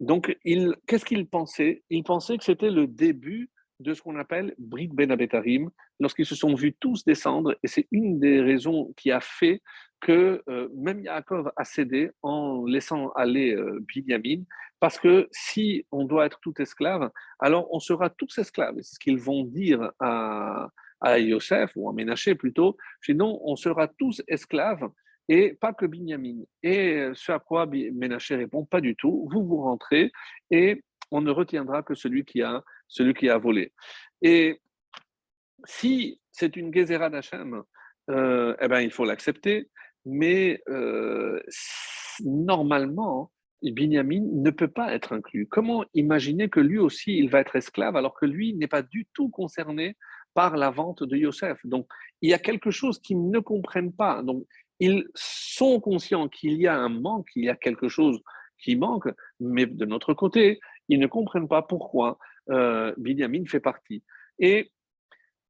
donc, 0.00 0.36
qu'est-ce 0.86 1.04
qu'il 1.04 1.28
pensait? 1.28 1.84
Il 1.90 2.02
pensait 2.02 2.36
que 2.38 2.44
c'était 2.44 2.70
le 2.70 2.86
début 2.86 3.50
de 3.80 3.94
ce 3.94 4.02
qu'on 4.02 4.18
appelle 4.18 4.54
Brit 4.58 4.88
Ben 4.88 5.10
Abetarim, 5.10 5.70
lorsqu'ils 6.00 6.26
se 6.26 6.34
sont 6.34 6.54
vus 6.54 6.74
tous 6.78 7.04
descendre, 7.04 7.56
et 7.62 7.68
c'est 7.68 7.86
une 7.92 8.18
des 8.18 8.40
raisons 8.40 8.92
qui 8.96 9.10
a 9.10 9.20
fait 9.20 9.62
que 10.00 10.42
euh, 10.48 10.68
même 10.76 11.00
Yaakov 11.00 11.50
a 11.56 11.64
cédé 11.64 12.10
en 12.22 12.64
laissant 12.66 13.10
aller 13.10 13.54
euh, 13.54 13.80
Binyamin, 13.80 14.42
parce 14.80 14.98
que 14.98 15.28
si 15.32 15.86
on 15.90 16.04
doit 16.04 16.26
être 16.26 16.38
tout 16.40 16.54
esclave, 16.60 17.10
alors 17.40 17.68
on 17.72 17.80
sera 17.80 18.10
tous 18.10 18.38
esclaves. 18.38 18.76
C'est 18.76 18.94
ce 18.94 18.98
qu'ils 19.00 19.18
vont 19.18 19.44
dire 19.44 19.90
à, 19.98 20.68
à 21.00 21.18
Yosef, 21.18 21.72
ou 21.74 21.88
à 21.88 21.92
Ménaché 21.92 22.34
plutôt, 22.34 22.76
sinon 23.02 23.40
on 23.44 23.56
sera 23.56 23.88
tous 23.88 24.22
esclaves, 24.28 24.88
et 25.28 25.54
pas 25.54 25.72
que 25.72 25.86
Binyamin. 25.86 26.44
Et 26.62 27.08
ce 27.14 27.32
à 27.32 27.38
quoi 27.38 27.66
Ménaché 27.66 28.36
répond, 28.36 28.64
pas 28.64 28.80
du 28.80 28.94
tout, 28.96 29.28
vous 29.32 29.44
vous 29.44 29.62
rentrez, 29.62 30.10
et 30.50 30.82
on 31.10 31.20
ne 31.20 31.30
retiendra 31.30 31.82
que 31.82 31.94
celui 31.94 32.24
qui 32.24 32.42
a 32.42 32.62
celui 32.86 33.14
qui 33.14 33.28
a 33.28 33.38
volé. 33.38 33.72
Et 34.22 34.60
si 35.64 36.20
c'est 36.32 36.56
une 36.56 36.72
Gezerah 36.72 37.10
d'Hachem, 37.10 37.62
euh, 38.10 38.54
eh 38.60 38.68
ben, 38.68 38.80
il 38.80 38.90
faut 38.90 39.04
l'accepter, 39.04 39.68
mais 40.04 40.62
euh, 40.68 41.40
normalement, 42.24 43.30
Binyamin 43.62 44.22
ne 44.32 44.50
peut 44.50 44.68
pas 44.68 44.94
être 44.94 45.12
inclus. 45.12 45.46
Comment 45.46 45.84
imaginer 45.94 46.48
que 46.48 46.60
lui 46.60 46.78
aussi, 46.78 47.18
il 47.18 47.28
va 47.28 47.40
être 47.40 47.56
esclave 47.56 47.96
alors 47.96 48.14
que 48.14 48.26
lui 48.26 48.54
n'est 48.54 48.68
pas 48.68 48.82
du 48.82 49.06
tout 49.14 49.28
concerné 49.28 49.96
par 50.34 50.56
la 50.56 50.70
vente 50.70 51.02
de 51.02 51.16
Yosef? 51.16 51.58
Donc, 51.64 51.86
il 52.22 52.30
y 52.30 52.34
a 52.34 52.38
quelque 52.38 52.70
chose 52.70 53.00
qu'ils 53.00 53.30
ne 53.30 53.40
comprennent 53.40 53.92
pas. 53.92 54.22
Donc, 54.22 54.44
ils 54.80 55.08
sont 55.14 55.80
conscients 55.80 56.28
qu'il 56.28 56.54
y 56.54 56.66
a 56.66 56.76
un 56.76 56.88
manque, 56.88 57.28
il 57.34 57.44
y 57.44 57.48
a 57.48 57.56
quelque 57.56 57.88
chose 57.88 58.20
qui 58.58 58.76
manque, 58.76 59.08
mais 59.40 59.66
de 59.66 59.84
notre 59.84 60.14
côté, 60.14 60.60
ils 60.88 60.98
ne 60.98 61.06
comprennent 61.06 61.48
pas 61.48 61.62
pourquoi 61.62 62.18
euh, 62.50 62.94
Binyamin 62.96 63.44
fait 63.46 63.60
partie. 63.60 64.02
Et 64.38 64.70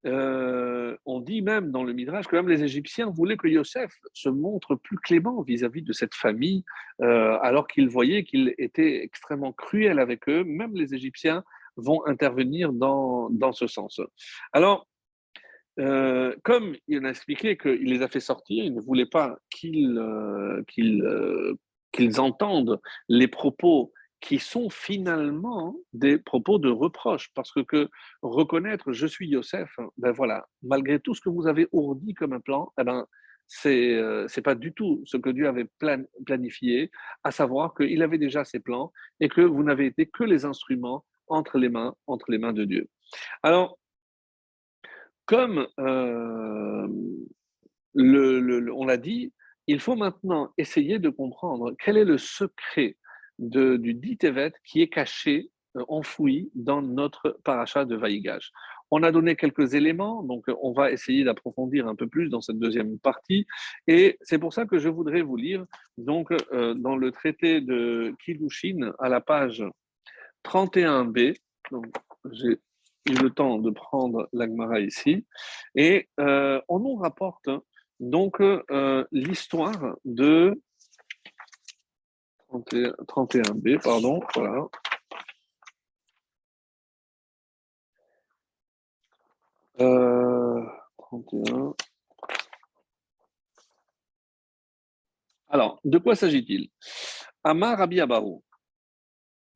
euh, 0.06 0.96
on 1.06 1.20
dit 1.20 1.42
même 1.42 1.70
dans 1.70 1.82
le 1.84 1.92
Midrash 1.92 2.26
que 2.26 2.36
même 2.36 2.48
les 2.48 2.62
Égyptiens 2.62 3.10
voulaient 3.10 3.36
que 3.36 3.48
Yosef 3.48 3.92
se 4.12 4.28
montre 4.28 4.74
plus 4.76 4.96
clément 4.98 5.42
vis-à-vis 5.42 5.82
de 5.82 5.92
cette 5.92 6.14
famille, 6.14 6.64
euh, 7.02 7.38
alors 7.42 7.66
qu'ils 7.66 7.88
voyaient 7.88 8.24
qu'il 8.24 8.54
était 8.58 9.02
extrêmement 9.02 9.52
cruel 9.52 9.98
avec 9.98 10.28
eux. 10.28 10.44
Même 10.44 10.74
les 10.74 10.94
Égyptiens 10.94 11.44
vont 11.76 12.04
intervenir 12.06 12.72
dans, 12.72 13.28
dans 13.30 13.52
ce 13.52 13.66
sens. 13.66 14.00
Alors, 14.52 14.86
comme 16.42 16.74
il 16.88 17.06
a 17.06 17.10
expliqué 17.10 17.56
qu'il 17.56 17.84
les 17.84 18.02
a 18.02 18.08
fait 18.08 18.18
sortir, 18.18 18.64
il 18.64 18.74
ne 18.74 18.80
voulait 18.80 19.06
pas 19.06 19.38
qu'ils 19.48 19.96
qu'ils 21.92 22.20
entendent 22.20 22.80
les 23.08 23.28
propos 23.28 23.92
qui 24.20 24.38
sont 24.38 24.68
finalement 24.68 25.76
des 25.92 26.18
propos 26.18 26.58
de 26.58 26.70
reproche, 26.70 27.30
parce 27.34 27.52
que, 27.52 27.60
que 27.60 27.88
reconnaître 28.22 28.92
je 28.92 29.06
suis 29.06 29.28
Yosef, 29.28 29.78
ben 29.96 30.12
voilà, 30.12 30.46
malgré 30.62 30.98
tout 30.98 31.14
ce 31.14 31.20
que 31.20 31.28
vous 31.28 31.46
avez 31.46 31.68
ourdi 31.72 32.14
comme 32.14 32.32
un 32.32 32.40
plan, 32.40 32.72
eh 32.80 32.84
ben, 32.84 33.06
c'est 33.46 33.94
euh, 33.94 34.26
pas 34.44 34.54
du 34.54 34.72
tout 34.74 35.02
ce 35.06 35.16
que 35.16 35.30
Dieu 35.30 35.48
avait 35.48 35.68
planifié, 36.26 36.90
à 37.24 37.30
savoir 37.30 37.74
qu'il 37.74 38.02
avait 38.02 38.18
déjà 38.18 38.44
ses 38.44 38.60
plans 38.60 38.92
et 39.20 39.28
que 39.28 39.40
vous 39.40 39.62
n'avez 39.62 39.86
été 39.86 40.06
que 40.06 40.24
les 40.24 40.44
instruments 40.44 41.04
entre 41.28 41.58
les 41.58 41.68
mains, 41.68 41.94
entre 42.06 42.30
les 42.30 42.38
mains 42.38 42.52
de 42.52 42.64
Dieu. 42.64 42.88
Alors, 43.42 43.78
comme 45.24 45.66
euh, 45.78 46.88
le, 47.94 48.72
on 48.72 48.84
l'a 48.84 48.96
dit, 48.96 49.32
il 49.66 49.80
faut 49.80 49.96
maintenant 49.96 50.52
essayer 50.56 50.98
de 50.98 51.10
comprendre 51.10 51.74
quel 51.82 51.96
est 51.96 52.04
le 52.04 52.18
secret 52.18 52.96
du 53.38 53.94
dit 53.94 54.16
Tevet 54.16 54.52
qui 54.64 54.82
est 54.82 54.88
caché, 54.88 55.50
euh, 55.76 55.84
enfoui 55.88 56.50
dans 56.54 56.82
notre 56.82 57.38
paracha 57.44 57.84
de 57.84 57.94
Vaïgage. 57.94 58.52
On 58.90 59.02
a 59.02 59.12
donné 59.12 59.36
quelques 59.36 59.74
éléments, 59.74 60.22
donc 60.22 60.46
on 60.62 60.72
va 60.72 60.90
essayer 60.90 61.22
d'approfondir 61.22 61.86
un 61.86 61.94
peu 61.94 62.06
plus 62.06 62.30
dans 62.30 62.40
cette 62.40 62.58
deuxième 62.58 62.98
partie. 62.98 63.46
Et 63.86 64.16
c'est 64.22 64.38
pour 64.38 64.54
ça 64.54 64.64
que 64.64 64.78
je 64.78 64.88
voudrais 64.88 65.20
vous 65.20 65.36
lire, 65.36 65.66
donc, 65.98 66.32
euh, 66.52 66.72
dans 66.72 66.96
le 66.96 67.12
traité 67.12 67.60
de 67.60 68.14
Kiddushin, 68.24 68.92
à 68.98 69.10
la 69.10 69.20
page 69.20 69.62
31b. 70.44 71.36
J'ai 72.32 72.58
eu 73.10 73.14
le 73.22 73.28
temps 73.28 73.58
de 73.58 73.70
prendre 73.70 74.26
l'Agmara 74.32 74.80
ici. 74.80 75.26
Et 75.74 76.08
euh, 76.18 76.60
on 76.68 76.78
nous 76.78 76.96
rapporte 76.96 77.50
donc 78.00 78.40
l'histoire 79.10 79.96
de 80.04 80.54
31, 82.48 83.42
b 83.54 83.78
pardon, 83.82 84.20
voilà. 84.34 84.66
Euh, 89.80 90.64
31. 90.98 91.74
Alors, 95.50 95.80
de 95.84 95.98
quoi 95.98 96.14
s'agit-il? 96.14 96.68
Amar 97.44 97.78
Rabbi. 97.78 98.00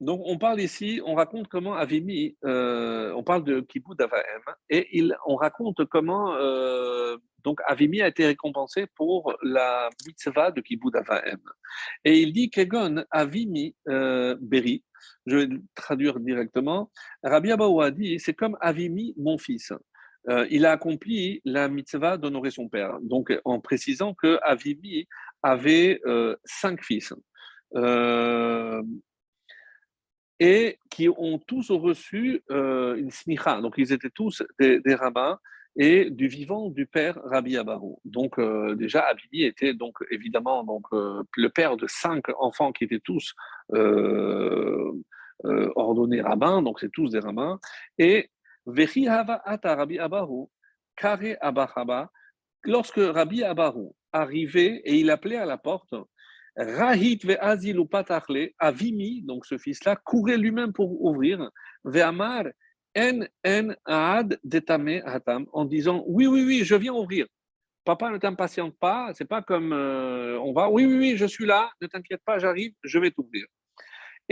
Donc, 0.02 0.20
on 0.24 0.36
parle 0.36 0.60
ici, 0.60 1.00
on 1.06 1.14
raconte 1.14 1.46
comment 1.46 1.74
Avimi, 1.74 2.36
euh, 2.44 3.12
on 3.12 3.22
parle 3.22 3.44
de 3.44 3.60
Kibbutz 3.60 4.00
Avahem, 4.00 4.42
et 4.68 4.88
il, 4.98 5.16
on 5.26 5.36
raconte 5.36 5.84
comment 5.84 6.34
euh, 6.34 7.16
donc 7.44 7.60
Avimi 7.68 8.02
a 8.02 8.08
été 8.08 8.26
récompensé 8.26 8.88
pour 8.96 9.32
la 9.44 9.90
mitzvah 10.04 10.50
de 10.50 10.60
Kibbutz 10.60 10.96
Avahem. 10.96 11.38
Et 12.04 12.18
il 12.18 12.32
dit 12.32 12.50
Kegon 12.50 13.04
Avimi 13.12 13.76
euh, 13.88 14.36
Beri, 14.40 14.82
Je 15.26 15.36
vais 15.36 15.48
traduire 15.76 16.18
directement. 16.18 16.90
Rabbi 17.22 17.52
Abaou 17.52 17.80
a 17.80 17.92
dit 17.92 18.18
c'est 18.18 18.34
comme 18.34 18.56
Avimi, 18.60 19.14
mon 19.16 19.38
fils. 19.38 19.72
Euh, 20.28 20.48
il 20.50 20.66
a 20.66 20.72
accompli 20.72 21.40
la 21.44 21.68
mitzvah 21.68 22.16
d'honorer 22.16 22.50
son 22.50 22.68
père. 22.68 22.98
Donc, 23.02 23.32
en 23.44 23.60
précisant 23.60 24.14
que 24.14 24.40
Avimi 24.42 25.06
avait 25.44 26.00
cinq 26.44 26.82
fils. 26.82 27.14
Euh, 30.42 30.46
et 30.46 30.78
qui 30.90 31.08
ont 31.08 31.38
tous 31.38 31.70
reçu 31.70 32.42
une 32.50 33.10
smicha. 33.10 33.60
Donc, 33.60 33.74
ils 33.76 33.92
étaient 33.92 34.10
tous 34.10 34.42
des, 34.58 34.94
rabbins 34.94 35.38
et 35.76 36.10
du 36.10 36.28
vivant 36.28 36.68
du 36.68 36.86
père 36.86 37.18
Rabbi 37.24 37.56
Abarou. 37.56 37.98
Donc, 38.04 38.38
déjà, 38.76 39.00
Avimi 39.00 39.44
était 39.44 39.72
donc 39.74 39.96
évidemment 40.10 40.64
donc, 40.64 40.86
le 40.92 41.48
père 41.48 41.76
de 41.76 41.86
cinq 41.86 42.24
enfants 42.38 42.72
qui 42.72 42.84
étaient 42.84 43.00
tous 43.00 43.34
ordonnés 45.74 46.20
rabbins, 46.20 46.62
donc 46.62 46.78
c'est 46.80 46.92
tous 46.92 47.10
des 47.10 47.20
rabbins. 47.20 47.58
Et 47.98 48.30
Rabbi 48.66 49.98
Abaru, 49.98 50.46
Kare 50.96 51.36
lorsque 52.64 53.00
Rabbi 53.00 53.42
Abaru 53.42 53.88
arrivait 54.12 54.82
et 54.84 54.96
il 54.96 55.10
appelait 55.10 55.36
à 55.36 55.46
la 55.46 55.56
porte, 55.56 55.94
Rahit 56.56 57.24
ve'azilu 57.24 57.86
patarle, 57.86 58.50
Avimi, 58.58 59.22
donc 59.22 59.46
ce 59.46 59.56
fils-là, 59.56 59.96
courait 59.96 60.36
lui-même 60.36 60.72
pour 60.72 61.02
ouvrir, 61.02 61.50
ve'amar 61.84 62.44
en 62.96 63.20
en 63.46 63.74
ad 63.86 64.38
detame 64.44 65.00
hatam, 65.04 65.46
en 65.52 65.64
disant 65.64 66.04
oui, 66.06 66.26
oui, 66.26 66.44
oui, 66.46 66.64
je 66.64 66.74
viens 66.74 66.92
ouvrir. 66.92 67.26
Papa, 67.84 68.10
ne 68.10 68.18
t'impatiente 68.18 68.76
pas, 68.78 69.12
c'est 69.14 69.24
pas 69.24 69.42
comme 69.42 69.72
euh, 69.72 70.38
on 70.40 70.52
va, 70.52 70.70
oui, 70.70 70.84
oui, 70.84 70.96
oui, 70.98 71.16
je 71.16 71.26
suis 71.26 71.46
là, 71.46 71.70
ne 71.80 71.86
t'inquiète 71.86 72.22
pas, 72.24 72.38
j'arrive, 72.38 72.72
je 72.84 72.98
vais 72.98 73.10
t'ouvrir 73.10 73.46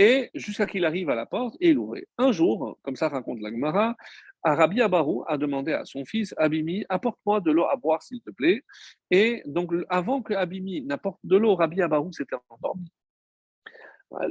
et 0.01 0.31
jusqu'à 0.35 0.67
qu'il 0.67 0.87
arrive 0.87 1.11
à 1.11 1.15
la 1.15 1.27
porte 1.27 1.57
et 1.61 1.69
il 1.71 1.79
ouvrait. 1.79 2.07
Un 2.17 2.33
jour, 2.33 2.79
comme 2.83 2.97
ça 2.97 3.11
raconte 3.11 3.39
la 3.43 3.51
Gemara, 3.51 3.95
Rabbi 4.43 4.81
Abarou 4.81 5.25
a 5.29 5.37
demandé 5.37 5.75
à 5.75 5.85
son 5.85 6.07
fils 6.07 6.35
Abimi, 6.39 6.87
apporte-moi 6.89 7.41
de 7.43 7.51
l'eau 7.51 7.67
à 7.67 7.77
boire 7.77 8.03
s'il 8.03 8.23
te 8.23 8.31
plaît. 8.31 8.65
Et 9.11 9.43
donc, 9.45 9.73
avant 9.91 10.23
que 10.23 10.33
Abimi 10.33 10.81
n'apporte 10.81 11.21
de 11.23 11.37
l'eau, 11.37 11.55
Rabbi 11.55 11.83
Abarou 11.83 12.11
s'était 12.15 12.37
endormi. 12.49 12.91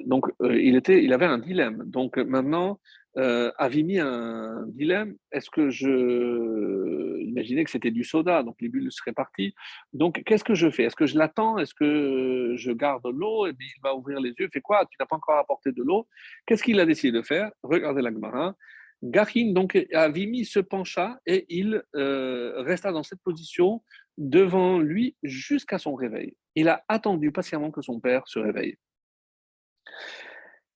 Donc, 0.06 0.26
euh, 0.42 0.60
il, 0.60 0.76
était, 0.76 1.04
il 1.04 1.14
avait 1.14 1.26
un 1.26 1.38
dilemme. 1.38 1.84
Donc, 1.86 2.18
maintenant, 2.18 2.80
euh, 3.18 3.52
Avimi 3.58 4.00
a 4.00 4.08
un 4.08 4.68
dilemme. 4.68 5.16
Est-ce 5.32 5.50
que 5.50 5.70
je. 5.70 7.20
Imaginez 7.22 7.64
que 7.64 7.72
c'était 7.72 7.92
du 7.92 8.04
soda, 8.04 8.44
donc 8.44 8.56
les 8.60 8.70
bulles 8.70 8.92
seraient 8.92 9.14
parties. 9.14 9.54
Donc, 9.94 10.22
qu'est-ce 10.26 10.44
que 10.44 10.56
je 10.56 10.70
fais? 10.70 10.84
Est-ce 10.84 10.96
que 10.96 11.06
je 11.06 11.18
l'attends? 11.18 11.58
Est-ce 11.58 11.74
que 11.74 12.56
je 12.58 12.72
garde 12.72 13.06
l'eau? 13.08 13.48
Et 13.48 13.54
puis, 13.54 13.68
il 13.76 13.82
va 13.82 13.96
ouvrir 13.96 14.20
les 14.20 14.34
yeux. 14.38 14.50
Fait 14.52 14.62
quoi? 14.62 14.86
Tu 14.86 14.98
n'as 15.00 15.06
pas 15.06 15.16
encore 15.16 15.38
apporté 15.38 15.72
de 15.72 15.82
l'eau 15.82 16.08
Qu'est-ce 16.46 16.64
qu'il 16.64 16.80
a 16.80 16.86
décidé 16.86 17.18
de 17.18 17.22
faire? 17.22 17.52
Regardez 17.64 18.02
la 18.02 18.12
Gemara. 18.12 18.56
Garin, 19.02 19.54
donc, 19.54 19.78
Avimi 19.94 20.44
se 20.44 20.60
pencha 20.60 21.20
et 21.26 21.46
il 21.48 21.82
euh, 21.96 22.62
resta 22.64 22.92
dans 22.92 23.04
cette 23.04 23.22
position 23.22 23.82
devant 24.18 24.80
lui 24.80 25.16
jusqu'à 25.24 25.78
son 25.78 25.96
réveil. 25.96 26.36
Il 26.56 26.68
a 26.68 26.84
attendu 26.90 27.32
patiemment 27.32 27.72
que 27.72 27.82
son 27.82 28.02
père 28.02 28.28
se 28.28 28.40
réveille. 28.40 28.76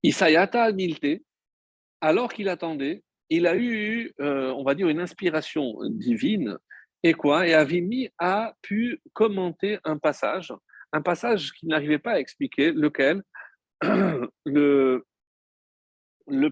Isayata 0.03 0.63
al-Milte, 0.63 1.23
alors 2.01 2.33
qu'il 2.33 2.49
attendait, 2.49 3.03
il 3.29 3.47
a 3.47 3.55
eu, 3.55 4.13
euh, 4.19 4.51
on 4.51 4.63
va 4.63 4.75
dire, 4.75 4.89
une 4.89 4.99
inspiration 4.99 5.75
divine. 5.89 6.57
Et 7.03 7.13
quoi? 7.13 7.47
Et 7.47 7.53
Avimi 7.53 8.09
a 8.19 8.53
pu 8.61 9.01
commenter 9.13 9.79
un 9.83 9.97
passage, 9.97 10.53
un 10.91 11.01
passage 11.01 11.51
qu'il 11.53 11.69
n'arrivait 11.69 11.99
pas 11.99 12.13
à 12.13 12.19
expliquer, 12.19 12.71
lequel 12.71 13.23
le, 14.45 15.03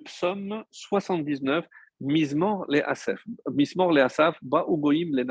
psaume 0.04 0.64
79, 0.72 1.66
Mismor 2.02 2.66
le 2.68 2.90
Asaf. 2.90 3.22
Mismor 3.52 3.94
le 3.94 4.02
Asaf, 4.02 4.38
Ba 4.42 4.66
Ugoim 4.68 5.12
le. 5.12 5.24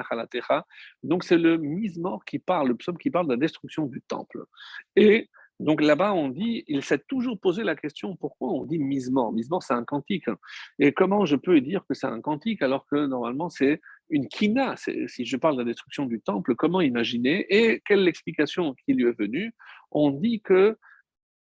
Donc 1.03 1.25
c'est 1.25 1.37
le 1.37 1.59
Mismor 1.59 2.25
qui 2.25 2.39
parle, 2.39 2.69
le 2.69 2.77
psaume 2.77 2.97
qui 2.97 3.11
parle 3.11 3.27
de 3.27 3.33
la 3.33 3.39
destruction 3.39 3.87
du 3.87 4.01
temple. 4.03 4.45
Et 4.95 5.29
donc 5.61 5.83
là-bas, 5.83 6.15
on 6.15 6.31
dit, 6.31 6.65
il 6.69 6.83
s'est 6.83 7.03
toujours 7.07 7.39
posé 7.39 7.65
la 7.65 7.77
question 7.77 8.17
pourquoi 8.17 8.49
on 8.49 8.65
dit 8.65 8.79
misement 8.79 9.31
Misement, 9.31 9.61
c'est 9.61 9.75
un 9.75 9.85
cantique. 9.85 10.25
Et 10.79 10.93
comment 10.93 11.27
je 11.27 11.37
peux 11.37 11.61
dire 11.61 11.85
que 11.87 11.93
c'est 11.93 12.07
un 12.07 12.23
cantique 12.23 12.63
alors 12.63 12.87
que 12.87 13.07
normalement 13.07 13.51
c'est 13.51 13.83
une 14.09 14.27
kina? 14.27 14.75
Si 14.77 15.27
je 15.27 15.37
parle 15.37 15.57
de 15.57 15.61
la 15.61 15.67
destruction 15.67 16.07
du 16.07 16.23
temple, 16.23 16.55
comment 16.55 16.81
imaginer? 16.81 17.45
Et 17.51 17.83
quelle 17.85 18.09
explication 18.09 18.75
qui 18.87 18.95
lui 18.95 19.07
est 19.07 19.19
venue? 19.19 19.53
On 19.91 20.11
dit 20.11 20.41
que 20.41 20.79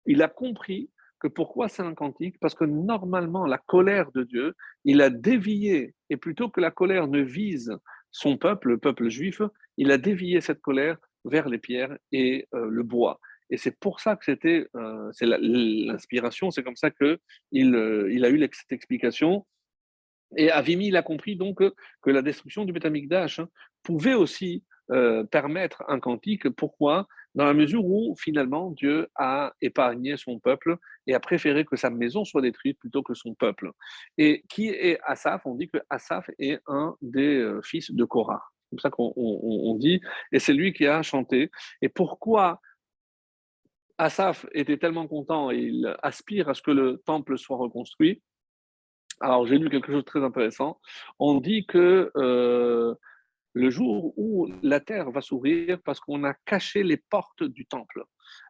il 0.06 0.22
a 0.22 0.28
compris 0.28 0.90
que 1.20 1.28
pourquoi 1.28 1.68
c'est 1.68 1.82
un 1.82 1.94
cantique 1.94 2.36
Parce 2.40 2.56
que 2.56 2.64
normalement, 2.64 3.46
la 3.46 3.58
colère 3.58 4.10
de 4.10 4.24
Dieu, 4.24 4.56
il 4.84 5.02
a 5.02 5.10
dévié, 5.10 5.94
et 6.08 6.16
plutôt 6.16 6.48
que 6.48 6.60
la 6.60 6.72
colère 6.72 7.06
ne 7.06 7.20
vise 7.20 7.70
son 8.10 8.38
peuple, 8.38 8.70
le 8.70 8.78
peuple 8.78 9.08
juif, 9.08 9.40
il 9.76 9.92
a 9.92 9.98
dévié 9.98 10.40
cette 10.40 10.60
colère 10.60 10.96
vers 11.24 11.48
les 11.48 11.58
pierres 11.58 11.96
et 12.10 12.48
euh, 12.54 12.66
le 12.68 12.82
bois. 12.82 13.20
Et 13.50 13.56
c'est 13.56 13.78
pour 13.78 14.00
ça 14.00 14.16
que 14.16 14.24
c'était 14.24 14.66
euh, 14.76 15.10
c'est 15.12 15.26
l'inspiration, 15.26 16.50
c'est 16.50 16.62
comme 16.62 16.76
ça 16.76 16.90
qu'il 16.90 17.18
euh, 17.74 18.12
il 18.12 18.24
a 18.24 18.30
eu 18.30 18.48
cette 18.52 18.72
explication. 18.72 19.46
Et 20.36 20.50
Avimi, 20.50 20.86
il 20.86 20.96
a 20.96 21.02
compris 21.02 21.34
donc 21.34 21.58
que, 21.58 22.10
la 22.10 22.22
destruction 22.22 22.64
du 22.64 22.72
Betamikdash 22.72 23.40
hein, 23.40 23.48
pouvait 23.82 24.14
aussi 24.14 24.64
euh, 24.92 25.24
permettre 25.24 25.82
un 25.88 25.98
cantique. 25.98 26.48
Pourquoi? 26.50 27.08
Dans 27.34 27.44
la 27.44 27.54
mesure 27.54 27.84
où 27.84 28.14
finalement 28.16 28.70
Dieu 28.70 29.08
a 29.16 29.52
épargné 29.60 30.16
son 30.16 30.38
peuple 30.38 30.76
et 31.08 31.14
a 31.14 31.20
préféré 31.20 31.64
que 31.64 31.76
sa 31.76 31.90
maison 31.90 32.24
soit 32.24 32.42
détruite 32.42 32.78
plutôt 32.78 33.02
que 33.02 33.14
son 33.14 33.34
peuple. 33.34 33.72
Et 34.18 34.44
qui 34.48 34.68
est 34.68 35.00
Asaph? 35.04 35.42
On 35.46 35.56
dit 35.56 35.68
que 35.68 35.78
Asaph 35.90 36.30
est 36.38 36.60
un 36.68 36.96
des 37.02 37.52
fils 37.62 37.92
de 37.92 38.04
Korah. 38.04 38.42
C'est 38.62 38.70
comme 38.70 38.78
ça 38.80 38.90
qu'on 38.90 39.76
dit. 39.78 40.00
Et 40.32 40.38
c'est 40.38 40.52
lui 40.52 40.72
qui 40.72 40.86
a 40.86 41.02
chanté. 41.02 41.50
Et 41.82 41.88
pourquoi 41.88 42.60
Asaph 44.00 44.46
était 44.54 44.78
tellement 44.78 45.06
content 45.06 45.50
et 45.50 45.58
il 45.58 45.94
aspire 46.02 46.48
à 46.48 46.54
ce 46.54 46.62
que 46.62 46.70
le 46.70 47.02
temple 47.04 47.36
soit 47.36 47.58
reconstruit. 47.58 48.22
Alors 49.20 49.46
j'ai 49.46 49.58
lu 49.58 49.68
quelque 49.68 49.92
chose 49.92 50.02
de 50.02 50.06
très 50.06 50.24
intéressant. 50.24 50.80
On 51.18 51.38
dit 51.38 51.66
que 51.66 52.10
euh, 52.16 52.94
le 53.52 53.68
jour 53.68 54.14
où 54.16 54.50
la 54.62 54.80
terre 54.80 55.10
va 55.10 55.20
s'ouvrir, 55.20 55.78
parce 55.84 56.00
qu'on 56.00 56.24
a 56.24 56.32
caché 56.46 56.82
les 56.82 56.96
portes 56.96 57.42
du 57.42 57.66
temple, 57.66 58.04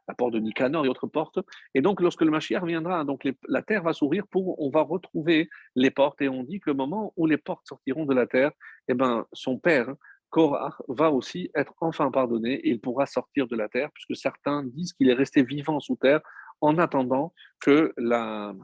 la 0.07 0.15
porte 0.15 0.35
de 0.35 0.39
Nicanor 0.39 0.87
et 0.87 0.89
autres 0.89 1.09
portes, 1.09 1.41
et 1.75 1.81
donc 1.81 2.01
lorsque 2.01 2.23
le 2.23 2.31
Mashiach 2.31 2.65
viendra, 2.65 3.03
donc 3.03 3.29
la 3.49 3.63
terre 3.63 3.83
va 3.83 3.93
s'ouvrir 3.93 4.29
pour, 4.29 4.63
on 4.63 4.71
va 4.71 4.83
retrouver 4.83 5.49
les 5.75 5.91
portes, 5.91 6.23
et 6.23 6.29
on 6.29 6.45
dit 6.45 6.61
que 6.61 6.71
le 6.71 6.77
moment 6.77 7.13
où 7.17 7.27
les 7.27 7.39
portes 7.39 7.67
sortiront 7.67 8.05
de 8.05 8.15
la 8.15 8.29
terre, 8.29 8.53
eh 8.87 8.95
ben 8.95 9.27
son 9.33 9.59
père 9.59 9.89
Korah 10.31 10.77
va 10.89 11.11
aussi 11.11 11.51
être 11.55 11.75
enfin 11.81 12.11
pardonné 12.11 12.55
et 12.55 12.71
il 12.71 12.81
pourra 12.81 13.07
sortir 13.07 13.49
de 13.49 13.57
la 13.57 13.69
terre, 13.69 13.91
puisque 13.93 14.17
certains 14.17 14.65
disent 14.65 14.93
qu'il 14.93 15.11
est 15.11 15.15
resté 15.15 15.43
vivant 15.43 15.81
sous 15.81 15.97
terre 15.97 16.21
en 16.61 16.79
attendant 16.79 17.35
que 17.61 17.93
la, 17.97 18.55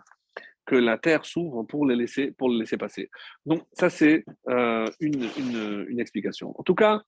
terre 0.99 1.25
s'ouvre 1.25 1.64
pour, 1.64 1.87
le 1.87 1.95
laisser, 1.95 2.33
passer. 2.79 3.11
Donc 3.45 3.67
ça, 3.73 3.91
c'est 3.91 4.25
euh, 4.49 4.87
une, 5.01 6.01
explication. 6.01 6.59
En 6.59 6.62
tout 6.62 6.75
cas, 6.75 7.03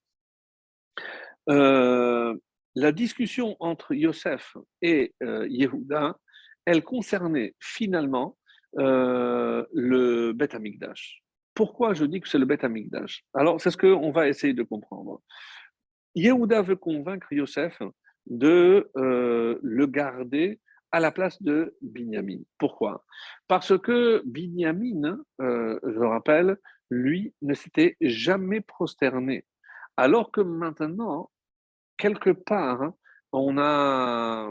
euh, 1.49 2.35
la 2.75 2.91
discussion 2.91 3.55
entre 3.59 3.93
Yosef 3.93 4.57
et 4.81 5.13
euh, 5.23 5.47
Yehuda, 5.47 6.17
elle 6.65 6.83
concernait 6.83 7.55
finalement 7.59 8.37
le 8.73 10.31
Beth 10.33 10.53
Amikdash. 10.53 11.23
Pourquoi 11.59 11.93
je 11.93 12.05
dis 12.05 12.21
que 12.21 12.29
c'est 12.29 12.37
le 12.37 12.45
Beth 12.45 12.63
Amikdash 12.63 13.25
Alors, 13.33 13.59
c'est 13.59 13.69
ce 13.69 13.75
qu'on 13.75 14.11
va 14.11 14.29
essayer 14.29 14.53
de 14.53 14.63
comprendre. 14.63 15.21
Yehuda 16.15 16.61
veut 16.61 16.77
convaincre 16.77 17.33
Yosef 17.33 17.81
de 18.27 18.89
euh, 18.95 19.59
le 19.61 19.85
garder 19.85 20.61
à 20.93 21.01
la 21.01 21.11
place 21.11 21.43
de 21.43 21.75
Binyamin. 21.81 22.43
Pourquoi? 22.57 23.03
Parce 23.49 23.77
que 23.77 24.23
Binyamin, 24.25 25.19
euh, 25.41 25.77
je 25.83 25.99
rappelle, 25.99 26.55
lui 26.89 27.33
ne 27.41 27.53
s'était 27.53 27.97
jamais 27.99 28.61
prosterné. 28.61 29.43
Alors 29.97 30.31
que 30.31 30.39
maintenant, 30.39 31.29
quelque 31.97 32.29
part, 32.29 32.93
on 33.33 33.57
a 33.57 34.49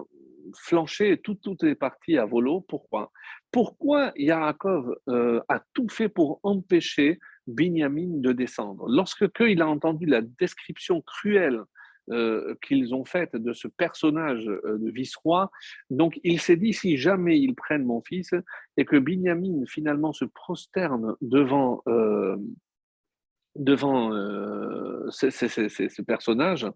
flanché, 0.58 1.18
tout, 1.22 1.36
tout 1.36 1.56
est 1.64 1.74
parti 1.74 2.18
à 2.18 2.26
volo. 2.26 2.60
Pourquoi? 2.68 3.12
Pourquoi 3.50 4.12
Yaakov 4.16 4.94
euh, 5.08 5.40
a 5.48 5.62
tout 5.72 5.88
fait 5.88 6.08
pour 6.08 6.40
empêcher 6.42 7.18
Binyamin 7.46 8.20
de 8.20 8.32
descendre? 8.32 8.86
Lorsque 8.88 9.24
il 9.40 9.62
a 9.62 9.68
entendu 9.68 10.06
la 10.06 10.20
description 10.20 11.00
cruelle 11.02 11.62
euh, 12.10 12.54
qu'ils 12.62 12.94
ont 12.94 13.04
faite 13.04 13.36
de 13.36 13.52
ce 13.52 13.68
personnage 13.68 14.48
euh, 14.48 14.78
de 14.78 14.90
vice-roi, 14.90 15.50
donc 15.90 16.18
il 16.24 16.40
s'est 16.40 16.56
dit 16.56 16.72
si 16.72 16.96
jamais 16.96 17.38
ils 17.38 17.54
prennent 17.54 17.84
mon 17.84 18.02
fils 18.02 18.34
et 18.76 18.84
que 18.84 18.96
Binyamin 18.96 19.64
finalement 19.66 20.12
se 20.12 20.24
prosterne 20.24 21.14
devant 21.20 21.82
devant 23.56 24.12
ce, 25.10 26.02
personnage, 26.02 26.66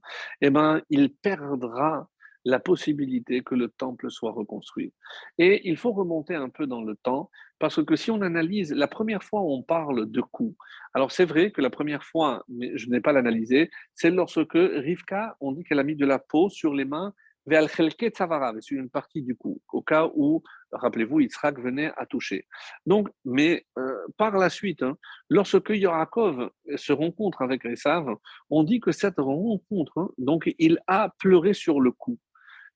eh 0.40 0.50
ben, 0.50 0.82
il 0.90 1.14
perdra 1.14 2.08
la 2.44 2.58
possibilité 2.58 3.42
que 3.42 3.54
le 3.54 3.68
temple 3.68 4.10
soit 4.10 4.32
reconstruit. 4.32 4.92
Et 5.38 5.68
il 5.68 5.76
faut 5.76 5.92
remonter 5.92 6.34
un 6.34 6.48
peu 6.48 6.66
dans 6.66 6.82
le 6.82 6.96
temps, 6.96 7.30
parce 7.58 7.84
que 7.84 7.96
si 7.96 8.10
on 8.10 8.22
analyse, 8.22 8.72
la 8.72 8.88
première 8.88 9.22
fois 9.22 9.42
on 9.42 9.62
parle 9.62 10.10
de 10.10 10.20
coup, 10.20 10.56
alors 10.94 11.12
c'est 11.12 11.24
vrai 11.24 11.50
que 11.50 11.60
la 11.60 11.70
première 11.70 12.04
fois, 12.04 12.44
mais 12.48 12.76
je 12.76 12.88
n'ai 12.88 13.00
pas 13.00 13.12
l'analysé, 13.12 13.70
c'est 13.94 14.10
lorsque 14.10 14.54
Rivka, 14.54 15.36
on 15.40 15.52
dit 15.52 15.64
qu'elle 15.64 15.78
a 15.78 15.84
mis 15.84 15.96
de 15.96 16.06
la 16.06 16.18
peau 16.18 16.48
sur 16.48 16.74
les 16.74 16.84
mains 16.84 17.14
c'est 17.44 18.70
une 18.70 18.90
partie 18.90 19.22
du 19.22 19.34
cou, 19.34 19.60
au 19.72 19.82
cas 19.82 20.08
où, 20.14 20.42
rappelez-vous, 20.72 21.20
Yitzhak 21.20 21.58
venait 21.60 21.92
à 21.96 22.06
toucher. 22.06 22.46
Donc, 22.86 23.08
mais 23.24 23.66
euh, 23.78 23.94
par 24.16 24.36
la 24.36 24.48
suite, 24.48 24.82
hein, 24.82 24.96
lorsque 25.28 25.70
Yaakov 25.70 26.50
se 26.76 26.92
rencontre 26.92 27.42
avec 27.42 27.64
Esav, 27.64 28.06
on 28.50 28.62
dit 28.62 28.80
que 28.80 28.92
cette 28.92 29.18
rencontre, 29.18 29.98
hein, 29.98 30.08
donc 30.18 30.52
il 30.58 30.78
a 30.86 31.12
pleuré 31.18 31.52
sur 31.52 31.80
le 31.80 31.90
cou. 31.90 32.18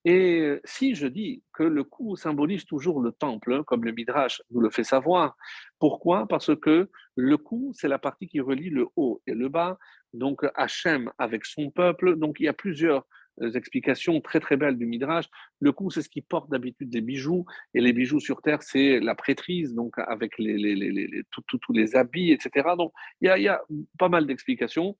Et 0.09 0.61
si 0.65 0.95
je 0.95 1.09
dis 1.09 1.43
que 1.53 1.65
le 1.65 1.83
cou 1.83 2.15
symbolise 2.15 2.65
toujours 2.65 3.01
le 3.01 3.11
temple, 3.11 3.53
hein, 3.53 3.65
comme 3.67 3.85
le 3.85 3.91
Midrash 3.91 4.41
nous 4.53 4.61
le 4.61 4.71
fait 4.71 4.85
savoir, 4.85 5.37
pourquoi? 5.81 6.29
Parce 6.29 6.55
que 6.55 6.89
le 7.17 7.37
cou, 7.37 7.73
c'est 7.75 7.89
la 7.89 7.99
partie 7.99 8.29
qui 8.29 8.39
relie 8.39 8.71
le 8.71 8.87
haut 8.95 9.21
et 9.27 9.35
le 9.35 9.49
bas, 9.49 9.79
donc 10.13 10.47
Hachem 10.55 11.11
avec 11.19 11.45
son 11.45 11.73
peuple. 11.73 12.15
Donc 12.15 12.37
il 12.39 12.45
y 12.45 12.49
a 12.49 12.53
plusieurs 12.53 13.05
explications 13.55 14.21
très 14.21 14.39
très 14.39 14.57
belles 14.57 14.79
du 14.79 14.87
Midrash. 14.87 15.27
Le 15.59 15.73
cou, 15.73 15.91
c'est 15.91 16.03
ce 16.03 16.09
qui 16.09 16.23
porte 16.23 16.49
d'habitude 16.51 16.89
des 16.89 17.01
bijoux, 17.01 17.45
et 17.75 17.81
les 17.81 17.93
bijoux 17.93 18.21
sur 18.21 18.43
terre, 18.43 18.63
c'est 18.63 19.01
la 19.01 19.17
prêtrise, 19.17 19.75
donc 19.75 19.99
avec 19.99 20.39
les, 20.39 20.57
les, 20.57 20.77
les, 20.77 21.23
tous 21.33 21.73
les 21.73 21.97
habits, 21.97 22.31
etc. 22.31 22.69
Donc 22.79 22.93
il 23.21 23.27
y 23.27 23.29
a, 23.29 23.39
y 23.39 23.49
a 23.49 23.61
pas 23.99 24.09
mal 24.09 24.25
d'explications. 24.25 24.97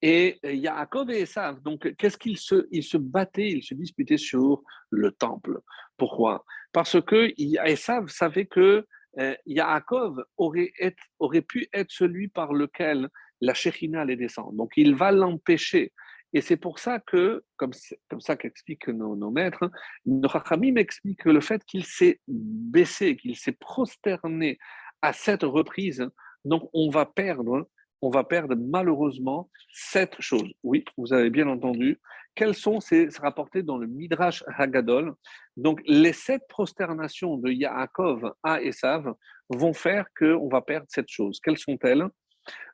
Et 0.00 0.38
Yaakov 0.42 1.10
et 1.10 1.22
Esav, 1.22 1.60
donc 1.62 1.94
qu'est-ce 1.96 2.18
qu'ils 2.18 2.38
se, 2.38 2.66
ils 2.70 2.82
se 2.82 2.96
battaient, 2.96 3.50
ils 3.50 3.62
se 3.62 3.74
disputaient 3.74 4.18
sur 4.18 4.62
le 4.90 5.12
temple. 5.12 5.60
Pourquoi? 5.96 6.44
Parce 6.72 7.00
que 7.00 7.32
Esav 7.66 8.08
savait 8.08 8.46
que 8.46 8.86
euh, 9.18 9.34
Yaakov 9.46 10.24
aurait, 10.36 10.72
aurait 11.18 11.42
pu 11.42 11.68
être 11.72 11.90
celui 11.90 12.28
par 12.28 12.52
lequel 12.52 13.08
la 13.40 13.54
Shekhinah 13.54 14.02
allait 14.02 14.16
descendre. 14.16 14.52
Donc 14.52 14.72
il 14.76 14.94
va 14.94 15.12
l'empêcher. 15.12 15.92
Et 16.32 16.40
c'est 16.40 16.56
pour 16.56 16.78
ça 16.78 16.98
que, 16.98 17.44
comme, 17.56 17.72
comme 18.08 18.20
ça 18.20 18.36
qu'expliquent 18.36 18.88
nos, 18.88 19.16
nos, 19.16 19.30
maîtres, 19.30 19.70
nos 20.06 20.28
Chachamim 20.28 20.76
expliquent 20.76 21.24
que 21.24 21.28
le 21.28 21.42
fait 21.42 21.62
qu'il 21.64 21.84
s'est 21.84 22.20
baissé, 22.26 23.16
qu'il 23.16 23.36
s'est 23.36 23.52
prosterné 23.52 24.58
à 25.02 25.12
cette 25.12 25.42
reprise, 25.42 26.08
donc 26.44 26.70
on 26.72 26.88
va 26.88 27.04
perdre, 27.04 27.68
on 28.02 28.10
va 28.10 28.24
perdre 28.24 28.56
malheureusement 28.56 29.48
sept 29.72 30.16
choses. 30.18 30.52
Oui, 30.62 30.84
vous 30.96 31.12
avez 31.12 31.30
bien 31.30 31.48
entendu. 31.48 32.00
Quelles 32.34 32.54
sont 32.54 32.80
ces 32.80 33.08
rapportées 33.20 33.62
dans 33.62 33.78
le 33.78 33.86
Midrash 33.86 34.42
Hagadol? 34.58 35.14
Donc 35.56 35.80
les 35.86 36.12
sept 36.12 36.42
prosternations 36.48 37.36
de 37.36 37.50
Yaakov 37.50 38.32
à 38.42 38.60
Esav 38.62 39.14
vont 39.48 39.72
faire 39.72 40.06
qu'on 40.18 40.48
va 40.48 40.62
perdre 40.62 40.86
sept 40.88 41.08
choses. 41.08 41.40
Quelles 41.40 41.58
sont-elles? 41.58 42.06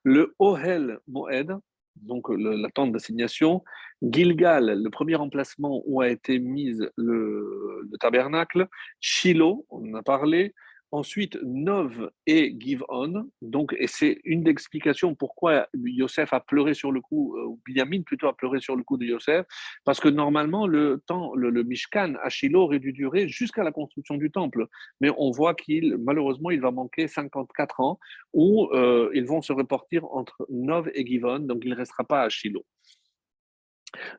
Le 0.03 0.35
Ohel 0.39 0.99
Moed, 1.09 1.59
donc 1.97 2.29
la 2.31 2.70
tente 2.70 2.93
d'assignation. 2.93 3.62
Gilgal, 4.01 4.81
le 4.81 4.91
premier 4.91 5.16
emplacement 5.16 5.83
où 5.87 6.01
a 6.01 6.09
été 6.09 6.39
mise 6.39 6.89
le, 6.97 7.83
le 7.91 7.99
tabernacle. 7.99 8.68
Shiloh, 9.01 9.66
on 9.70 9.93
en 9.93 9.95
a 9.99 10.03
parlé. 10.03 10.55
Ensuite, 10.91 11.39
Nov 11.43 12.11
et 12.26 12.57
Givon. 12.59 13.30
Donc, 13.43 13.74
et 13.78 13.86
c'est 13.86 14.20
une 14.24 14.43
des 14.43 14.51
explications 14.51 15.14
pourquoi 15.14 15.68
Yosef 15.74 16.32
a 16.32 16.41
pleuré 16.41 16.72
sur 16.72 16.93
le 16.93 17.03
coup, 17.03 17.36
euh, 17.36 17.45
ou 17.45 17.61
Binyamin 17.66 18.03
plutôt 18.03 18.26
a 18.26 18.34
pleuré 18.34 18.59
sur 18.61 18.74
le 18.74 18.82
coup 18.82 18.97
de 18.97 19.05
Yosef, 19.05 19.45
parce 19.84 20.01
que 20.01 20.09
normalement, 20.09 20.66
le 20.66 21.03
temps, 21.07 21.34
le, 21.34 21.62
Mishkan 21.62 22.14
à 22.22 22.30
Shiloh 22.30 22.62
aurait 22.62 22.78
dû 22.78 22.95
durer 22.95 23.28
jusqu'à 23.28 23.62
la 23.62 23.72
construction 23.72 24.16
du 24.16 24.30
temple. 24.30 24.66
Mais 25.03 25.11
on 25.18 25.30
voit 25.30 25.55
qu'il, 25.55 25.99
malheureusement, 25.99 26.51
il 26.51 26.61
va 26.61 26.70
manquer 26.70 27.07
54 27.07 27.80
ans 27.80 27.99
où 28.32 28.68
euh, 28.72 29.11
ils 29.12 29.26
vont 29.26 29.43
se 29.43 29.53
reporter 29.53 30.03
entre 30.05 30.47
Nov 30.49 30.91
et 30.95 31.07
Givon, 31.07 31.41
donc 31.41 31.59
il 31.64 31.70
ne 31.70 31.76
restera 31.76 32.05
pas 32.05 32.22
à 32.22 32.28
Shiloh. 32.30 32.64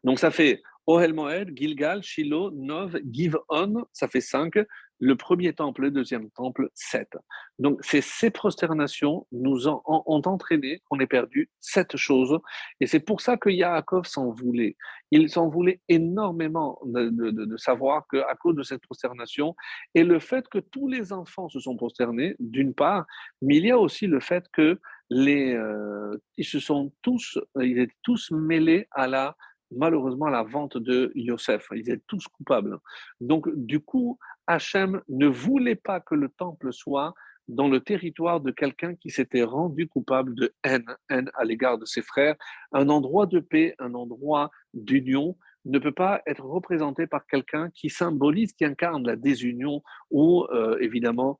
Donc 0.04 0.20
ça 0.20 0.30
fait 0.30 0.62
Ohel 0.88 1.14
Moed, 1.14 1.56
Gilgal, 1.56 2.02
Shiloh, 2.04 2.52
Nov, 2.52 3.00
Givon, 3.12 3.86
ça 3.94 4.08
fait 4.08 4.22
5 4.22 4.54
le 5.00 5.16
premier 5.16 5.54
temple, 5.54 5.84
le 5.84 5.92
deuxième 5.92 6.30
temple, 6.32 6.70
sept. 6.74 7.18
Donc, 7.58 7.80
c'est 7.82 8.02
ces 8.02 8.30
prosternations 8.30 9.26
nous 9.32 9.68
ont, 9.68 9.82
entraîné 9.86 10.82
qu'on 10.86 11.00
ait 11.00 11.08
perdu 11.08 11.50
sept 11.60 11.96
choses. 11.96 12.38
Et 12.82 12.88
c'est 12.88 13.00
pour 13.00 13.22
ça 13.22 13.38
que 13.38 13.50
Yaakov 13.50 14.06
s'en 14.06 14.32
voulait. 14.32 14.76
Il 15.12 15.30
s'en 15.30 15.48
voulait 15.48 15.80
énormément 15.88 16.80
de, 16.86 17.58
savoir 17.58 18.06
qu'à 18.12 18.36
cause 18.40 18.56
de 18.56 18.64
cette 18.64 18.82
prosternation, 18.82 19.56
et 19.96 20.04
le 20.04 20.20
fait 20.20 20.48
que 20.50 20.60
tous 20.60 20.88
les 20.88 21.14
enfants 21.14 21.50
se 21.50 21.60
sont 21.60 21.76
prosternés, 21.76 22.36
d'une 22.40 22.74
part, 22.74 23.06
mais 23.42 23.58
il 23.58 23.66
y 23.66 23.72
a 23.72 23.80
aussi 23.80 24.08
le 24.08 24.20
fait 24.20 24.46
que 24.52 24.80
les, 25.10 25.54
euh, 25.54 26.16
ils 26.38 26.46
se 26.46 26.60
sont 26.60 26.92
tous, 27.02 27.40
ils 27.60 27.80
étaient 27.80 27.94
tous 28.04 28.32
mêlés 28.32 28.88
à 28.92 29.08
la 29.08 29.36
malheureusement 29.72 30.30
la 30.30 30.44
vente 30.44 30.78
de 30.78 31.12
Yosef. 31.16 31.68
Ils 31.74 31.90
étaient 31.90 32.04
tous 32.08 32.28
coupables. 32.28 32.78
Donc, 33.20 33.48
du 33.56 33.80
coup, 33.80 34.18
Hachem 34.50 35.02
ne 35.08 35.28
voulait 35.28 35.76
pas 35.76 36.00
que 36.00 36.16
le 36.16 36.28
temple 36.28 36.74
soit 36.74 37.14
dans 37.48 37.68
le 37.68 37.82
territoire 37.82 38.42
de 38.42 38.52
quelqu'un 38.52 38.96
qui 38.96 39.12
s'était 39.12 39.44
rendu 39.44 39.88
coupable 39.88 40.34
de 40.36 40.54
haine, 40.64 40.86
haine 41.10 41.30
à 41.36 41.46
l'égard 41.46 41.78
de 41.78 41.86
ses 41.86 42.02
frères. 42.02 42.36
Un 42.72 42.90
endroit 42.90 43.28
de 43.28 43.40
paix, 43.40 43.76
un 43.80 43.94
endroit 43.94 44.50
d'union 44.74 45.38
ne 45.66 45.78
peut 45.78 45.92
pas 45.92 46.22
être 46.26 46.44
représenté 46.44 47.06
par 47.06 47.28
quelqu'un 47.28 47.70
qui 47.76 47.90
symbolise, 47.90 48.54
qui 48.54 48.66
incarne 48.66 49.06
la 49.06 49.16
désunion 49.16 49.84
ou 50.10 50.46
euh, 50.52 50.78
évidemment 50.80 51.40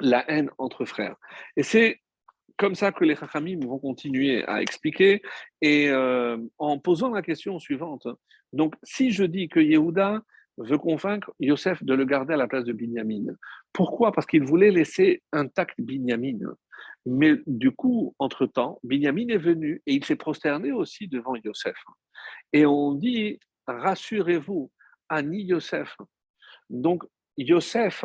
la 0.00 0.28
haine 0.28 0.50
entre 0.58 0.84
frères. 0.84 1.16
Et 1.56 1.62
c'est 1.62 2.00
comme 2.56 2.74
ça 2.74 2.90
que 2.90 3.04
les 3.04 3.14
Chachamim 3.14 3.60
vont 3.64 3.78
continuer 3.78 4.44
à 4.46 4.60
expliquer, 4.60 5.22
et 5.60 5.88
euh, 5.88 6.36
en 6.58 6.80
posant 6.80 7.10
la 7.10 7.22
question 7.22 7.60
suivante. 7.60 8.08
Donc, 8.52 8.74
si 8.82 9.12
je 9.12 9.22
dis 9.22 9.48
que 9.48 9.60
Yehuda 9.60 10.22
veut 10.58 10.78
convaincre 10.78 11.32
Yosef 11.40 11.82
de 11.82 11.94
le 11.94 12.04
garder 12.04 12.34
à 12.34 12.36
la 12.36 12.48
place 12.48 12.64
de 12.64 12.72
Binyamin, 12.72 13.34
pourquoi? 13.72 14.12
Parce 14.12 14.26
qu'il 14.26 14.42
voulait 14.42 14.70
laisser 14.70 15.22
intact 15.32 15.80
Binyamin. 15.80 16.54
Mais 17.06 17.36
du 17.46 17.70
coup, 17.70 18.14
entre-temps, 18.18 18.78
Binyamin 18.82 19.28
est 19.28 19.38
venu 19.38 19.82
et 19.86 19.94
il 19.94 20.04
s'est 20.04 20.16
prosterné 20.16 20.72
aussi 20.72 21.08
devant 21.08 21.34
Yosef. 21.36 21.76
Et 22.52 22.66
on 22.66 22.92
dit, 22.92 23.38
rassurez-vous, 23.66 24.70
Ani 25.08 25.42
Yosef. 25.44 25.96
Donc, 26.68 27.04
Yosef 27.36 28.04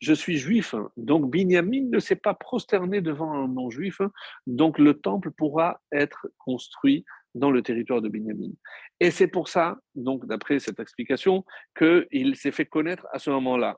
je 0.00 0.14
suis 0.14 0.38
juif, 0.38 0.74
donc 0.96 1.30
Binyamin 1.30 1.88
ne 1.90 1.98
s'est 1.98 2.16
pas 2.16 2.32
prosterné 2.32 3.02
devant 3.02 3.32
un 3.32 3.48
non-juif, 3.48 4.00
donc 4.46 4.78
le 4.78 4.94
temple 4.94 5.30
pourra 5.30 5.78
être 5.92 6.26
construit 6.38 7.04
dans 7.34 7.50
le 7.50 7.62
territoire 7.62 8.02
de 8.02 8.08
Binyamin. 8.08 8.52
Et 8.98 9.10
c'est 9.10 9.28
pour 9.28 9.48
ça, 9.48 9.78
donc 9.94 10.26
d'après 10.26 10.58
cette 10.58 10.80
explication, 10.80 11.44
qu'il 11.76 12.36
s'est 12.36 12.52
fait 12.52 12.66
connaître 12.66 13.06
à 13.12 13.18
ce 13.18 13.30
moment-là. 13.30 13.76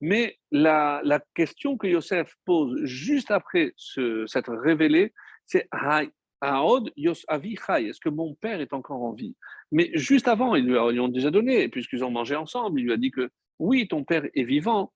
Mais 0.00 0.38
la, 0.50 1.02
question 1.34 1.76
que 1.76 1.86
Yosef 1.86 2.34
pose 2.44 2.84
juste 2.84 3.30
après 3.30 3.72
ce, 3.76 4.26
cette 4.26 4.48
révélée, 4.48 5.12
c'est 5.46 5.68
est-ce 6.42 8.00
que 8.00 8.08
mon 8.08 8.34
père 8.34 8.60
est 8.60 8.72
encore 8.72 9.02
en 9.02 9.12
vie? 9.12 9.34
Mais 9.72 9.90
juste 9.94 10.28
avant, 10.28 10.54
ils 10.54 10.66
lui 10.66 11.00
ont 11.00 11.08
déjà 11.08 11.30
donné, 11.30 11.68
puisqu'ils 11.68 12.04
ont 12.04 12.10
mangé 12.10 12.36
ensemble, 12.36 12.80
il 12.80 12.84
lui 12.84 12.92
a 12.92 12.96
dit 12.96 13.10
que 13.10 13.30
oui, 13.58 13.88
ton 13.88 14.04
père 14.04 14.24
est 14.34 14.44
vivant, 14.44 14.92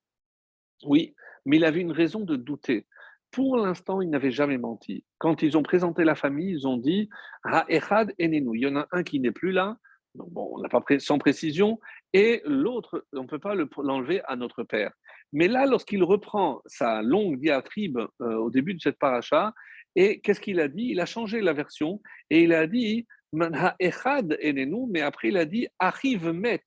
oui, 0.84 1.14
mais 1.44 1.56
il 1.56 1.64
avait 1.64 1.80
une 1.80 1.92
raison 1.92 2.20
de 2.20 2.36
douter. 2.36 2.86
Pour 3.30 3.56
l'instant, 3.56 4.00
il 4.00 4.10
n'avait 4.10 4.30
jamais 4.30 4.58
menti. 4.58 5.04
Quand 5.18 5.42
ils 5.42 5.56
ont 5.56 5.62
présenté 5.62 6.04
la 6.04 6.14
famille, 6.14 6.50
ils 6.50 6.66
ont 6.66 6.76
dit 6.76 7.08
Ha'echad 7.44 8.14
enenu. 8.20 8.58
Il 8.58 8.62
y 8.62 8.66
en 8.66 8.76
a 8.76 8.88
un 8.92 9.02
qui 9.02 9.20
n'est 9.20 9.32
plus 9.32 9.52
là, 9.52 9.76
bon, 10.14 10.50
on 10.56 10.68
pas 10.68 10.82
sans 10.98 11.18
précision, 11.18 11.78
et 12.12 12.42
l'autre, 12.44 13.04
on 13.12 13.22
ne 13.22 13.28
peut 13.28 13.38
pas 13.38 13.54
l'enlever 13.54 14.22
à 14.26 14.36
notre 14.36 14.62
père. 14.62 14.92
Mais 15.32 15.48
là, 15.48 15.66
lorsqu'il 15.66 16.02
reprend 16.02 16.62
sa 16.66 17.02
longue 17.02 17.38
diatribe 17.38 17.98
euh, 18.20 18.36
au 18.36 18.50
début 18.50 18.74
de 18.74 18.80
cette 18.80 18.98
paracha, 18.98 19.52
et 19.94 20.20
qu'est-ce 20.20 20.40
qu'il 20.40 20.60
a 20.60 20.68
dit? 20.68 20.88
Il 20.90 21.00
a 21.00 21.06
changé 21.06 21.40
la 21.40 21.52
version 21.52 22.00
et 22.30 22.42
il 22.42 22.52
a 22.52 22.66
dit 22.66 23.06
Ha'echad 23.34 24.38
enenu, 24.42 24.86
mais 24.90 25.00
après 25.00 25.28
il 25.28 25.36
a 25.36 25.44
dit 25.44 25.66
Arrive 25.78 26.30
met. 26.30 26.64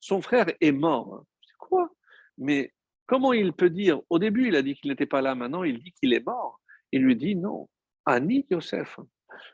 Son 0.00 0.20
frère 0.20 0.46
est 0.60 0.72
mort. 0.72 1.24
C'est 1.40 1.56
quoi? 1.58 1.88
Mais 2.36 2.72
Comment 3.06 3.32
il 3.32 3.52
peut 3.52 3.70
dire, 3.70 4.00
au 4.08 4.18
début 4.18 4.48
il 4.48 4.56
a 4.56 4.62
dit 4.62 4.74
qu'il 4.74 4.90
n'était 4.90 5.06
pas 5.06 5.20
là, 5.20 5.34
maintenant 5.34 5.62
il 5.62 5.78
dit 5.78 5.92
qu'il 5.92 6.12
est 6.12 6.24
mort. 6.24 6.60
Il 6.92 7.02
lui 7.02 7.16
dit 7.16 7.36
non, 7.36 7.68
Annie 8.06 8.46
Yosef. 8.50 8.98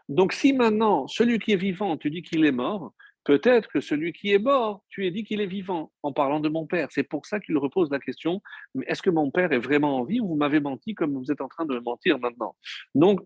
Donc 0.08 0.32
si 0.32 0.52
maintenant 0.52 1.08
celui 1.08 1.38
qui 1.38 1.52
est 1.52 1.56
vivant, 1.56 1.96
tu 1.96 2.10
dis 2.10 2.22
qu'il 2.22 2.44
est 2.44 2.52
mort, 2.52 2.92
peut-être 3.24 3.68
que 3.68 3.80
celui 3.80 4.12
qui 4.12 4.32
est 4.32 4.38
mort, 4.38 4.84
tu 4.88 5.06
as 5.06 5.10
dit 5.10 5.24
qu'il 5.24 5.40
est 5.40 5.46
vivant 5.46 5.92
en 6.02 6.12
parlant 6.12 6.40
de 6.40 6.48
mon 6.48 6.66
père. 6.66 6.88
C'est 6.90 7.02
pour 7.02 7.26
ça 7.26 7.40
qu'il 7.40 7.56
repose 7.58 7.90
la 7.90 7.98
question, 7.98 8.40
est-ce 8.86 9.02
que 9.02 9.10
mon 9.10 9.30
père 9.30 9.52
est 9.52 9.58
vraiment 9.58 9.98
en 9.98 10.04
vie 10.04 10.20
ou 10.20 10.28
vous 10.28 10.36
m'avez 10.36 10.60
menti 10.60 10.94
comme 10.94 11.14
vous 11.16 11.30
êtes 11.30 11.40
en 11.40 11.48
train 11.48 11.66
de 11.66 11.74
me 11.74 11.80
mentir 11.80 12.18
maintenant? 12.18 12.56
Donc 12.94 13.20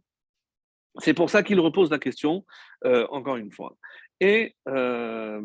c'est 0.99 1.15
pour 1.15 1.31
ça 1.31 1.43
qu'il 1.43 1.61
repose 1.61 1.91
la 1.91 1.99
question, 1.99 2.45
euh, 2.85 3.07
encore 3.11 3.37
une 3.37 3.51
fois. 3.51 3.77
Et 4.21 4.55
euh, 4.69 5.43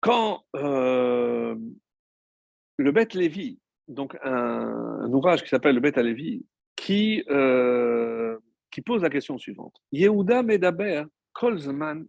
quand 0.00 0.44
euh, 0.56 1.56
le 2.82 2.92
Beth 2.92 3.14
Lévi, 3.14 3.58
donc 3.88 4.16
un, 4.22 5.12
ouvrage 5.12 5.42
qui 5.42 5.48
s'appelle 5.48 5.74
le 5.74 5.80
Beth 5.80 5.96
Lévi, 5.96 6.44
qui, 6.76 7.22
euh, 7.28 8.38
qui 8.70 8.80
pose 8.80 9.02
la 9.02 9.10
question 9.10 9.38
suivante. 9.38 9.74
Yehuda 9.92 10.42
Medaber, 10.42 11.04
Kolzman, 11.32 12.06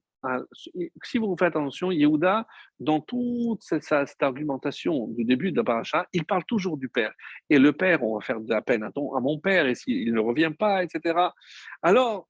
si 1.03 1.17
vous 1.17 1.35
faites 1.37 1.55
attention, 1.55 1.91
Yehuda, 1.91 2.45
dans 2.79 3.01
toute 3.01 3.63
cette, 3.63 4.21
argumentation 4.21 5.07
du 5.07 5.25
début 5.25 5.51
de 5.51 5.57
la 5.57 5.63
paracha, 5.63 6.07
il 6.13 6.25
parle 6.25 6.43
toujours 6.45 6.77
du 6.77 6.89
père. 6.89 7.13
Et 7.49 7.57
le 7.57 7.73
père, 7.73 8.03
on 8.03 8.17
va 8.17 8.21
faire 8.21 8.39
de 8.39 8.49
la 8.49 8.61
peine 8.61 8.83
à, 8.83 8.91
mon 8.95 9.39
père, 9.39 9.65
et 9.65 9.75
s'il 9.75 10.13
ne 10.13 10.19
revient 10.19 10.51
pas, 10.57 10.83
etc. 10.83 11.19
Alors, 11.81 12.29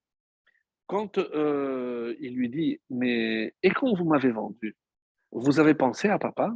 quand 0.88 1.18
euh, 1.18 2.16
il 2.20 2.36
lui 2.36 2.50
dit, 2.50 2.80
mais 2.90 3.54
et 3.62 3.72
quand 3.72 3.94
vous 3.94 4.06
m'avez 4.06 4.32
vendu, 4.32 4.76
vous 5.32 5.60
avez 5.60 5.74
pensé 5.74 6.10
à 6.10 6.20
papa? 6.20 6.54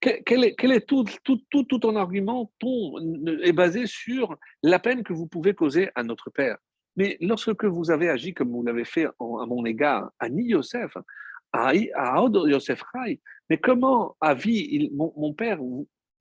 Quel 0.00 0.44
est, 0.44 0.86
tout, 0.86 1.04
ton 1.80 1.96
argument 1.96 2.52
ton, 2.58 2.98
est 3.42 3.52
basé 3.52 3.86
sur 3.86 4.36
la 4.62 4.78
peine 4.78 5.02
que 5.02 5.12
vous 5.12 5.26
pouvez 5.26 5.54
causer 5.54 5.90
à 5.94 6.02
notre 6.02 6.30
père. 6.30 6.56
Mais 6.96 7.16
lorsque 7.20 7.64
vous 7.64 7.90
avez 7.90 8.08
agi 8.08 8.34
comme 8.34 8.50
vous 8.50 8.62
l'avez 8.62 8.84
fait 8.84 9.06
à 9.06 9.12
mon 9.20 9.64
égard, 9.64 10.10
à 10.18 10.28
Ni 10.28 10.48
Yosef, 10.48 10.96
à, 11.52 11.72
à 11.94 12.24
Yosef 12.46 12.82
Rai, 12.92 13.20
mais 13.48 13.58
comment 13.58 14.16
à 14.20 14.34
vie, 14.34 14.90
mon, 14.92 15.32
père, 15.32 15.58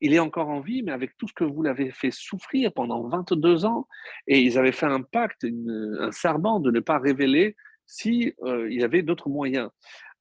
il 0.02 0.14
est 0.14 0.20
encore 0.20 0.50
en 0.50 0.62
vie, 0.62 0.84
mais 0.84 0.92
avec 0.92 1.18
tout 1.18 1.28
ce 1.28 1.34
que 1.34 1.44
vous 1.44 1.62
l'avez 1.64 1.92
fait 1.92 2.12
souffrir 2.12 2.72
pendant 2.74 3.08
22 3.08 3.66
ans, 3.66 3.88
et 4.28 4.40
ils 4.40 4.58
avaient 4.58 4.72
fait 4.72 4.86
un 4.86 5.02
pacte, 5.02 5.46
un 5.46 6.12
serment 6.12 6.60
de 6.60 6.72
ne 6.72 6.80
pas 6.80 7.00
révéler 7.00 7.56
si 7.86 8.34
euh, 8.44 8.70
il 8.70 8.80
y 8.80 8.84
avait 8.84 9.02
d'autres 9.02 9.30
moyens. 9.30 9.70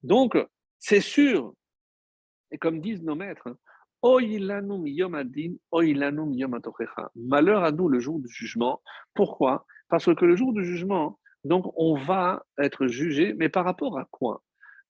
Donc, 0.03 0.37
c'est 0.79 1.01
sûr, 1.01 1.53
et 2.51 2.59
comme 2.59 2.81
disent 2.81 3.03
nos 3.03 3.15
maîtres, 3.15 3.57
Malheur 7.17 7.65
à 7.65 7.73
nous 7.73 7.89
le 7.89 7.99
jour 7.99 8.21
du 8.21 8.29
jugement. 8.29 8.83
Pourquoi? 9.15 9.67
Parce 9.89 10.15
que 10.15 10.25
le 10.25 10.37
jour 10.37 10.53
du 10.53 10.65
jugement, 10.65 11.19
donc 11.45 11.73
on 11.77 11.97
va 11.97 12.45
être 12.59 12.87
jugé, 12.87 13.35
mais 13.35 13.49
par 13.49 13.65
rapport 13.65 13.99
à 13.99 14.07
quoi? 14.11 14.43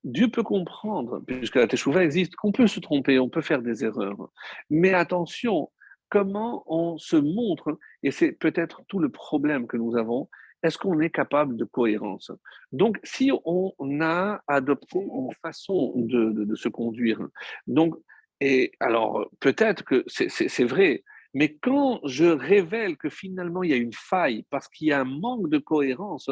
Dieu 0.04 0.28
peut 0.28 0.42
comprendre, 0.42 1.20
puisque 1.26 1.56
la 1.56 1.66
Teshuvah 1.66 2.04
existe, 2.04 2.36
qu'on 2.36 2.52
peut 2.52 2.66
se 2.66 2.80
tromper, 2.80 3.18
on 3.18 3.28
peut 3.28 3.40
faire 3.40 3.62
des 3.62 3.84
erreurs. 3.84 4.30
Mais 4.70 4.92
attention, 4.92 5.70
comment 6.10 6.62
on 6.66 6.96
se 6.98 7.16
montre, 7.16 7.78
et 8.02 8.10
c'est 8.10 8.32
peut-être 8.32 8.82
tout 8.88 8.98
le 8.98 9.08
problème 9.08 9.66
que 9.66 9.76
nous 9.76 9.96
avons, 9.96 10.28
est-ce 10.66 10.78
qu'on 10.78 11.00
est 11.00 11.10
capable 11.10 11.56
de 11.56 11.64
cohérence? 11.64 12.30
Donc, 12.72 12.98
si 13.04 13.30
on 13.44 13.72
a 14.00 14.40
adopté 14.46 14.98
une 14.98 15.32
façon 15.42 15.92
de, 15.96 16.54
se 16.54 16.68
conduire, 16.68 17.20
donc, 17.66 17.94
et 18.40 18.72
alors 18.80 19.30
peut-être 19.40 19.82
que 19.84 20.04
c'est 20.06 20.64
vrai, 20.64 21.04
mais 21.36 21.54
quand 21.60 22.00
je 22.04 22.24
révèle 22.24 22.96
que 22.96 23.10
finalement 23.10 23.62
il 23.62 23.68
y 23.68 23.74
a 23.74 23.76
une 23.76 23.92
faille 23.92 24.46
parce 24.48 24.68
qu'il 24.68 24.86
y 24.86 24.92
a 24.92 25.00
un 25.00 25.04
manque 25.04 25.50
de 25.50 25.58
cohérence, 25.58 26.30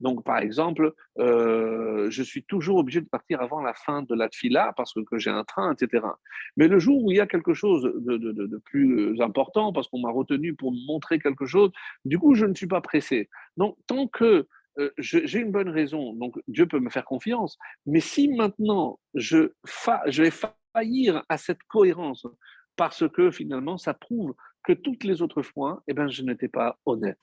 donc 0.00 0.24
par 0.24 0.38
exemple, 0.38 0.94
euh, 1.18 2.10
je 2.10 2.22
suis 2.22 2.42
toujours 2.42 2.78
obligé 2.78 3.02
de 3.02 3.06
partir 3.06 3.42
avant 3.42 3.60
la 3.60 3.74
fin 3.74 4.00
de 4.00 4.14
la 4.14 4.30
tfila 4.30 4.72
parce 4.74 4.94
que 4.94 5.18
j'ai 5.18 5.28
un 5.28 5.44
train, 5.44 5.74
etc. 5.74 6.06
Mais 6.56 6.68
le 6.68 6.78
jour 6.78 7.04
où 7.04 7.10
il 7.10 7.18
y 7.18 7.20
a 7.20 7.26
quelque 7.26 7.52
chose 7.52 7.82
de, 7.82 8.62
plus 8.64 9.20
important, 9.20 9.74
parce 9.74 9.88
qu'on 9.88 10.00
m'a 10.00 10.10
retenu 10.10 10.54
pour 10.54 10.72
montrer 10.72 11.18
quelque 11.18 11.44
chose, 11.44 11.70
du 12.06 12.18
coup, 12.18 12.34
je 12.34 12.46
ne 12.46 12.54
suis 12.54 12.66
pas 12.66 12.80
pressé. 12.80 13.28
Donc, 13.58 13.76
tant 13.86 14.08
que 14.08 14.46
euh, 14.78 14.90
j'ai 14.96 15.38
une 15.38 15.52
bonne 15.52 15.68
raison, 15.68 16.14
donc 16.14 16.40
Dieu 16.48 16.66
peut 16.66 16.80
me 16.80 16.88
faire 16.88 17.04
confiance, 17.04 17.58
mais 17.84 18.00
si 18.00 18.28
maintenant 18.28 18.98
je 19.12 19.52
vais 20.22 20.32
faillir 20.74 21.24
à 21.28 21.36
cette 21.36 21.62
cohérence, 21.68 22.26
parce 22.76 23.08
que 23.08 23.30
finalement, 23.30 23.78
ça 23.78 23.94
prouve 23.94 24.34
que 24.64 24.72
toutes 24.72 25.04
les 25.04 25.22
autres 25.22 25.42
fois, 25.42 25.82
eh 25.86 25.94
ben, 25.94 26.08
je 26.08 26.22
n'étais 26.22 26.48
pas 26.48 26.78
honnête. 26.86 27.20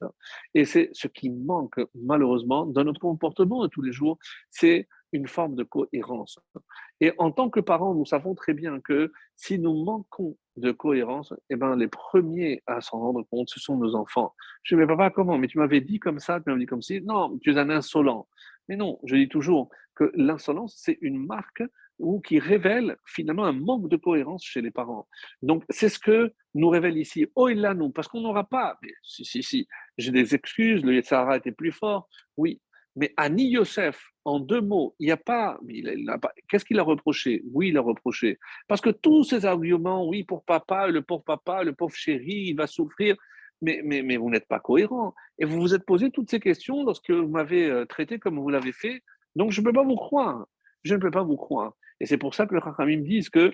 Et 0.53 0.65
c'est 0.65 0.89
ce 0.93 1.07
qui 1.07 1.29
manque 1.29 1.79
malheureusement 1.93 2.65
dans 2.65 2.83
notre 2.83 3.01
comportement 3.01 3.63
de 3.63 3.67
tous 3.67 3.81
les 3.81 3.91
jours, 3.91 4.17
c'est 4.49 4.87
une 5.11 5.27
forme 5.27 5.55
de 5.55 5.63
cohérence. 5.63 6.39
Et 7.01 7.11
en 7.17 7.31
tant 7.31 7.49
que 7.49 7.59
parents, 7.59 7.93
nous 7.93 8.05
savons 8.05 8.33
très 8.33 8.53
bien 8.53 8.79
que 8.79 9.11
si 9.35 9.59
nous 9.59 9.83
manquons 9.83 10.37
de 10.55 10.71
cohérence, 10.71 11.33
eh 11.49 11.55
ben, 11.55 11.75
les 11.75 11.87
premiers 11.87 12.63
à 12.65 12.81
s'en 12.81 12.99
rendre 12.99 13.23
compte, 13.29 13.49
ce 13.49 13.59
sont 13.59 13.77
nos 13.77 13.93
enfants. 13.95 14.33
Je 14.63 14.75
ne 14.75 14.87
sais 14.87 14.95
pas 14.95 15.11
comment, 15.11 15.37
mais 15.37 15.47
tu 15.47 15.59
m'avais 15.59 15.81
dit 15.81 15.99
comme 15.99 16.19
ça, 16.19 16.39
tu 16.39 16.49
m'avais 16.49 16.61
dit 16.61 16.65
comme 16.65 16.81
si, 16.81 17.01
non, 17.01 17.37
tu 17.39 17.51
es 17.51 17.57
un 17.57 17.69
insolent. 17.69 18.27
Mais 18.69 18.75
non, 18.75 18.99
je 19.03 19.15
dis 19.15 19.27
toujours 19.27 19.69
que 19.95 20.11
l'insolence, 20.15 20.75
c'est 20.77 20.97
une 21.01 21.23
marque 21.23 21.63
ou 21.99 22.19
qui 22.19 22.39
révèle 22.39 22.97
finalement 23.05 23.45
un 23.45 23.53
manque 23.53 23.89
de 23.89 23.97
cohérence 23.97 24.43
chez 24.43 24.61
les 24.61 24.71
parents. 24.71 25.07
Donc, 25.41 25.63
c'est 25.69 25.89
ce 25.89 25.99
que 25.99 26.33
nous 26.53 26.69
révèle 26.69 26.97
ici. 26.97 27.27
Oh, 27.35 27.49
il 27.49 27.61
l'a, 27.61 27.73
nous, 27.73 27.89
parce 27.89 28.07
qu'on 28.07 28.21
n'aura 28.21 28.43
pas. 28.43 28.77
Mais, 28.81 28.93
si, 29.03 29.25
si, 29.25 29.43
si, 29.43 29.67
j'ai 29.97 30.11
des 30.11 30.35
excuses, 30.35 30.83
le 30.83 30.95
Yetzara 30.95 31.37
était 31.37 31.51
plus 31.51 31.71
fort. 31.71 32.09
Oui, 32.37 32.59
mais 32.95 33.13
Ani 33.17 33.49
Yosef, 33.49 34.11
en 34.25 34.39
deux 34.39 34.61
mots, 34.61 34.95
il 34.99 35.07
n'y 35.07 35.11
a 35.11 35.17
pas. 35.17 35.59
pas 36.21 36.31
Qu'est-ce 36.47 36.65
qu'il 36.65 36.79
a 36.79 36.83
reproché? 36.83 37.43
Oui, 37.51 37.69
il 37.69 37.77
a 37.77 37.81
reproché. 37.81 38.37
Parce 38.67 38.81
que 38.81 38.91
tous 38.91 39.23
ces 39.23 39.45
arguments, 39.45 40.07
oui, 40.07 40.23
pour 40.23 40.43
papa, 40.43 40.87
le 40.87 41.01
pauvre 41.01 41.23
papa, 41.23 41.63
le 41.63 41.73
pauvre 41.73 41.95
chéri, 41.95 42.45
il 42.47 42.55
va 42.55 42.67
souffrir. 42.67 43.15
Mais, 43.61 43.81
mais, 43.83 44.01
mais 44.01 44.17
vous 44.17 44.29
n'êtes 44.29 44.47
pas 44.47 44.59
cohérent. 44.59 45.15
Et 45.39 45.45
vous 45.45 45.59
vous 45.59 45.73
êtes 45.73 45.85
posé 45.85 46.11
toutes 46.11 46.29
ces 46.29 46.39
questions 46.39 46.83
lorsque 46.83 47.11
vous 47.11 47.29
m'avez 47.29 47.69
euh, 47.69 47.85
traité 47.85 48.19
comme 48.19 48.37
vous 48.37 48.49
l'avez 48.49 48.73
fait. 48.73 49.01
Donc, 49.35 49.51
je 49.51 49.61
ne 49.61 49.65
peux 49.65 49.73
pas 49.73 49.83
vous 49.83 49.95
croire. 49.95 50.45
Je 50.83 50.95
ne 50.95 50.99
peux 50.99 51.11
pas 51.11 51.23
vous 51.23 51.37
croire. 51.37 51.73
Et 51.99 52.05
c'est 52.05 52.17
pour 52.17 52.35
ça 52.35 52.45
que 52.45 52.55
les 52.55 52.97
me 52.97 53.03
disent 53.03 53.29
que 53.29 53.53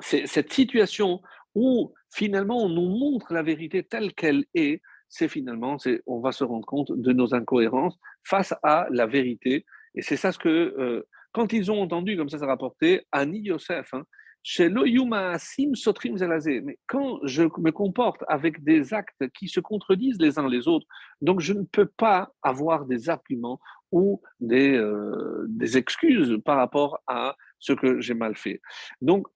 c'est 0.00 0.26
cette 0.26 0.52
situation 0.52 1.20
où 1.54 1.92
finalement 2.12 2.62
on 2.64 2.68
nous 2.68 2.88
montre 2.88 3.32
la 3.32 3.42
vérité 3.42 3.82
telle 3.82 4.14
qu'elle 4.14 4.44
est, 4.54 4.80
c'est 5.08 5.28
finalement, 5.28 5.76
on 6.06 6.20
va 6.20 6.32
se 6.32 6.44
rendre 6.44 6.66
compte 6.66 6.90
de 6.92 7.12
nos 7.12 7.34
incohérences 7.34 7.98
face 8.24 8.54
à 8.62 8.86
la 8.90 9.06
vérité. 9.06 9.66
Et 9.94 10.02
c'est 10.02 10.16
ça 10.16 10.32
ce 10.32 10.38
que, 10.38 10.48
euh, 10.48 11.06
quand 11.32 11.52
ils 11.52 11.70
ont 11.70 11.82
entendu, 11.82 12.16
comme 12.16 12.30
ça 12.30 12.38
s'est 12.38 12.46
rapporté, 12.46 13.06
Ani 13.12 13.40
Yosef, 13.40 13.92
hein, 13.92 14.04
chez 14.42 14.72
Asim 15.12 15.74
Sotrim 15.74 16.16
Zelazé, 16.16 16.60
mais 16.62 16.78
quand 16.86 17.20
je 17.24 17.42
me 17.42 17.70
comporte 17.70 18.24
avec 18.26 18.64
des 18.64 18.92
actes 18.92 19.28
qui 19.34 19.48
se 19.48 19.60
contredisent 19.60 20.20
les 20.20 20.38
uns 20.38 20.48
les 20.48 20.66
autres, 20.66 20.86
donc 21.20 21.40
je 21.40 21.52
ne 21.52 21.62
peux 21.62 21.86
pas 21.86 22.32
avoir 22.42 22.86
des 22.86 23.08
arguments 23.08 23.60
ou 23.92 24.20
des, 24.40 24.74
euh, 24.74 25.44
des 25.48 25.76
excuses 25.76 26.38
par 26.44 26.56
rapport 26.56 27.00
à 27.06 27.36
ce 27.58 27.72
que 27.72 28.00
j'ai 28.00 28.14
mal 28.14 28.36
fait. 28.36 28.60
Donc, 29.00 29.28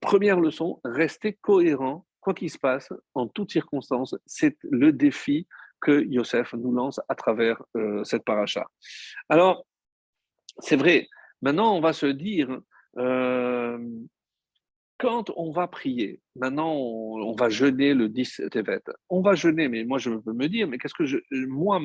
première 0.00 0.40
leçon, 0.40 0.80
rester 0.84 1.32
cohérent, 1.34 2.04
quoi 2.20 2.34
qu'il 2.34 2.50
se 2.50 2.58
passe, 2.58 2.92
en 3.14 3.28
toutes 3.28 3.52
circonstances. 3.52 4.14
C'est 4.26 4.58
le 4.64 4.92
défi 4.92 5.46
que 5.80 6.04
Yosef 6.04 6.52
nous 6.54 6.72
lance 6.72 7.00
à 7.08 7.14
travers 7.14 7.62
euh, 7.76 8.04
cette 8.04 8.24
paracha. 8.24 8.66
Alors, 9.28 9.66
c'est 10.58 10.76
vrai, 10.76 11.08
maintenant 11.40 11.76
on 11.76 11.80
va 11.80 11.92
se 11.92 12.06
dire, 12.06 12.60
euh, 12.98 13.78
quand 15.02 15.32
on 15.34 15.50
va 15.50 15.66
prier, 15.66 16.20
maintenant 16.36 16.72
on, 16.74 17.34
va 17.34 17.48
jeûner 17.48 17.92
le 17.92 18.08
10 18.08 18.42
Tevet, 18.52 18.82
on 19.08 19.20
va 19.20 19.34
jeûner, 19.34 19.66
mais 19.68 19.82
moi 19.82 19.98
je 19.98 20.10
peux 20.10 20.32
me 20.32 20.46
dire, 20.46 20.68
mais 20.68 20.78
qu'est-ce 20.78 20.94
que 20.94 21.04
je, 21.04 21.18
moi, 21.48 21.80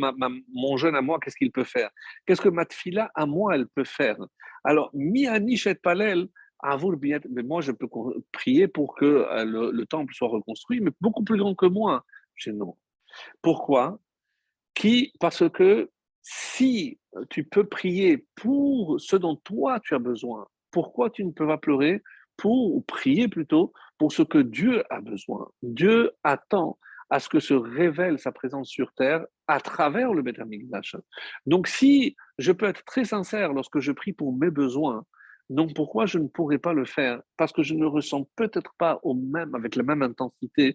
mon 0.53 0.77
jeûne 0.77 0.95
à 0.95 1.01
moi, 1.01 1.17
qu'est-ce 1.19 1.35
qu'il 1.35 1.51
peut 1.51 1.63
faire? 1.63 1.89
Qu'est-ce 2.25 2.41
que 2.41 2.49
ma 2.49 2.65
tfila 2.65 3.09
à 3.15 3.25
moi, 3.25 3.55
elle 3.55 3.67
peut 3.67 3.85
faire? 3.85 4.17
Alors, 4.63 4.91
mi 4.93 5.25
et 5.25 5.75
palel, 5.75 6.27
à 6.59 6.75
vous 6.75 6.91
le 6.91 6.97
bien, 6.97 7.19
mais 7.31 7.41
moi 7.41 7.61
je 7.61 7.71
peux 7.71 7.87
prier 8.31 8.67
pour 8.67 8.95
que 8.95 9.05
euh, 9.05 9.71
le, 9.71 9.85
temple 9.87 10.13
soit 10.13 10.29
reconstruit, 10.29 10.79
mais 10.79 10.91
beaucoup 11.01 11.23
plus 11.23 11.37
grand 11.37 11.55
que 11.55 11.65
moi. 11.65 12.05
Je 12.35 12.51
non. 12.51 12.75
Pourquoi? 13.41 13.99
Qui 14.75 15.11
Parce 15.19 15.49
que 15.49 15.89
si 16.21 16.99
tu 17.31 17.45
peux 17.45 17.63
prier 17.63 18.27
pour 18.35 19.01
ce 19.01 19.15
dont 19.15 19.37
toi 19.37 19.79
tu 19.79 19.95
as 19.95 19.99
besoin, 19.99 20.47
pourquoi 20.69 21.09
tu 21.09 21.25
ne 21.25 21.31
peux 21.31 21.47
pas 21.47 21.57
pleurer? 21.57 22.03
Pour, 22.37 22.75
ou 22.75 22.81
prier 22.81 23.27
plutôt, 23.27 23.73
pour 23.97 24.11
ce 24.11 24.21
que 24.21 24.37
Dieu 24.37 24.83
a 24.89 25.01
besoin. 25.01 25.49
Dieu 25.61 26.11
attend 26.23 26.77
à 27.09 27.19
ce 27.19 27.29
que 27.29 27.39
se 27.39 27.53
révèle 27.53 28.19
sa 28.19 28.31
présence 28.31 28.69
sur 28.69 28.93
terre 28.93 29.25
à 29.47 29.59
travers 29.59 30.13
le 30.13 30.21
Beth 30.21 30.39
Donc 31.45 31.67
si 31.67 32.15
je 32.37 32.51
peux 32.51 32.65
être 32.65 32.83
très 32.83 33.05
sincère 33.05 33.53
lorsque 33.53 33.79
je 33.79 33.91
prie 33.91 34.13
pour 34.13 34.35
mes 34.35 34.51
besoins, 34.51 35.05
donc 35.49 35.73
pourquoi 35.73 36.05
je 36.05 36.17
ne 36.17 36.27
pourrais 36.27 36.57
pas 36.57 36.73
le 36.73 36.83
faire? 36.83 37.21
Parce 37.37 37.53
que 37.53 37.63
je 37.63 37.73
ne 37.73 37.85
ressens 37.85 38.29
peut-être 38.35 38.73
pas 38.77 38.99
au 39.03 39.13
même, 39.13 39.55
avec 39.55 39.75
la 39.75 39.83
même 39.83 40.01
intensité, 40.01 40.73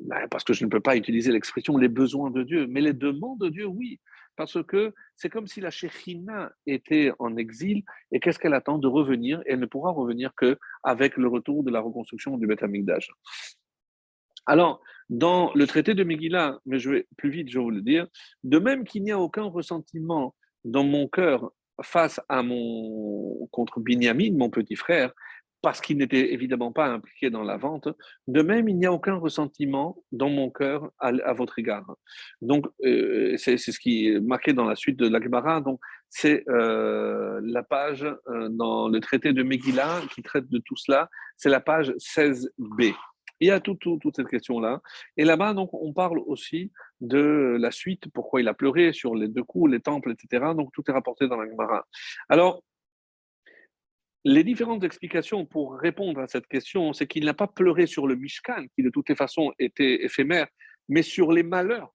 ben, 0.00 0.26
parce 0.30 0.44
que 0.44 0.54
je 0.54 0.64
ne 0.64 0.70
peux 0.70 0.80
pas 0.80 0.96
utiliser 0.96 1.30
l'expression 1.30 1.76
les 1.76 1.88
besoins 1.88 2.30
de 2.30 2.42
Dieu, 2.42 2.66
mais 2.66 2.80
les 2.80 2.94
demandes 2.94 3.40
de 3.40 3.50
Dieu, 3.50 3.66
oui. 3.66 4.00
Parce 4.36 4.60
que 4.64 4.94
c'est 5.14 5.28
comme 5.28 5.46
si 5.46 5.60
la 5.60 5.70
Shekhinah 5.70 6.50
était 6.66 7.12
en 7.18 7.36
exil, 7.36 7.82
et 8.10 8.18
qu'est-ce 8.18 8.38
qu'elle 8.38 8.54
attend? 8.54 8.78
De 8.78 8.88
revenir 8.88 9.42
Elle 9.46 9.60
ne 9.60 9.66
pourra 9.66 9.90
revenir 9.90 10.32
qu'avec 10.84 11.16
le 11.16 11.28
retour 11.28 11.64
de 11.64 11.70
la 11.70 11.80
reconstruction 11.80 12.36
du 12.36 12.46
Beth. 12.46 12.64
Alors, 14.46 14.82
dans 15.08 15.52
le 15.54 15.66
traité 15.66 15.94
de 15.94 16.04
Megillah, 16.04 16.58
mais 16.66 16.78
je 16.78 16.90
vais 16.90 17.06
plus 17.16 17.30
vite, 17.30 17.48
je 17.48 17.58
vais 17.58 17.64
vous 17.64 17.70
le 17.70 17.82
dire, 17.82 18.06
de 18.42 18.58
même 18.58 18.84
qu'il 18.84 19.02
n'y 19.02 19.12
a 19.12 19.18
aucun 19.18 19.44
ressentiment 19.44 20.34
dans 20.64 20.84
mon 20.84 21.08
cœur 21.08 21.50
face 21.82 22.20
à 22.28 22.42
mon 22.42 23.46
contre 23.50 23.80
Binyamin, 23.80 24.32
mon 24.36 24.50
petit 24.50 24.76
frère, 24.76 25.12
parce 25.64 25.80
qu'il 25.80 25.96
n'était 25.96 26.34
évidemment 26.34 26.72
pas 26.72 26.88
impliqué 26.88 27.30
dans 27.30 27.42
la 27.42 27.56
vente. 27.56 27.88
De 28.28 28.42
même, 28.42 28.68
il 28.68 28.76
n'y 28.76 28.84
a 28.84 28.92
aucun 28.92 29.14
ressentiment 29.14 29.96
dans 30.12 30.28
mon 30.28 30.50
cœur 30.50 30.90
à, 30.98 31.32
votre 31.32 31.58
égard. 31.58 31.86
Donc, 32.42 32.66
euh, 32.84 33.34
c'est 33.38 33.56
ce 33.56 33.78
qui 33.78 34.08
est 34.08 34.20
marqué 34.20 34.52
dans 34.52 34.66
la 34.66 34.76
suite 34.76 34.98
de 34.98 35.08
l'Akbara. 35.08 35.62
Donc, 35.62 35.80
c'est 36.16 36.48
euh, 36.48 37.40
la 37.42 37.64
page 37.64 38.04
euh, 38.04 38.48
dans 38.48 38.88
le 38.88 39.00
traité 39.00 39.32
de 39.32 39.42
Megillah 39.42 40.00
qui 40.14 40.22
traite 40.22 40.48
de 40.48 40.58
tout 40.64 40.76
cela. 40.76 41.10
C'est 41.36 41.48
la 41.48 41.58
page 41.58 41.90
16b. 41.90 42.94
Il 43.40 43.48
y 43.48 43.50
a 43.50 43.58
toute 43.58 43.82
cette 44.14 44.28
question-là. 44.28 44.80
Et 45.16 45.24
là-bas, 45.24 45.54
donc, 45.54 45.70
on 45.74 45.92
parle 45.92 46.20
aussi 46.20 46.70
de 47.00 47.56
la 47.58 47.72
suite, 47.72 48.04
pourquoi 48.14 48.40
il 48.40 48.46
a 48.46 48.54
pleuré 48.54 48.92
sur 48.92 49.16
les 49.16 49.26
deux 49.26 49.42
coups, 49.42 49.72
les 49.72 49.80
temples, 49.80 50.12
etc. 50.12 50.52
Donc, 50.56 50.70
tout 50.72 50.84
est 50.86 50.92
rapporté 50.92 51.26
dans 51.26 51.36
la 51.36 51.50
Gemara. 51.50 51.84
Alors, 52.28 52.62
les 54.24 54.44
différentes 54.44 54.84
explications 54.84 55.44
pour 55.44 55.76
répondre 55.76 56.20
à 56.20 56.28
cette 56.28 56.46
question, 56.46 56.92
c'est 56.92 57.08
qu'il 57.08 57.24
n'a 57.24 57.34
pas 57.34 57.48
pleuré 57.48 57.88
sur 57.88 58.06
le 58.06 58.14
Mishkan, 58.14 58.66
qui 58.76 58.84
de 58.84 58.90
toutes 58.90 59.08
les 59.08 59.16
façons 59.16 59.52
était 59.58 60.04
éphémère, 60.04 60.46
mais 60.88 61.02
sur 61.02 61.32
les 61.32 61.42
malheurs, 61.42 61.92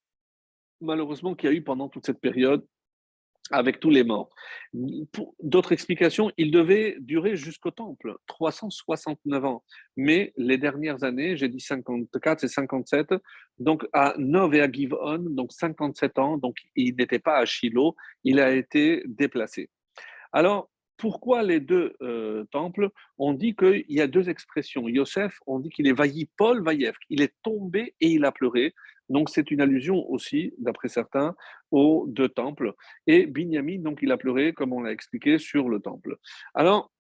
malheureusement, 0.81 1.35
qu'il 1.35 1.49
y 1.49 1.53
a 1.53 1.55
eu 1.55 1.63
pendant 1.63 1.87
toute 1.87 2.05
cette 2.05 2.19
période 2.19 2.65
avec 3.51 3.79
tous 3.79 3.89
les 3.89 4.03
morts. 4.03 4.29
D'autres 4.73 5.71
explications, 5.71 6.31
il 6.37 6.51
devait 6.51 6.97
durer 6.99 7.35
jusqu'au 7.35 7.71
temple, 7.71 8.15
369 8.27 9.45
ans. 9.45 9.63
Mais 9.97 10.33
les 10.37 10.57
dernières 10.57 11.03
années, 11.03 11.37
j'ai 11.37 11.49
dit 11.49 11.59
54 11.59 12.43
et 12.43 12.47
57, 12.47 13.13
donc 13.57 13.85
à 13.93 14.13
Nov 14.17 14.53
et 14.55 14.61
à 14.61 14.71
Givon, 14.71 15.19
donc 15.19 15.51
57 15.51 16.19
ans, 16.19 16.37
donc 16.37 16.57
il 16.75 16.95
n'était 16.95 17.19
pas 17.19 17.37
à 17.37 17.45
Shiloh, 17.45 17.95
il 18.23 18.39
a 18.39 18.51
été 18.51 19.03
déplacé. 19.07 19.69
Alors, 20.31 20.69
pourquoi 20.97 21.43
les 21.43 21.61
deux 21.61 21.93
euh, 22.01 22.43
temples? 22.51 22.89
On 23.17 23.33
dit 23.33 23.55
qu'il 23.55 23.85
y 23.87 24.01
a 24.01 24.07
deux 24.07 24.29
expressions. 24.29 24.87
Yosef, 24.89 25.39
on 25.47 25.59
dit 25.59 25.69
qu'il 25.69 25.87
est 25.87 25.93
vailli 25.93 26.29
Paul 26.37 26.61
Vaïev, 26.61 26.93
il 27.09 27.21
est 27.21 27.33
tombé 27.41 27.95
et 28.01 28.09
il 28.09 28.25
a 28.25 28.31
pleuré. 28.33 28.75
Donc 29.09 29.29
c'est 29.29 29.51
une 29.51 29.61
allusion 29.61 30.09
aussi, 30.09 30.53
d'après 30.57 30.87
certains, 30.87 31.35
aux 31.71 32.05
deux 32.07 32.29
temples. 32.29 32.73
Et 33.07 33.25
Binyamin, 33.25 33.79
donc 33.79 33.99
il 34.01 34.11
a 34.11 34.17
pleuré, 34.17 34.53
comme 34.53 34.73
on 34.73 34.81
l'a 34.81 34.91
expliqué, 34.91 35.39
sur 35.39 35.69
le 35.69 35.79
temple. 35.79 36.17
Alors, 36.53 36.91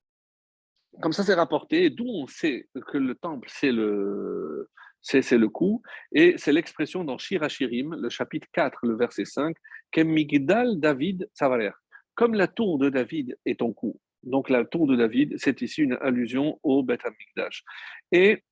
comme 1.01 1.13
ça 1.13 1.23
c'est 1.23 1.35
rapporté, 1.35 1.89
d'où 1.89 2.05
on 2.07 2.27
sait 2.27 2.67
que 2.87 2.97
le 2.97 3.15
temple, 3.15 3.47
c'est 3.51 3.71
le, 3.71 4.69
c'est, 5.01 5.37
le 5.37 5.49
coup, 5.49 5.81
et 6.11 6.35
c'est 6.37 6.51
l'expression 6.51 7.03
dans 7.03 7.17
Shirachirim, 7.17 7.95
le 7.95 8.09
chapitre 8.09 8.47
4, 8.53 8.79
le 8.83 8.95
verset 8.95 9.25
5, 9.25 9.55
Kemigdal 9.91 10.79
David 10.79 11.29
Savaler. 11.33 11.71
Comme 12.15 12.33
la 12.33 12.47
tour 12.47 12.79
de 12.79 12.89
David 12.89 13.37
est 13.45 13.59
ton 13.59 13.71
cou. 13.71 13.99
Donc 14.23 14.49
la 14.49 14.65
tour 14.65 14.87
de 14.87 14.95
David, 14.95 15.35
c'est 15.37 15.61
ici 15.61 15.81
une 15.81 15.97
allusion 16.01 16.59
au 16.63 16.83
Beth 16.83 17.05
Amikdash. 17.05 17.63
Et 18.11 18.43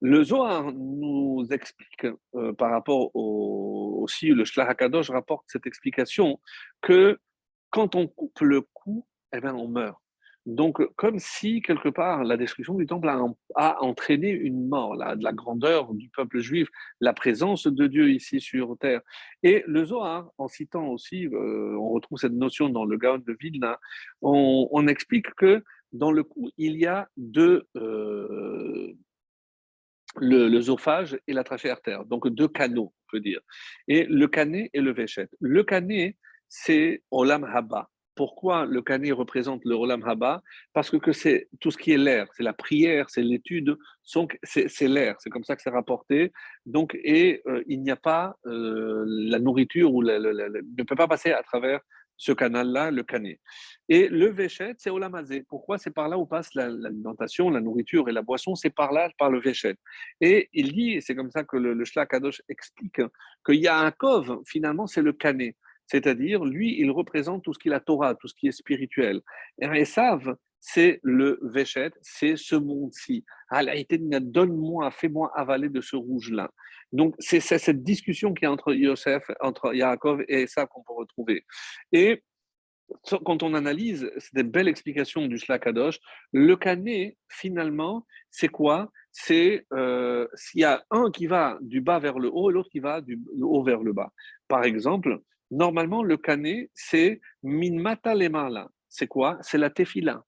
le 0.00 0.22
Zohar 0.22 0.72
nous 0.72 1.46
explique, 1.50 2.06
euh, 2.34 2.52
par 2.52 2.70
rapport 2.70 3.10
au, 3.14 4.00
aussi, 4.02 4.28
le 4.28 4.44
Shlach 4.44 4.68
HaKadosh 4.70 5.10
rapporte 5.10 5.44
cette 5.48 5.66
explication, 5.66 6.40
que 6.82 7.18
quand 7.70 7.94
on 7.94 8.06
coupe 8.06 8.40
le 8.40 8.60
cou, 8.60 9.06
eh 9.34 9.40
bien, 9.40 9.54
on 9.54 9.68
meurt. 9.68 9.98
Donc, 10.46 10.80
comme 10.94 11.18
si, 11.18 11.60
quelque 11.60 11.88
part, 11.88 12.22
la 12.22 12.36
destruction 12.36 12.74
du 12.74 12.86
temple 12.86 13.08
a, 13.56 13.82
entraîné 13.82 14.30
une 14.30 14.68
mort, 14.68 14.94
la, 14.94 15.16
de 15.16 15.24
la 15.24 15.32
grandeur 15.32 15.92
du 15.92 16.08
peuple 16.10 16.38
juif, 16.38 16.68
la 17.00 17.12
présence 17.12 17.66
de 17.66 17.86
Dieu 17.88 18.10
ici 18.10 18.40
sur 18.40 18.78
terre. 18.78 19.00
Et 19.42 19.64
le 19.66 19.84
Zohar, 19.84 20.30
en 20.38 20.46
citant 20.46 20.86
aussi, 20.86 21.26
euh, 21.26 21.76
on 21.76 21.88
retrouve 21.88 22.18
cette 22.18 22.32
notion 22.32 22.68
dans 22.68 22.84
le 22.84 22.96
Gaon 22.96 23.18
de 23.18 23.36
Vilna, 23.40 23.80
on, 24.22 24.86
explique 24.86 25.34
que 25.34 25.64
dans 25.92 26.12
le 26.12 26.22
cou, 26.22 26.48
il 26.56 26.76
y 26.76 26.86
a 26.86 27.08
deux, 27.16 27.66
euh, 27.76 28.94
le, 30.20 31.20
et 31.26 31.32
la 31.32 31.44
trachée 31.44 31.70
artère, 31.70 32.04
donc 32.04 32.28
deux 32.28 32.48
canaux, 32.48 32.92
on 32.94 33.10
peut 33.10 33.20
dire. 33.20 33.40
Et 33.88 34.04
le 34.04 34.26
canet 34.28 34.70
et 34.72 34.80
le 34.80 34.92
véchet. 34.92 35.28
Le 35.40 35.62
canet, 35.64 36.16
c'est 36.48 37.02
Olam 37.10 37.44
Haba. 37.44 37.88
Pourquoi 38.14 38.64
le 38.64 38.80
canet 38.80 39.12
représente 39.12 39.62
le 39.64 39.74
Olam 39.74 40.02
Haba? 40.02 40.42
Parce 40.72 40.90
que, 40.90 41.12
c'est 41.12 41.48
tout 41.60 41.70
ce 41.70 41.76
qui 41.76 41.92
est 41.92 41.98
l'air, 41.98 42.28
c'est 42.32 42.42
la 42.42 42.54
prière, 42.54 43.10
c'est 43.10 43.22
l'étude, 43.22 43.76
c'est 44.02 44.88
l'air, 44.88 45.16
c'est 45.18 45.28
comme 45.28 45.44
ça 45.44 45.54
que 45.54 45.62
c'est 45.62 45.70
rapporté. 45.70 46.32
Donc, 46.64 46.98
et 47.04 47.42
euh, 47.46 47.62
il 47.66 47.82
n'y 47.82 47.90
a 47.90 47.96
pas 47.96 48.36
euh, 48.46 49.04
la 49.06 49.38
nourriture 49.38 49.92
ou 49.92 50.02
ne 50.02 50.82
peut 50.82 50.96
pas 50.96 51.08
passer 51.08 51.32
à 51.32 51.42
travers 51.42 51.80
ce 52.16 52.32
canal-là, 52.32 52.90
le 52.90 53.02
canet. 53.02 53.40
Et 53.88 54.08
le 54.08 54.26
véchet, 54.26 54.74
c'est 54.78 54.90
olamazé. 54.90 55.44
Pourquoi 55.48 55.78
C'est 55.78 55.90
par 55.90 56.08
là 56.08 56.18
où 56.18 56.26
passe 56.26 56.54
l'alimentation, 56.54 57.50
la, 57.50 57.60
nourriture 57.60 58.08
et 58.08 58.12
la 58.12 58.22
boisson, 58.22 58.54
c'est 58.54 58.70
par 58.70 58.92
là, 58.92 59.10
par 59.18 59.30
le 59.30 59.40
véchet. 59.40 59.76
Et 60.20 60.48
il 60.52 60.72
dit, 60.72 60.92
et 60.92 61.00
c'est 61.00 61.14
comme 61.14 61.30
ça 61.30 61.44
que 61.44 61.56
le, 61.56 61.74
le 61.74 61.84
Kadosh 62.06 62.42
explique, 62.48 63.00
qu'il 63.44 63.60
y 63.60 63.68
a 63.68 63.78
un 63.78 63.90
kov, 63.90 64.42
finalement, 64.46 64.86
c'est 64.86 65.02
le 65.02 65.12
canet. 65.12 65.56
C'est-à-dire, 65.86 66.44
lui, 66.44 66.80
il 66.80 66.90
représente 66.90 67.44
tout 67.44 67.54
ce 67.54 67.58
qui 67.58 67.68
est 67.68 67.70
la 67.70 67.80
Torah, 67.80 68.14
tout 68.14 68.28
ce 68.28 68.34
qui 68.34 68.48
est 68.48 68.52
spirituel. 68.52 69.20
Et 69.60 69.66
Esav, 69.66 70.36
c'est 70.58 70.98
le 71.04 71.38
Véchet, 71.42 71.92
c'est 72.02 72.36
ce 72.36 72.56
monde-ci. 72.56 73.24
Donne-moi, 73.52 74.90
fais-moi 74.90 75.30
avaler 75.34 75.68
de 75.68 75.80
ce 75.80 75.94
rouge-là. 75.94 76.50
Donc, 76.92 77.14
c'est 77.18 77.40
cette 77.40 77.82
discussion 77.82 78.32
qui 78.32 78.44
est 78.44 78.48
entre 78.48 78.72
Yosef, 78.72 79.24
entre 79.40 79.74
Yaakov 79.74 80.22
et 80.28 80.42
Esav 80.42 80.68
qu'on 80.68 80.82
peut 80.82 80.94
retrouver. 80.94 81.44
Et 81.92 82.22
quand 83.24 83.42
on 83.42 83.54
analyse, 83.54 84.10
c'est 84.18 84.34
des 84.34 84.42
belles 84.44 84.68
explications 84.68 85.26
du 85.26 85.38
Shlakadosh. 85.38 85.98
Le 86.32 86.56
canet, 86.56 87.16
finalement, 87.28 88.06
c'est 88.30 88.48
quoi? 88.48 88.90
C'est 89.10 89.66
euh, 89.72 90.28
s'il 90.34 90.60
y 90.60 90.64
a 90.64 90.84
un 90.90 91.10
qui 91.10 91.26
va 91.26 91.58
du 91.60 91.80
bas 91.80 91.98
vers 91.98 92.18
le 92.18 92.30
haut 92.32 92.50
et 92.50 92.52
l'autre 92.52 92.68
qui 92.70 92.80
va 92.80 93.00
du 93.00 93.18
haut 93.40 93.64
vers 93.64 93.82
le 93.82 93.92
bas. 93.92 94.12
Par 94.46 94.64
exemple, 94.64 95.18
normalement, 95.50 96.02
le 96.02 96.16
canet, 96.16 96.70
c'est 96.74 97.20
minmata 97.42 98.14
lemala. 98.14 98.68
C'est 98.88 99.08
quoi? 99.08 99.38
C'est 99.42 99.58
la 99.58 99.70
tefila 99.70 100.24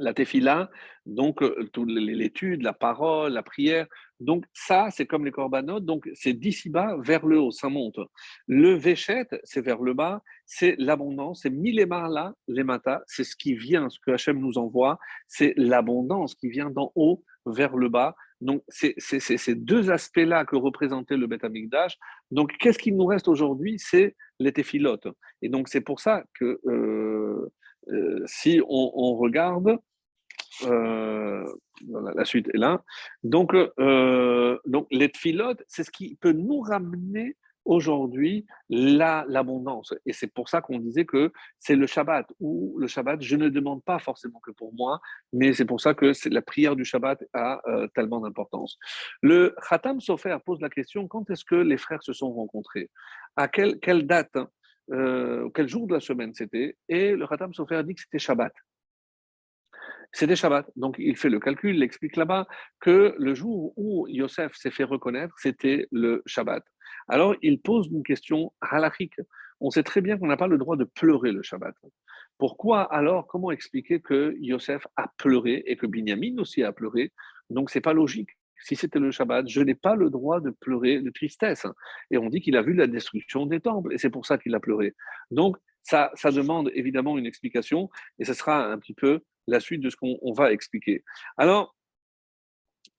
la 0.00 0.14
tefila, 0.14 0.70
donc 1.06 1.42
euh, 1.42 1.68
l'étude, 1.86 2.62
la 2.62 2.72
parole, 2.72 3.32
la 3.32 3.42
prière. 3.42 3.86
Donc 4.18 4.44
ça, 4.52 4.88
c'est 4.90 5.06
comme 5.06 5.24
les 5.24 5.30
corbanotes, 5.30 5.84
donc 5.84 6.08
c'est 6.14 6.32
d'ici-bas 6.32 6.96
vers 7.00 7.26
le 7.26 7.38
haut, 7.38 7.50
ça 7.50 7.68
monte. 7.68 8.00
Le 8.46 8.72
véchet, 8.74 9.26
c'est 9.44 9.60
vers 9.60 9.80
le 9.80 9.94
bas, 9.94 10.22
c'est 10.46 10.74
l'abondance, 10.78 11.42
c'est 11.42 11.52
là, 11.52 12.34
les 12.48 12.64
matas, 12.64 13.02
c'est 13.06 13.24
ce 13.24 13.36
qui 13.36 13.54
vient, 13.54 13.88
ce 13.88 13.98
que 14.00 14.10
Hachem 14.10 14.38
nous 14.38 14.58
envoie, 14.58 14.98
c'est 15.28 15.54
l'abondance 15.56 16.34
qui 16.34 16.48
vient 16.48 16.70
d'en 16.70 16.92
haut 16.94 17.22
vers 17.46 17.76
le 17.76 17.88
bas. 17.88 18.14
Donc 18.40 18.62
c'est 18.68 18.94
ces 18.98 19.54
deux 19.54 19.90
aspects-là 19.90 20.46
que 20.46 20.56
représentait 20.56 21.16
le 21.16 21.26
Beth 21.26 21.44
Amikdash. 21.44 21.98
Donc 22.30 22.52
qu'est-ce 22.58 22.78
qu'il 22.78 22.96
nous 22.96 23.04
reste 23.04 23.28
aujourd'hui? 23.28 23.76
C'est 23.78 24.16
les 24.38 24.52
téphilotes. 24.52 25.08
Et 25.42 25.50
donc 25.50 25.68
c'est 25.68 25.82
pour 25.82 26.00
ça 26.00 26.24
que... 26.34 26.58
Euh, 26.66 27.52
euh, 27.88 28.22
si 28.26 28.60
on, 28.68 29.16
regarde, 29.16 29.78
euh, 30.64 31.44
la, 32.14 32.24
suite 32.24 32.48
est 32.52 32.58
là. 32.58 32.82
Donc, 33.22 33.54
euh, 33.54 34.58
donc 34.66 34.86
les 34.90 35.08
tfilotes, 35.10 35.62
c'est 35.68 35.84
ce 35.84 35.90
qui 35.90 36.16
peut 36.20 36.32
nous 36.32 36.60
ramener 36.60 37.36
aujourd'hui 37.66 38.46
l'abondance. 38.70 39.92
et 40.06 40.12
c'est 40.14 40.32
pour 40.32 40.48
ça 40.48 40.62
qu'on 40.62 40.78
disait 40.78 41.04
que 41.04 41.30
c'est 41.58 41.76
le 41.76 41.86
Shabbat, 41.86 42.26
ou 42.40 42.76
le 42.78 42.86
Shabbat, 42.86 43.20
je 43.20 43.36
ne 43.36 43.48
demande 43.48 43.84
pas 43.84 43.98
forcément 43.98 44.40
que 44.40 44.50
pour 44.50 44.74
moi, 44.74 44.98
mais 45.32 45.52
c'est 45.52 45.66
pour 45.66 45.80
ça 45.80 45.92
que 45.92 46.12
la 46.30 46.42
prière 46.42 46.74
du 46.74 46.84
Shabbat 46.84 47.22
a 47.34 47.60
tellement 47.94 48.20
d'importance. 48.20 48.78
Le 49.22 49.54
Khatam 49.68 50.00
Sofer 50.00 50.38
pose 50.44 50.60
la 50.62 50.70
question, 50.70 51.06
quand 51.06 51.28
est-ce 51.30 51.44
que 51.44 51.54
les 51.54 51.76
frères 51.76 52.02
se 52.02 52.14
sont 52.14 52.32
rencontrés? 52.32 52.90
À 53.36 53.46
quelle, 53.46 53.78
quelle 53.78 54.06
date 54.06 54.36
euh, 54.92 55.48
quel 55.54 55.68
jour 55.68 55.86
de 55.86 55.94
la 55.94 56.00
semaine 56.00 56.34
c'était, 56.34 56.76
et 56.88 57.12
le 57.12 57.26
Khatam 57.26 57.54
Sofer 57.54 57.82
dit 57.84 57.94
que 57.94 58.00
c'était 58.00 58.18
Shabbat. 58.18 58.52
C'était 60.12 60.36
Shabbat. 60.36 60.70
Donc 60.76 60.96
il 60.98 61.16
fait 61.16 61.28
le 61.28 61.38
calcul, 61.38 61.76
il 61.76 61.82
explique 61.82 62.16
là-bas 62.16 62.46
que 62.80 63.14
le 63.18 63.34
jour 63.34 63.72
où 63.76 64.06
Yosef 64.08 64.54
s'est 64.54 64.70
fait 64.70 64.84
reconnaître, 64.84 65.34
c'était 65.38 65.86
le 65.92 66.22
Shabbat. 66.26 66.64
Alors 67.08 67.34
il 67.42 67.60
pose 67.60 67.88
une 67.92 68.02
question 68.02 68.52
halachique. 68.60 69.20
On 69.60 69.70
sait 69.70 69.82
très 69.82 70.00
bien 70.00 70.18
qu'on 70.18 70.26
n'a 70.26 70.36
pas 70.36 70.46
le 70.46 70.58
droit 70.58 70.76
de 70.76 70.84
pleurer 70.84 71.32
le 71.32 71.42
Shabbat. 71.42 71.74
Pourquoi 72.38 72.82
alors, 72.82 73.26
comment 73.26 73.50
expliquer 73.50 74.00
que 74.00 74.34
Yosef 74.40 74.86
a 74.96 75.12
pleuré 75.18 75.62
et 75.66 75.76
que 75.76 75.86
Binyamin 75.86 76.38
aussi 76.38 76.62
a 76.62 76.72
pleuré? 76.72 77.12
Donc 77.50 77.70
c'est 77.70 77.82
pas 77.82 77.92
logique 77.92 78.30
si 78.62 78.76
c'était 78.76 78.98
le 78.98 79.10
Shabbat, 79.10 79.48
je 79.48 79.60
n'ai 79.60 79.74
pas 79.74 79.96
le 79.96 80.10
droit 80.10 80.40
de 80.40 80.50
pleurer 80.50 81.00
de 81.00 81.10
tristesse. 81.10 81.66
Et 82.10 82.18
on 82.18 82.28
dit 82.28 82.40
qu'il 82.40 82.56
a 82.56 82.62
vu 82.62 82.74
la 82.74 82.86
destruction 82.86 83.46
des 83.46 83.60
temples, 83.60 83.92
et 83.94 83.98
c'est 83.98 84.10
pour 84.10 84.26
ça 84.26 84.38
qu'il 84.38 84.54
a 84.54 84.60
pleuré. 84.60 84.94
Donc, 85.30 85.56
ça, 85.82 86.10
ça 86.14 86.30
demande 86.30 86.70
évidemment 86.74 87.16
une 87.16 87.26
explication, 87.26 87.90
et 88.18 88.24
ce 88.24 88.34
sera 88.34 88.66
un 88.66 88.78
petit 88.78 88.94
peu 88.94 89.20
la 89.46 89.60
suite 89.60 89.80
de 89.80 89.90
ce 89.90 89.96
qu'on 89.96 90.32
va 90.32 90.52
expliquer. 90.52 91.02
Alors, 91.36 91.74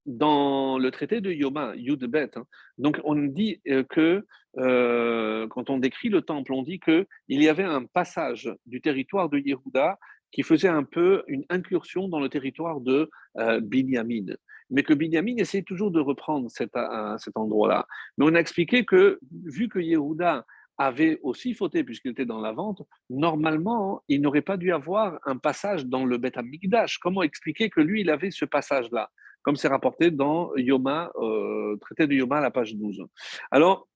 dans 0.06 0.80
le 0.80 0.92
traité 0.92 1.22
de 1.22 1.32
Yoma, 1.32 1.74
Yudbet, 1.76 2.32
hein, 2.36 2.46
donc 2.78 3.00
on 3.04 3.16
dit 3.16 3.62
euh, 3.68 3.84
que 3.84 4.26
euh, 4.58 5.48
quand 5.48 5.70
on 5.70 5.78
décrit 5.78 6.10
le 6.10 6.22
temple, 6.22 6.54
on 6.54 6.64
dit 6.64 6.80
qu'il 6.80 7.06
y 7.30 7.48
avait 7.48 7.64
un 7.64 7.86
passage 7.86 8.52
du 8.66 8.82
territoire 8.82 9.30
de 9.30 9.38
Yehuda 9.38 9.98
qui 10.32 10.44
faisait 10.44 10.70
un 10.70 10.84
peu 10.84 11.24
une 11.28 11.46
incursion 11.50 12.08
dans 12.08 12.20
le 12.20 12.30
territoire 12.30 12.82
de 12.82 13.10
euh, 13.38 13.60
Binyamin. 13.60 14.34
Mais 14.70 14.84
que 14.84 14.94
Binyamin 14.94 15.36
essayait 15.38 15.64
toujours 15.64 15.92
de 15.92 16.00
reprendre 16.00 16.50
cet, 16.50 16.72
cet 17.18 17.36
endroit-là. 17.36 17.86
Mais 18.18 18.26
on 18.26 18.36
a 18.36 18.40
expliqué 18.40 18.86
que, 18.86 19.20
vu 19.44 19.68
que 19.68 19.80
Yehuda 19.80 20.46
avait 20.86 21.20
aussi 21.24 21.54
fauté 21.54 21.84
puisqu'il 21.84 22.12
était 22.12 22.26
dans 22.26 22.42
la 22.42 22.52
vente, 22.52 22.82
normalement, 23.10 24.04
il 24.08 24.22
n'aurait 24.22 24.42
pas 24.42 24.58
dû 24.58 24.72
avoir 24.72 25.20
un 25.26 25.38
passage 25.38 25.86
dans 25.86 26.06
le 26.06 26.18
Beth 26.18 26.38
Amikdash. 26.38 26.98
Comment 26.98 27.24
expliquer 27.24 27.70
que 27.70 27.82
lui, 27.82 28.02
il 28.02 28.10
avait 28.10 28.32
ce 28.32 28.46
passage-là? 28.46 29.10
Comme 29.44 29.56
c'est 29.56 29.68
rapporté 29.68 30.12
dans 30.12 30.56
Yoma, 30.56 31.12
euh, 31.16 31.76
traité 31.82 32.06
de 32.06 32.14
Yoma, 32.14 32.42
la 32.42 32.52
page 32.52 32.76
12. 32.76 33.04
Alors, 33.50 33.88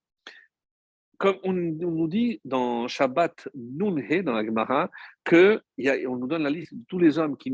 comme 1.18 1.38
on, 1.44 1.54
nous 1.54 2.08
dit 2.08 2.40
dans 2.46 2.88
Shabbat 2.88 3.50
Nunhe, 3.56 4.24
dans 4.24 4.34
la 4.34 4.46
Gemara, 4.46 4.90
que 5.24 5.62
on 6.08 6.18
nous 6.18 6.28
donne 6.28 6.44
la 6.44 6.50
liste 6.50 6.74
de 6.74 6.84
tous 6.88 7.00
les 7.00 7.18
hommes 7.18 7.38
qui, 7.38 7.52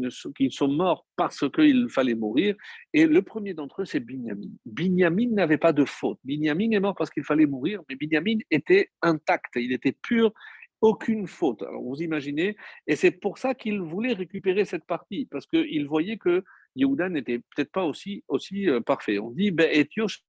sont, 0.50 0.68
morts 0.68 1.06
parce 1.16 1.50
qu'il 1.50 1.88
fallait 1.90 2.16
mourir, 2.16 2.56
et 2.94 3.06
le 3.06 3.22
premier 3.22 3.54
d'entre 3.54 3.82
eux, 3.82 3.86
c'est 3.86 4.00
Binyamin. 4.00 4.50
Binyamin 4.66 5.30
n'avait 5.32 5.58
pas 5.58 5.74
de 5.74 5.86
faute. 5.86 6.20
Binyamin 6.24 6.72
est 6.72 6.80
mort 6.80 6.96
parce 6.96 7.10
qu'il 7.10 7.24
fallait 7.24 7.46
mourir, 7.46 7.82
mais 7.90 7.96
Binyamin 7.96 8.40
était 8.50 8.90
intact, 9.02 9.54
il 9.56 9.72
était 9.72 9.96
pur, 10.02 10.34
aucune 10.82 11.28
faute. 11.28 11.62
Alors 11.62 11.84
vous 11.84 12.02
imaginez, 12.02 12.56
et 12.88 12.96
c'est 12.96 13.12
pour 13.12 13.38
ça 13.38 13.54
qu'il 13.54 13.82
voulait 13.82 14.14
récupérer 14.14 14.66
cette 14.66 14.86
partie, 14.86 15.28
parce 15.30 15.46
qu'il 15.46 15.88
voyait 15.88 16.18
que 16.18 16.44
Yehuda 16.76 17.10
n'était 17.10 17.40
peut-être 17.40 17.72
pas 17.72 17.84
aussi, 17.84 18.24
aussi 18.28 18.70
euh, 18.70 18.80
parfait. 18.80 19.20
On 19.20 19.32
dit, 19.32 19.52
ben, 19.52 19.70
Etiosh, 19.72 20.24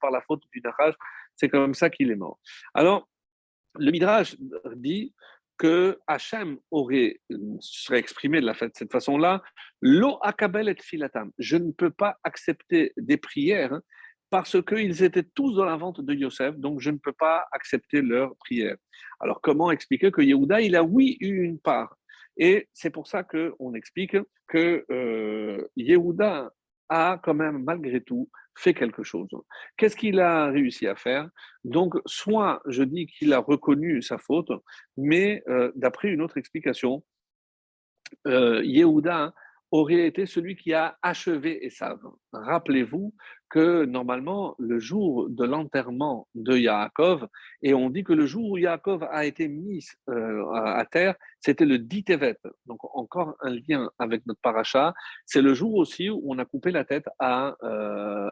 par 0.00 0.10
la 0.10 0.20
faute 0.22 0.42
du 0.52 0.60
Nachash, 0.60 0.94
c'est 1.36 1.48
comme 1.48 1.74
ça 1.74 1.90
qu'il 1.90 2.10
est 2.10 2.16
mort. 2.16 2.38
Alors, 2.74 3.08
le 3.78 3.90
Midrash 3.90 4.36
dit 4.74 5.14
que 5.58 5.98
Hachem 6.06 6.58
aurait, 6.70 7.20
serait 7.60 7.98
exprimé 7.98 8.40
de, 8.40 8.52
cette 8.74 8.92
façon-là, 8.92 9.42
Lo 9.80 10.18
akabel 10.22 10.68
et 10.68 10.76
filatam. 10.80 11.32
Je 11.38 11.56
ne 11.56 11.72
peux 11.72 11.90
pas 11.90 12.18
accepter 12.24 12.92
des 12.96 13.16
prières 13.16 13.80
parce 14.30 14.60
qu'ils 14.62 15.02
étaient 15.02 15.22
tous 15.22 15.54
dans 15.54 15.64
la 15.64 15.76
vente 15.76 16.00
de 16.00 16.12
Yosef, 16.12 16.56
donc 16.56 16.80
je 16.80 16.90
ne 16.90 16.98
peux 16.98 17.12
pas 17.12 17.46
accepter 17.52 18.02
leurs 18.02 18.36
prières. 18.36 18.76
Alors 19.20 19.40
comment 19.40 19.70
expliquer 19.70 20.10
que 20.10 20.20
Yehuda, 20.20 20.60
il 20.60 20.76
a 20.76 20.82
oui 20.82 21.16
eu 21.20 21.42
une 21.44 21.60
part? 21.60 21.96
Et 22.36 22.68
c'est 22.74 22.90
pour 22.90 23.06
ça 23.06 23.22
qu'on 23.22 23.74
explique 23.74 24.16
que 24.48 24.84
euh, 24.90 25.66
Yehuda 25.76 26.50
a 26.88 27.20
quand 27.22 27.34
même 27.34 27.62
malgré 27.64 28.00
tout 28.00 28.28
fait 28.56 28.74
quelque 28.74 29.02
chose. 29.02 29.28
Qu'est-ce 29.76 29.96
qu'il 29.96 30.18
a 30.20 30.46
réussi 30.46 30.86
à 30.86 30.96
faire? 30.96 31.28
Donc, 31.64 31.94
soit 32.06 32.62
je 32.66 32.82
dis 32.82 33.06
qu'il 33.06 33.32
a 33.32 33.38
reconnu 33.38 34.02
sa 34.02 34.18
faute, 34.18 34.50
mais 34.96 35.42
euh, 35.48 35.70
d'après 35.76 36.08
une 36.08 36.22
autre 36.22 36.38
explication, 36.38 37.04
euh, 38.26 38.62
Yehuda 38.64 39.34
aurait 39.70 40.06
été 40.06 40.26
celui 40.26 40.56
qui 40.56 40.72
a 40.72 40.96
achevé 41.02 41.66
Esav. 41.66 41.98
Rappelez-vous 42.32 43.14
que 43.48 43.84
normalement, 43.84 44.54
le 44.58 44.78
jour 44.78 45.28
de 45.28 45.44
l'enterrement 45.44 46.28
de 46.34 46.56
Yaakov, 46.56 47.28
et 47.62 47.74
on 47.74 47.90
dit 47.90 48.04
que 48.04 48.12
le 48.12 48.26
jour 48.26 48.50
où 48.50 48.58
Yaakov 48.58 49.04
a 49.10 49.24
été 49.24 49.48
mis 49.48 49.86
euh, 50.08 50.44
à 50.52 50.84
terre, 50.84 51.14
c'était 51.40 51.64
le 51.64 51.78
Ditevet. 51.78 52.38
Donc 52.66 52.78
encore 52.96 53.36
un 53.40 53.50
lien 53.50 53.90
avec 53.98 54.26
notre 54.26 54.40
paracha. 54.40 54.94
C'est 55.24 55.42
le 55.42 55.54
jour 55.54 55.74
aussi 55.74 56.10
où 56.10 56.22
on 56.24 56.38
a 56.38 56.44
coupé 56.44 56.70
la 56.70 56.84
tête 56.84 57.06
à, 57.18 57.56
euh, 57.62 58.28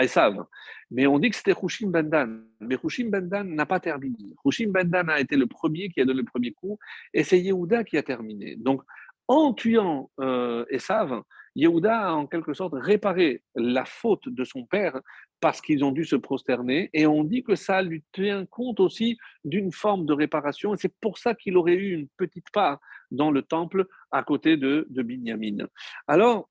Esav. 0.00 0.44
Mais 0.90 1.06
on 1.06 1.18
dit 1.18 1.30
que 1.30 1.36
c'était 1.36 1.54
Hushim 1.60 1.90
Bendan. 1.90 2.42
Mais 2.60 2.76
Hushim 2.82 3.08
Bendan 3.08 3.44
n'a 3.44 3.64
pas 3.66 3.80
terminé. 3.80 4.34
Hushim 4.44 4.70
Bendan 4.70 5.08
a 5.08 5.20
été 5.20 5.36
le 5.36 5.46
premier 5.46 5.88
qui 5.88 6.00
a 6.00 6.04
donné 6.04 6.20
le 6.20 6.26
premier 6.26 6.52
coup, 6.52 6.78
et 7.14 7.24
c'est 7.24 7.40
Yehuda 7.40 7.84
qui 7.84 7.96
a 7.96 8.02
terminé. 8.02 8.56
Donc 8.56 8.82
en 9.28 9.54
tuant 9.54 10.10
euh, 10.20 10.64
Esav, 10.70 11.22
Yehuda 11.56 12.08
a 12.08 12.12
en 12.12 12.26
quelque 12.26 12.52
sorte 12.52 12.74
réparé 12.76 13.42
la 13.54 13.86
faute 13.86 14.28
de 14.28 14.44
son 14.44 14.66
père 14.66 15.00
parce 15.40 15.60
qu'ils 15.60 15.84
ont 15.84 15.90
dû 15.90 16.04
se 16.04 16.16
prosterner. 16.16 16.90
Et 16.92 17.06
on 17.06 17.24
dit 17.24 17.42
que 17.42 17.56
ça 17.56 17.82
lui 17.82 18.04
tient 18.12 18.44
compte 18.46 18.78
aussi 18.78 19.16
d'une 19.44 19.72
forme 19.72 20.04
de 20.04 20.12
réparation. 20.12 20.74
Et 20.74 20.76
c'est 20.76 20.94
pour 21.00 21.18
ça 21.18 21.34
qu'il 21.34 21.56
aurait 21.56 21.74
eu 21.74 21.94
une 21.94 22.08
petite 22.16 22.50
part 22.52 22.78
dans 23.10 23.30
le 23.30 23.42
temple 23.42 23.86
à 24.12 24.22
côté 24.22 24.56
de, 24.58 24.86
de 24.90 25.02
Binyamin. 25.02 25.66
Alors, 26.06 26.48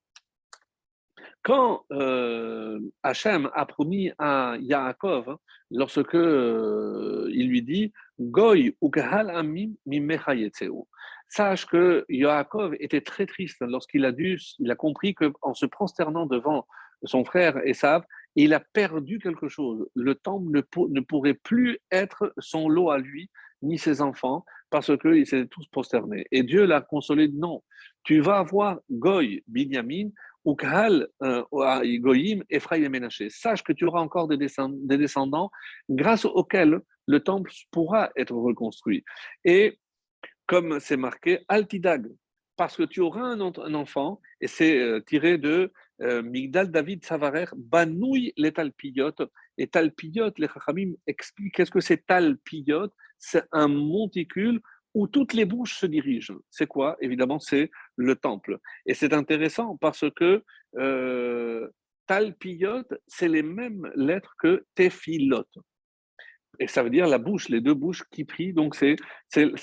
quand 1.44 1.86
euh, 1.92 2.80
Hachem 3.04 3.52
a 3.54 3.66
promis 3.68 4.12
à 4.18 4.58
Yaakov, 4.60 5.38
lorsque 5.70 6.16
euh, 6.16 7.30
il 7.32 7.50
lui 7.50 7.62
dit 7.62 7.94
Goy 8.20 8.76
amim 9.12 9.76
sache 11.28 11.66
que 11.66 12.06
Yaakov 12.10 12.76
était 12.80 13.02
très 13.02 13.26
triste 13.26 13.62
lorsqu'il 13.62 14.06
a 14.06 14.12
dû, 14.12 14.40
il 14.60 14.72
a 14.72 14.76
compris 14.76 15.16
qu'en 15.16 15.54
se 15.54 15.66
prosternant 15.66 16.26
devant 16.26 16.66
son 17.04 17.26
frère 17.26 17.58
Esav, 17.66 18.04
il 18.36 18.54
a 18.54 18.60
perdu 18.60 19.20
quelque 19.20 19.48
chose. 19.48 19.88
Le 19.96 20.16
temple 20.16 20.52
ne, 20.52 20.62
ne 20.90 21.00
pourrait 21.02 21.34
plus 21.34 21.80
être 21.92 22.34
son 22.38 22.70
lot 22.70 22.90
à 22.90 22.98
lui, 22.98 23.30
ni 23.62 23.78
ses 23.78 24.02
enfants, 24.02 24.46
parce 24.70 24.96
qu'ils 24.98 25.26
s'étaient 25.26 25.48
tous 25.48 25.68
prosternés. 25.68 26.26
Et 26.32 26.44
Dieu 26.44 26.66
l'a 26.66 26.82
consolé, 26.82 27.30
non, 27.30 27.64
tu 28.04 28.20
vas 28.20 28.40
avoir 28.40 28.80
Goy, 28.92 29.44
Binyamin, 29.48 30.10
Ukhal, 30.46 31.08
euh, 31.24 31.44
Goyim, 32.00 32.44
Ephraim 32.50 32.84
et 32.84 32.90
Ménaché. 32.90 33.30
Sache 33.30 33.64
que 33.64 33.74
tu 33.74 33.86
auras 33.86 34.02
encore 34.02 34.28
des 34.28 34.38
descendants, 34.38 35.52
grâce 35.90 36.26
auxquels 36.26 36.80
le 37.08 37.20
temple 37.20 37.52
pourra 37.72 38.12
être 38.16 38.36
reconstruit. 38.36 39.04
Et 39.44 39.80
comme 40.46 40.80
c'est 40.80 40.98
marqué, 40.98 41.40
Altidag, 41.48 42.08
parce 42.56 42.78
que 42.78 42.84
tu 42.84 43.02
auras 43.02 43.22
un, 43.22 43.42
enfant, 43.42 44.22
et 44.40 44.48
c'est 44.48 44.78
euh, 44.78 45.02
tiré 45.02 45.38
de 45.38 45.72
euh, 46.02 46.22
Migdal 46.22 46.72
David 46.72 47.04
Savarer, 47.04 47.46
Banouille 47.56 48.34
les 48.38 48.54
talpiyot. 48.54 49.14
Et 49.58 49.68
talpiyot, 49.68 50.32
les 50.38 50.48
Chachamim 50.48 50.94
expliquent 51.08 51.56
qu'est-ce 51.56 51.72
que 51.72 51.82
c'est 51.82 52.06
talpiyot 52.06 52.90
C'est 53.18 53.46
un 53.52 53.68
monticule 53.68 54.62
où 54.96 55.08
toutes 55.08 55.34
les 55.34 55.46
bouches 55.46 55.76
se 55.76 55.86
dirigent. 55.86 56.34
C'est 56.50 56.68
quoi? 56.68 56.98
Évidemment, 57.02 57.40
c'est 57.40 57.70
le 57.98 58.16
temple. 58.16 58.58
Et 58.86 58.94
c'est 58.94 59.14
intéressant 59.14 59.78
parce 59.78 60.06
que 60.16 60.44
euh, 60.78 61.68
c'est 63.08 63.28
les 63.28 63.44
mêmes 63.44 63.92
lettres 63.96 64.36
que 64.40 64.66
tefilot. 64.74 65.46
Et 66.60 66.68
ça 66.68 66.82
veut 66.82 66.90
dire 66.90 67.08
la 67.08 67.18
bouche, 67.18 67.50
les 67.50 67.60
deux 67.60 67.74
bouches 67.74 68.04
qui 68.12 68.24
prient, 68.24 68.54
donc 68.54 68.76
c'est 68.76 68.96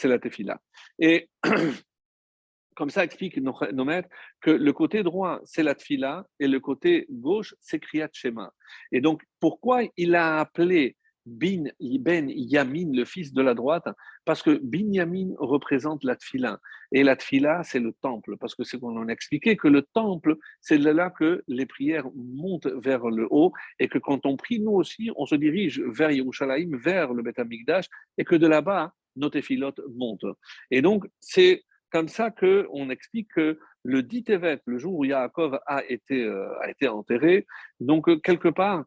la 0.05 0.19
tefila. 0.19 0.61
Et 0.99 1.31
comme 2.77 2.91
ça 2.91 3.03
explique 3.03 3.39
nos, 3.39 3.55
nos, 3.73 3.85
maîtres 3.87 4.11
que 4.43 4.51
le 4.51 4.73
côté 4.75 5.03
droit, 5.03 5.41
c'est 5.45 5.63
la 5.63 5.75
tefila, 5.75 6.27
et 6.41 6.49
le 6.49 6.61
côté 6.61 7.07
gauche, 7.09 7.55
c'est 7.61 7.81
kriyat 7.81 8.11
shema. 8.13 8.53
Et 8.91 9.01
donc, 9.01 9.23
pourquoi 9.41 9.83
il 9.97 10.15
a 10.15 10.41
appelé 10.41 10.97
Bin, 11.27 11.65
Ben 11.81 12.29
Yamin, 12.29 12.93
le 12.93 13.05
fils 13.05 13.33
de 13.33 13.43
la 13.43 13.55
droite, 13.55 13.87
parce 14.25 14.43
que 14.43 14.59
Binyamin 14.63 15.35
représente 15.39 16.05
la 16.05 16.17
tfila. 16.17 16.59
Et 16.93 17.03
la 17.03 17.17
tfila, 17.17 17.63
c'est 17.65 17.79
le 17.81 17.93
temple, 18.03 18.37
parce 18.39 18.55
que 18.55 18.65
c'est 18.65 18.79
qu'on 18.79 18.97
en 18.97 19.09
a 19.09 19.13
expliqué 19.13 19.57
que 19.57 19.69
le 19.69 19.83
temple, 19.83 20.37
c'est 20.61 20.79
là 20.79 21.11
que 21.11 21.43
les 21.49 21.67
prières 21.67 22.09
montent 22.15 22.67
vers 22.67 23.09
le 23.09 23.27
haut, 23.31 23.53
et 23.79 23.89
que 23.89 23.99
quand 23.99 24.27
on 24.27 24.37
prie, 24.37 24.61
nous 24.61 24.73
aussi, 24.73 25.11
on 25.17 25.27
se 25.27 25.35
dirige 25.35 25.81
vers 25.81 26.11
Yerushalayim, 26.11 26.77
vers 26.77 27.13
le 27.13 27.23
Beth 27.23 27.39
Amikdash, 27.39 27.87
et 28.19 28.25
que 28.25 28.37
de 28.37 28.47
là-bas, 28.47 28.93
nos 29.17 29.31
téphilotes 29.31 29.81
montent. 29.95 30.27
Et 30.71 30.83
donc, 30.83 31.07
c'est 31.21 31.65
comme 31.91 32.09
ça 32.09 32.31
qu'on 32.31 32.89
explique 32.91 33.29
que 33.35 33.59
le 33.85 34.03
dit 34.03 34.25
le 34.29 34.79
jour 34.79 34.95
où 34.95 35.05
Yaakov 35.05 35.59
a 35.67 35.85
été, 35.89 36.25
euh, 36.25 36.59
a 36.61 36.71
été 36.71 36.89
enterré, 36.89 37.47
donc 37.81 38.23
quelque 38.23 38.49
part, 38.49 38.85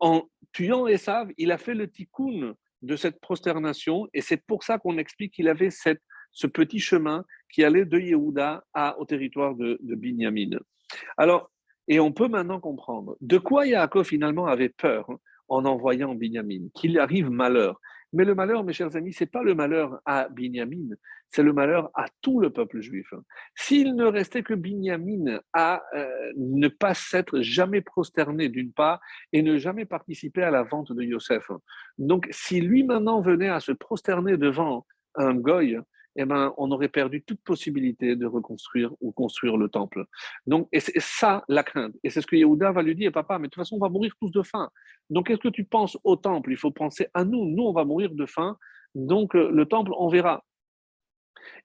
en 0.00 0.28
tuant 0.52 0.86
Esav, 0.86 1.30
il 1.38 1.52
a 1.52 1.58
fait 1.58 1.74
le 1.74 1.88
tikkun 1.90 2.54
de 2.82 2.96
cette 2.96 3.20
prosternation, 3.20 4.08
et 4.14 4.20
c'est 4.20 4.42
pour 4.46 4.62
ça 4.62 4.78
qu'on 4.78 4.98
explique 4.98 5.32
qu'il 5.34 5.48
avait 5.48 5.70
cette, 5.70 6.02
ce 6.32 6.46
petit 6.46 6.78
chemin 6.78 7.24
qui 7.52 7.64
allait 7.64 7.84
de 7.84 7.98
Yehuda 7.98 8.64
à, 8.72 8.98
au 8.98 9.04
territoire 9.04 9.54
de, 9.54 9.78
de 9.80 9.94
Binyamin. 9.94 10.58
Alors, 11.16 11.50
et 11.88 12.00
on 12.00 12.12
peut 12.12 12.28
maintenant 12.28 12.60
comprendre 12.60 13.16
de 13.20 13.38
quoi 13.38 13.66
Yaakov 13.66 14.04
finalement 14.04 14.46
avait 14.46 14.68
peur 14.68 15.08
en 15.48 15.64
envoyant 15.64 16.14
Binyamin, 16.14 16.68
qu'il 16.74 16.98
arrive 16.98 17.30
malheur. 17.30 17.80
Mais 18.12 18.24
le 18.24 18.34
malheur, 18.34 18.64
mes 18.64 18.72
chers 18.72 18.96
amis, 18.96 19.12
c'est 19.12 19.26
pas 19.26 19.42
le 19.42 19.54
malheur 19.54 20.00
à 20.06 20.28
Binyamin, 20.28 20.94
c'est 21.30 21.42
le 21.42 21.52
malheur 21.52 21.90
à 21.94 22.06
tout 22.22 22.40
le 22.40 22.50
peuple 22.50 22.80
juif. 22.80 23.12
S'il 23.54 23.94
ne 23.94 24.04
restait 24.04 24.42
que 24.42 24.54
Binyamin 24.54 25.40
à 25.52 25.82
euh, 25.94 26.32
ne 26.36 26.68
pas 26.68 26.94
s'être 26.94 27.40
jamais 27.40 27.82
prosterné 27.82 28.48
d'une 28.48 28.72
part 28.72 29.00
et 29.32 29.42
ne 29.42 29.58
jamais 29.58 29.84
participer 29.84 30.42
à 30.42 30.50
la 30.50 30.62
vente 30.62 30.92
de 30.92 31.02
Yosef. 31.02 31.50
Donc, 31.98 32.28
si 32.30 32.60
lui 32.60 32.82
maintenant 32.84 33.20
venait 33.20 33.48
à 33.48 33.60
se 33.60 33.72
prosterner 33.72 34.36
devant 34.36 34.86
un 35.14 35.34
goy, 35.34 35.78
eh 36.20 36.24
ben, 36.24 36.52
on 36.56 36.70
aurait 36.72 36.88
perdu 36.88 37.22
toute 37.22 37.40
possibilité 37.42 38.16
de 38.16 38.26
reconstruire 38.26 38.92
ou 39.00 39.12
construire 39.12 39.56
le 39.56 39.68
temple. 39.68 40.04
Donc, 40.46 40.68
et 40.72 40.80
c'est 40.80 40.98
ça 40.98 41.44
la 41.48 41.62
crainte. 41.62 41.94
Et 42.02 42.10
c'est 42.10 42.20
ce 42.20 42.26
que 42.26 42.34
Yehuda 42.34 42.72
va 42.72 42.82
lui 42.82 42.96
dire, 42.96 43.12
papa, 43.12 43.38
mais 43.38 43.46
de 43.46 43.50
toute 43.50 43.62
façon, 43.62 43.76
on 43.76 43.78
va 43.80 43.88
mourir 43.88 44.12
tous 44.20 44.30
de 44.30 44.42
faim. 44.42 44.68
Donc, 45.10 45.28
qu'est-ce 45.28 45.38
que 45.38 45.48
tu 45.48 45.64
penses 45.64 45.96
au 46.02 46.16
temple? 46.16 46.50
Il 46.50 46.56
faut 46.56 46.72
penser 46.72 47.06
à 47.14 47.24
nous. 47.24 47.44
Nous, 47.44 47.62
on 47.62 47.72
va 47.72 47.84
mourir 47.84 48.10
de 48.10 48.26
faim. 48.26 48.56
Donc, 48.96 49.36
euh, 49.36 49.50
le 49.52 49.66
temple, 49.66 49.92
on 49.96 50.08
verra. 50.08 50.44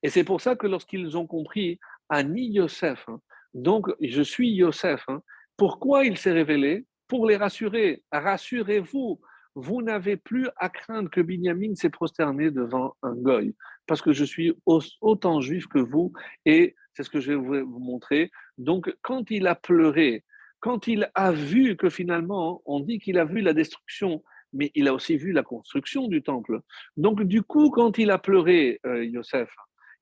Et 0.03 0.09
c'est 0.09 0.23
pour 0.23 0.39
ça 0.39 0.55
que 0.55 0.67
lorsqu'ils 0.67 1.17
ont 1.17 1.25
compris, 1.25 1.79
Ani 2.09 2.51
Yosef, 2.51 3.09
hein, 3.09 3.19
donc 3.55 3.87
je 3.99 4.21
suis 4.21 4.51
Yosef, 4.51 5.03
hein, 5.07 5.21
pourquoi 5.57 6.05
il 6.05 6.17
s'est 6.17 6.31
révélé? 6.31 6.85
Pour 7.07 7.27
les 7.27 7.37
rassurer. 7.37 8.03
Rassurez-vous, 8.11 9.19
vous 9.55 9.81
n'avez 9.81 10.17
plus 10.17 10.47
à 10.57 10.69
craindre 10.69 11.09
que 11.09 11.21
Binyamin 11.21 11.75
s'est 11.75 11.89
prosterné 11.89 12.49
devant 12.49 12.95
un 13.03 13.13
goy, 13.13 13.55
parce 13.87 14.01
que 14.01 14.13
je 14.13 14.23
suis 14.23 14.53
autant 14.65 15.41
juif 15.41 15.67
que 15.67 15.79
vous, 15.79 16.13
et 16.45 16.75
c'est 16.93 17.03
ce 17.03 17.09
que 17.09 17.19
je 17.19 17.31
vais 17.31 17.61
vous 17.61 17.79
montrer. 17.79 18.31
Donc, 18.57 18.95
quand 19.01 19.31
il 19.31 19.47
a 19.47 19.55
pleuré, 19.55 20.23
quand 20.59 20.87
il 20.87 21.09
a 21.15 21.31
vu 21.31 21.75
que 21.75 21.89
finalement, 21.89 22.61
on 22.65 22.79
dit 22.79 22.99
qu'il 22.99 23.17
a 23.17 23.25
vu 23.25 23.41
la 23.41 23.53
destruction, 23.53 24.23
mais 24.53 24.71
il 24.75 24.87
a 24.87 24.93
aussi 24.93 25.17
vu 25.17 25.31
la 25.31 25.43
construction 25.43 26.07
du 26.07 26.21
temple. 26.21 26.61
Donc, 26.95 27.23
du 27.23 27.41
coup, 27.41 27.69
quand 27.69 27.97
il 27.97 28.11
a 28.11 28.19
pleuré, 28.19 28.79
euh, 28.85 29.03
Yosef, 29.03 29.53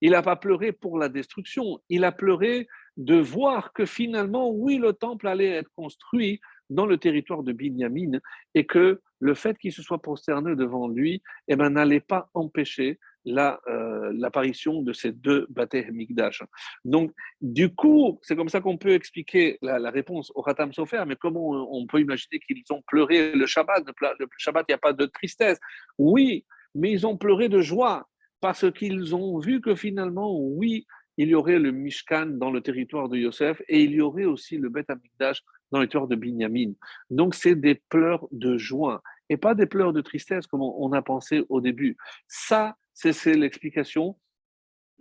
il 0.02 0.12
n'a 0.12 0.22
pas 0.22 0.36
pleuré 0.36 0.72
pour 0.72 0.98
la 0.98 1.10
destruction, 1.10 1.80
il 1.90 2.04
a 2.04 2.12
pleuré 2.12 2.68
de 2.98 3.16
voir 3.16 3.72
que 3.74 3.86
finalement, 3.86 4.50
oui, 4.50 4.78
le 4.78 4.94
temple 4.94 5.28
allait 5.28 5.50
être 5.50 5.70
construit 5.76 6.42
dans 6.70 6.86
le 6.86 6.98
territoire 6.98 7.44
de 7.44 7.52
Binyamin 7.54 8.20
et 8.56 8.66
que 8.66 9.02
le 9.20 9.34
fait 9.36 9.58
qu'il 9.58 9.72
se 9.72 9.84
soit 9.84 10.02
prosterné 10.02 10.56
devant 10.56 10.88
lui 10.88 11.22
eh 11.48 11.56
ben, 11.56 11.70
n'allait 11.70 12.00
pas 12.00 12.30
empêcher 12.34 12.98
euh, 13.28 14.12
l'apparition 14.16 14.82
de 14.82 14.94
ces 14.94 15.12
deux 15.12 15.46
bâtés 15.50 15.86
Mikdash. 15.92 16.42
Donc, 16.86 17.12
du 17.40 17.74
coup, 17.74 18.20
c'est 18.24 18.36
comme 18.36 18.50
ça 18.50 18.62
qu'on 18.62 18.78
peut 18.78 18.94
expliquer 18.94 19.58
la, 19.62 19.92
réponse 19.92 20.32
au 20.34 20.42
Khatam 20.42 20.74
Sofer, 20.74 21.04
mais 21.06 21.16
comment 21.16 21.50
on, 21.72 21.86
peut 21.86 22.00
imaginer 22.00 22.40
qu'ils 22.40 22.64
ont 22.72 22.82
pleuré 22.88 23.34
le 23.34 23.46
Shabbat 23.46 23.84
Le 24.20 24.28
Shabbat, 24.38 24.66
il 24.68 24.72
n'y 24.72 24.76
a 24.76 24.80
pas 24.80 24.94
de 24.94 25.06
tristesse. 25.06 25.60
Oui, 25.98 26.46
mais 26.74 26.92
ils 26.92 27.06
ont 27.06 27.18
pleuré 27.18 27.48
de 27.48 27.62
joie 27.62 28.08
parce 28.40 28.72
qu'ils 28.72 29.14
ont 29.16 29.38
vu 29.38 29.62
que 29.62 29.76
finalement, 29.76 30.36
oui, 30.40 30.88
il 31.18 31.28
y 31.28 31.36
aurait 31.36 31.60
le 31.60 31.72
Mishkan 31.72 32.26
dans 32.26 32.50
le 32.50 32.62
territoire 32.62 33.08
de 33.08 33.18
Yosef 33.18 33.62
et 33.68 33.84
il 33.84 33.92
y 33.92 34.02
aurait 34.02 34.26
aussi 34.26 34.58
le 34.58 34.70
Beth 34.70 34.90
Amikdash 34.90 35.44
dans 35.72 35.80
le 35.80 35.86
territoire 35.86 36.08
de 36.08 36.16
Binyamin. 36.16 36.74
Donc, 37.12 37.36
c'est 37.36 37.56
des 37.56 37.76
pleurs 37.90 38.28
de 38.32 38.58
joie 38.58 39.04
et 39.30 39.38
pas 39.38 39.54
des 39.54 39.68
pleurs 39.68 39.94
de 39.94 40.02
tristesse 40.02 40.48
comme 40.48 40.62
on 40.62 40.92
a 40.94 41.02
pensé 41.02 41.46
au 41.50 41.62
début. 41.62 41.96
Ça, 42.28 42.76
c'est 42.94 43.34
l'explication 43.34 44.18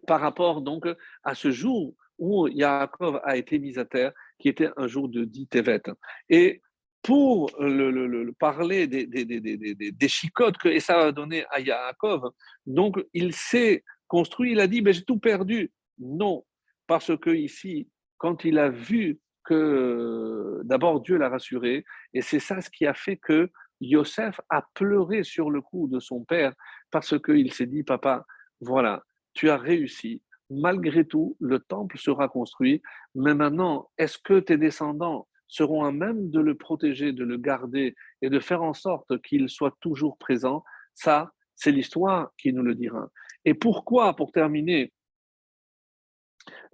par 0.07 0.21
rapport 0.21 0.63
donc 0.63 0.87
à 1.23 1.35
ce 1.35 1.51
jour 1.51 1.95
où 2.19 2.49
Yaakov 2.49 3.21
a 3.25 3.37
été 3.37 3.59
mis 3.59 3.79
à 3.79 3.85
terre, 3.85 4.13
qui 4.39 4.49
était 4.49 4.71
un 4.77 4.87
jour 4.87 5.09
de 5.09 5.25
dit 5.25 5.49
Tevet. 5.49 5.83
Et 6.29 6.61
pour 7.03 7.51
le, 7.59 8.31
parler 8.33 8.87
des, 8.87 9.07
des, 9.07 10.09
chicotes 10.09 10.59
que 10.59 10.79
ça 10.81 10.99
a 10.99 11.13
donné 11.13 11.47
à 11.51 11.61
Yaakov, 11.61 12.31
donc 12.67 13.03
il 13.15 13.35
s'est 13.35 13.85
construit, 14.07 14.53
il 14.53 14.61
a 14.61 14.67
dit, 14.67 14.83
ben, 14.83 14.93
j'ai 14.93 15.05
tout 15.05 15.19
perdu. 15.19 15.73
Non, 15.99 16.45
parce 16.87 17.17
que 17.17 17.31
ici, 17.31 17.89
quand 18.19 18.45
il 18.45 18.59
a 18.59 18.69
vu 18.69 19.19
que 19.45 20.61
d'abord 20.65 21.01
Dieu 21.01 21.17
l'a 21.17 21.31
rassuré, 21.31 21.85
et 22.13 22.21
c'est 22.21 22.39
ça 22.39 22.61
ce 22.61 22.69
qui 22.69 22.87
a 22.87 22.93
fait 22.93 23.17
que 23.17 23.51
Yosef 23.81 24.41
a 24.49 24.63
pleuré 24.75 25.23
sur 25.25 25.51
le 25.51 25.61
cou 25.61 25.89
de 25.89 26.01
son 26.01 26.25
père, 26.25 26.53
parce 26.91 27.19
qu'il 27.21 27.53
s'est 27.53 27.67
dit, 27.67 27.83
papa, 27.83 28.27
voilà, 28.61 29.03
tu 29.33 29.51
as 29.51 29.57
réussi, 29.57 30.23
malgré 30.51 31.05
tout, 31.05 31.37
le 31.41 31.61
temple 31.61 31.99
sera 31.99 32.29
construit, 32.29 32.83
mais 33.15 33.35
maintenant, 33.35 33.89
est-ce 33.99 34.19
que 34.19 34.41
tes 34.41 34.57
descendants 34.57 35.29
seront 35.47 35.85
à 35.85 35.93
même 35.93 36.31
de 36.31 36.41
le 36.41 36.55
protéger, 36.55 37.13
de 37.13 37.25
le 37.25 37.37
garder 37.37 37.95
et 38.23 38.31
de 38.31 38.39
faire 38.39 38.63
en 38.63 38.75
sorte 38.75 39.21
qu'il 39.23 39.49
soit 39.49 39.77
toujours 39.81 40.17
présent, 40.19 40.63
ça, 40.95 41.33
c'est 41.57 41.73
l'histoire 41.73 42.31
qui 42.39 42.53
nous 42.53 42.63
le 42.63 42.75
dira. 42.75 43.09
Et 43.45 43.55
pourquoi, 43.55 44.15
pour 44.15 44.33
terminer, 44.33 44.93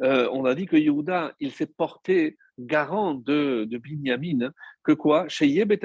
euh, 0.02 0.28
on 0.32 0.44
a 0.44 0.54
dit 0.54 0.66
que 0.66 0.76
Yehuda, 0.76 1.34
il 1.40 1.52
s'est 1.52 1.66
porté 1.66 2.36
garant 2.58 3.14
de, 3.14 3.64
de 3.64 3.78
Binyamin, 3.78 4.50
que 4.82 4.92
quoi? 4.92 5.28
Chez 5.28 5.46
Yebet 5.46 5.80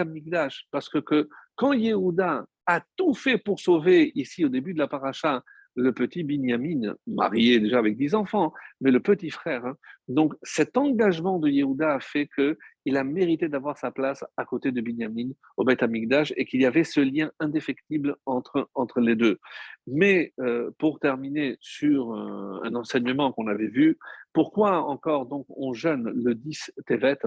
parce 0.71 0.89
que, 0.89 0.99
que 0.99 1.29
quand 1.55 1.73
Yehuda 1.73 2.45
a 2.65 2.81
tout 2.95 3.13
fait 3.13 3.37
pour 3.37 3.59
sauver, 3.59 4.11
ici 4.15 4.45
au 4.45 4.49
début 4.49 4.73
de 4.73 4.79
la 4.79 4.87
paracha, 4.87 5.43
le 5.75 5.91
petit 5.93 6.23
Binyamin, 6.23 6.95
marié 7.07 7.59
déjà 7.59 7.79
avec 7.79 7.97
dix 7.97 8.13
enfants, 8.15 8.53
mais 8.81 8.91
le 8.91 8.99
petit 8.99 9.29
frère. 9.29 9.65
Hein. 9.65 9.75
Donc 10.07 10.33
cet 10.43 10.77
engagement 10.77 11.39
de 11.39 11.47
Yehuda 11.49 11.95
a 11.95 11.99
fait 11.99 12.27
qu'il 12.35 12.97
a 12.97 13.03
mérité 13.03 13.47
d'avoir 13.47 13.77
sa 13.77 13.91
place 13.91 14.25
à 14.35 14.45
côté 14.45 14.71
de 14.71 14.81
Binyamin 14.81 15.29
au 15.57 15.63
Beth 15.63 15.83
Amikdash 15.83 16.33
et 16.35 16.45
qu'il 16.45 16.61
y 16.61 16.65
avait 16.65 16.83
ce 16.83 16.99
lien 16.99 17.31
indéfectible 17.39 18.15
entre, 18.25 18.69
entre 18.73 18.99
les 18.99 19.15
deux. 19.15 19.39
Mais 19.87 20.33
euh, 20.39 20.71
pour 20.77 20.99
terminer 20.99 21.57
sur 21.61 22.13
euh, 22.13 22.61
un 22.63 22.75
enseignement 22.75 23.31
qu'on 23.31 23.47
avait 23.47 23.67
vu, 23.67 23.97
pourquoi 24.33 24.81
encore 24.83 25.25
donc 25.25 25.45
on 25.49 25.73
jeûne 25.73 26.11
le 26.13 26.35
10 26.35 26.73
Tevet 26.87 27.19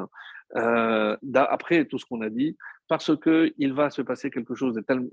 euh, 0.57 1.17
après 1.35 1.85
tout 1.87 1.99
ce 1.99 2.05
qu'on 2.05 2.21
a 2.21 2.31
dit? 2.31 2.57
Parce 2.89 3.13
qu'il 3.17 3.73
va 3.73 3.91
se 3.91 4.03
passer 4.03 4.31
quelque 4.31 4.55
chose 4.55 4.75
de 4.75 4.81
tellement 4.81 5.09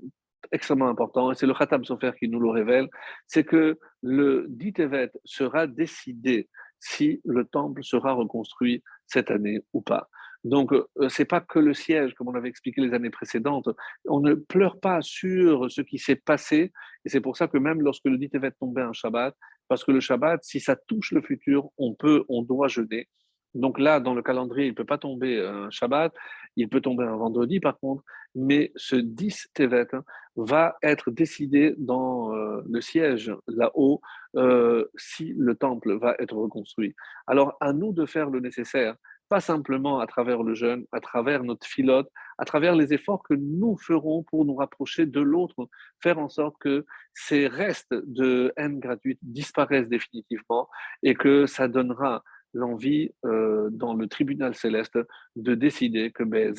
extrêmement 0.50 0.88
important, 0.88 1.30
et 1.30 1.34
c'est 1.34 1.46
le 1.46 1.54
Khatam 1.54 1.84
Sofer 1.84 2.12
qui 2.18 2.28
nous 2.28 2.40
le 2.40 2.50
révèle, 2.50 2.88
c'est 3.26 3.44
que 3.44 3.78
le 4.02 4.46
dit 4.48 4.72
Tevet 4.72 5.12
sera 5.24 5.66
décidé 5.66 6.48
si 6.80 7.20
le 7.24 7.44
temple 7.44 7.84
sera 7.84 8.12
reconstruit 8.12 8.82
cette 9.06 9.30
année 9.30 9.60
ou 9.72 9.82
pas. 9.82 10.08
Donc, 10.44 10.72
euh, 10.72 11.08
ce 11.08 11.22
n'est 11.22 11.26
pas 11.26 11.40
que 11.40 11.60
le 11.60 11.72
siège, 11.72 12.14
comme 12.14 12.28
on 12.28 12.34
avait 12.34 12.48
expliqué 12.48 12.80
les 12.80 12.94
années 12.94 13.10
précédentes. 13.10 13.68
On 14.06 14.20
ne 14.20 14.34
pleure 14.34 14.80
pas 14.80 15.00
sur 15.00 15.70
ce 15.70 15.82
qui 15.82 15.98
s'est 15.98 16.16
passé. 16.16 16.72
Et 17.04 17.08
c'est 17.08 17.20
pour 17.20 17.36
ça 17.36 17.46
que 17.46 17.58
même 17.58 17.80
lorsque 17.80 18.06
le 18.06 18.18
dit 18.18 18.28
Tevet 18.28 18.50
tombait 18.58 18.82
un 18.82 18.92
Shabbat, 18.92 19.36
parce 19.68 19.84
que 19.84 19.92
le 19.92 20.00
Shabbat, 20.00 20.42
si 20.42 20.58
ça 20.58 20.74
touche 20.74 21.12
le 21.12 21.22
futur, 21.22 21.70
on 21.78 21.94
peut, 21.94 22.24
on 22.28 22.42
doit 22.42 22.68
jeûner. 22.68 23.08
Donc 23.54 23.78
là, 23.78 24.00
dans 24.00 24.14
le 24.14 24.22
calendrier, 24.22 24.66
il 24.66 24.70
ne 24.70 24.74
peut 24.74 24.84
pas 24.84 24.98
tomber 24.98 25.40
un 25.44 25.70
Shabbat, 25.70 26.12
il 26.56 26.68
peut 26.68 26.80
tomber 26.80 27.04
un 27.04 27.16
vendredi 27.16 27.60
par 27.60 27.78
contre, 27.78 28.02
mais 28.34 28.72
ce 28.76 28.96
10 28.96 29.48
Tevet 29.54 29.88
hein, 29.92 30.04
va 30.36 30.76
être 30.82 31.10
décidé 31.10 31.74
dans 31.76 32.34
euh, 32.34 32.62
le 32.68 32.80
siège 32.80 33.34
là-haut 33.46 34.00
euh, 34.36 34.86
si 34.96 35.34
le 35.36 35.54
temple 35.54 35.98
va 35.98 36.14
être 36.18 36.34
reconstruit. 36.34 36.94
Alors 37.26 37.56
à 37.60 37.72
nous 37.72 37.92
de 37.92 38.06
faire 38.06 38.30
le 38.30 38.40
nécessaire, 38.40 38.96
pas 39.28 39.40
simplement 39.40 39.98
à 39.98 40.06
travers 40.06 40.42
le 40.42 40.54
jeûne, 40.54 40.84
à 40.92 41.00
travers 41.00 41.42
notre 41.42 41.66
filote, 41.66 42.10
à 42.36 42.44
travers 42.44 42.74
les 42.74 42.92
efforts 42.92 43.22
que 43.22 43.32
nous 43.32 43.78
ferons 43.78 44.22
pour 44.24 44.44
nous 44.44 44.54
rapprocher 44.54 45.06
de 45.06 45.20
l'autre, 45.20 45.68
faire 46.02 46.18
en 46.18 46.28
sorte 46.28 46.56
que 46.60 46.84
ces 47.14 47.46
restes 47.46 47.94
de 47.94 48.52
haine 48.56 48.78
gratuite 48.78 49.18
disparaissent 49.22 49.88
définitivement 49.88 50.68
et 51.02 51.14
que 51.14 51.46
ça 51.46 51.66
donnera 51.66 52.22
l'envie 52.54 53.10
euh, 53.24 53.68
dans 53.70 53.94
le 53.94 54.06
tribunal 54.08 54.54
céleste 54.54 54.98
de 55.36 55.54
décider 55.54 56.12
que 56.12 56.22
ben, 56.22 56.54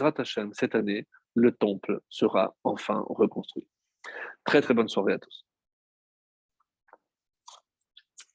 cette 0.53 0.75
année, 0.75 1.07
le 1.35 1.51
temple 1.51 1.99
sera 2.09 2.55
enfin 2.63 3.03
reconstruit. 3.07 3.67
Très 4.45 4.61
très 4.61 4.73
bonne 4.73 4.89
soirée 4.89 5.13
à 5.13 5.19
tous. 5.19 5.45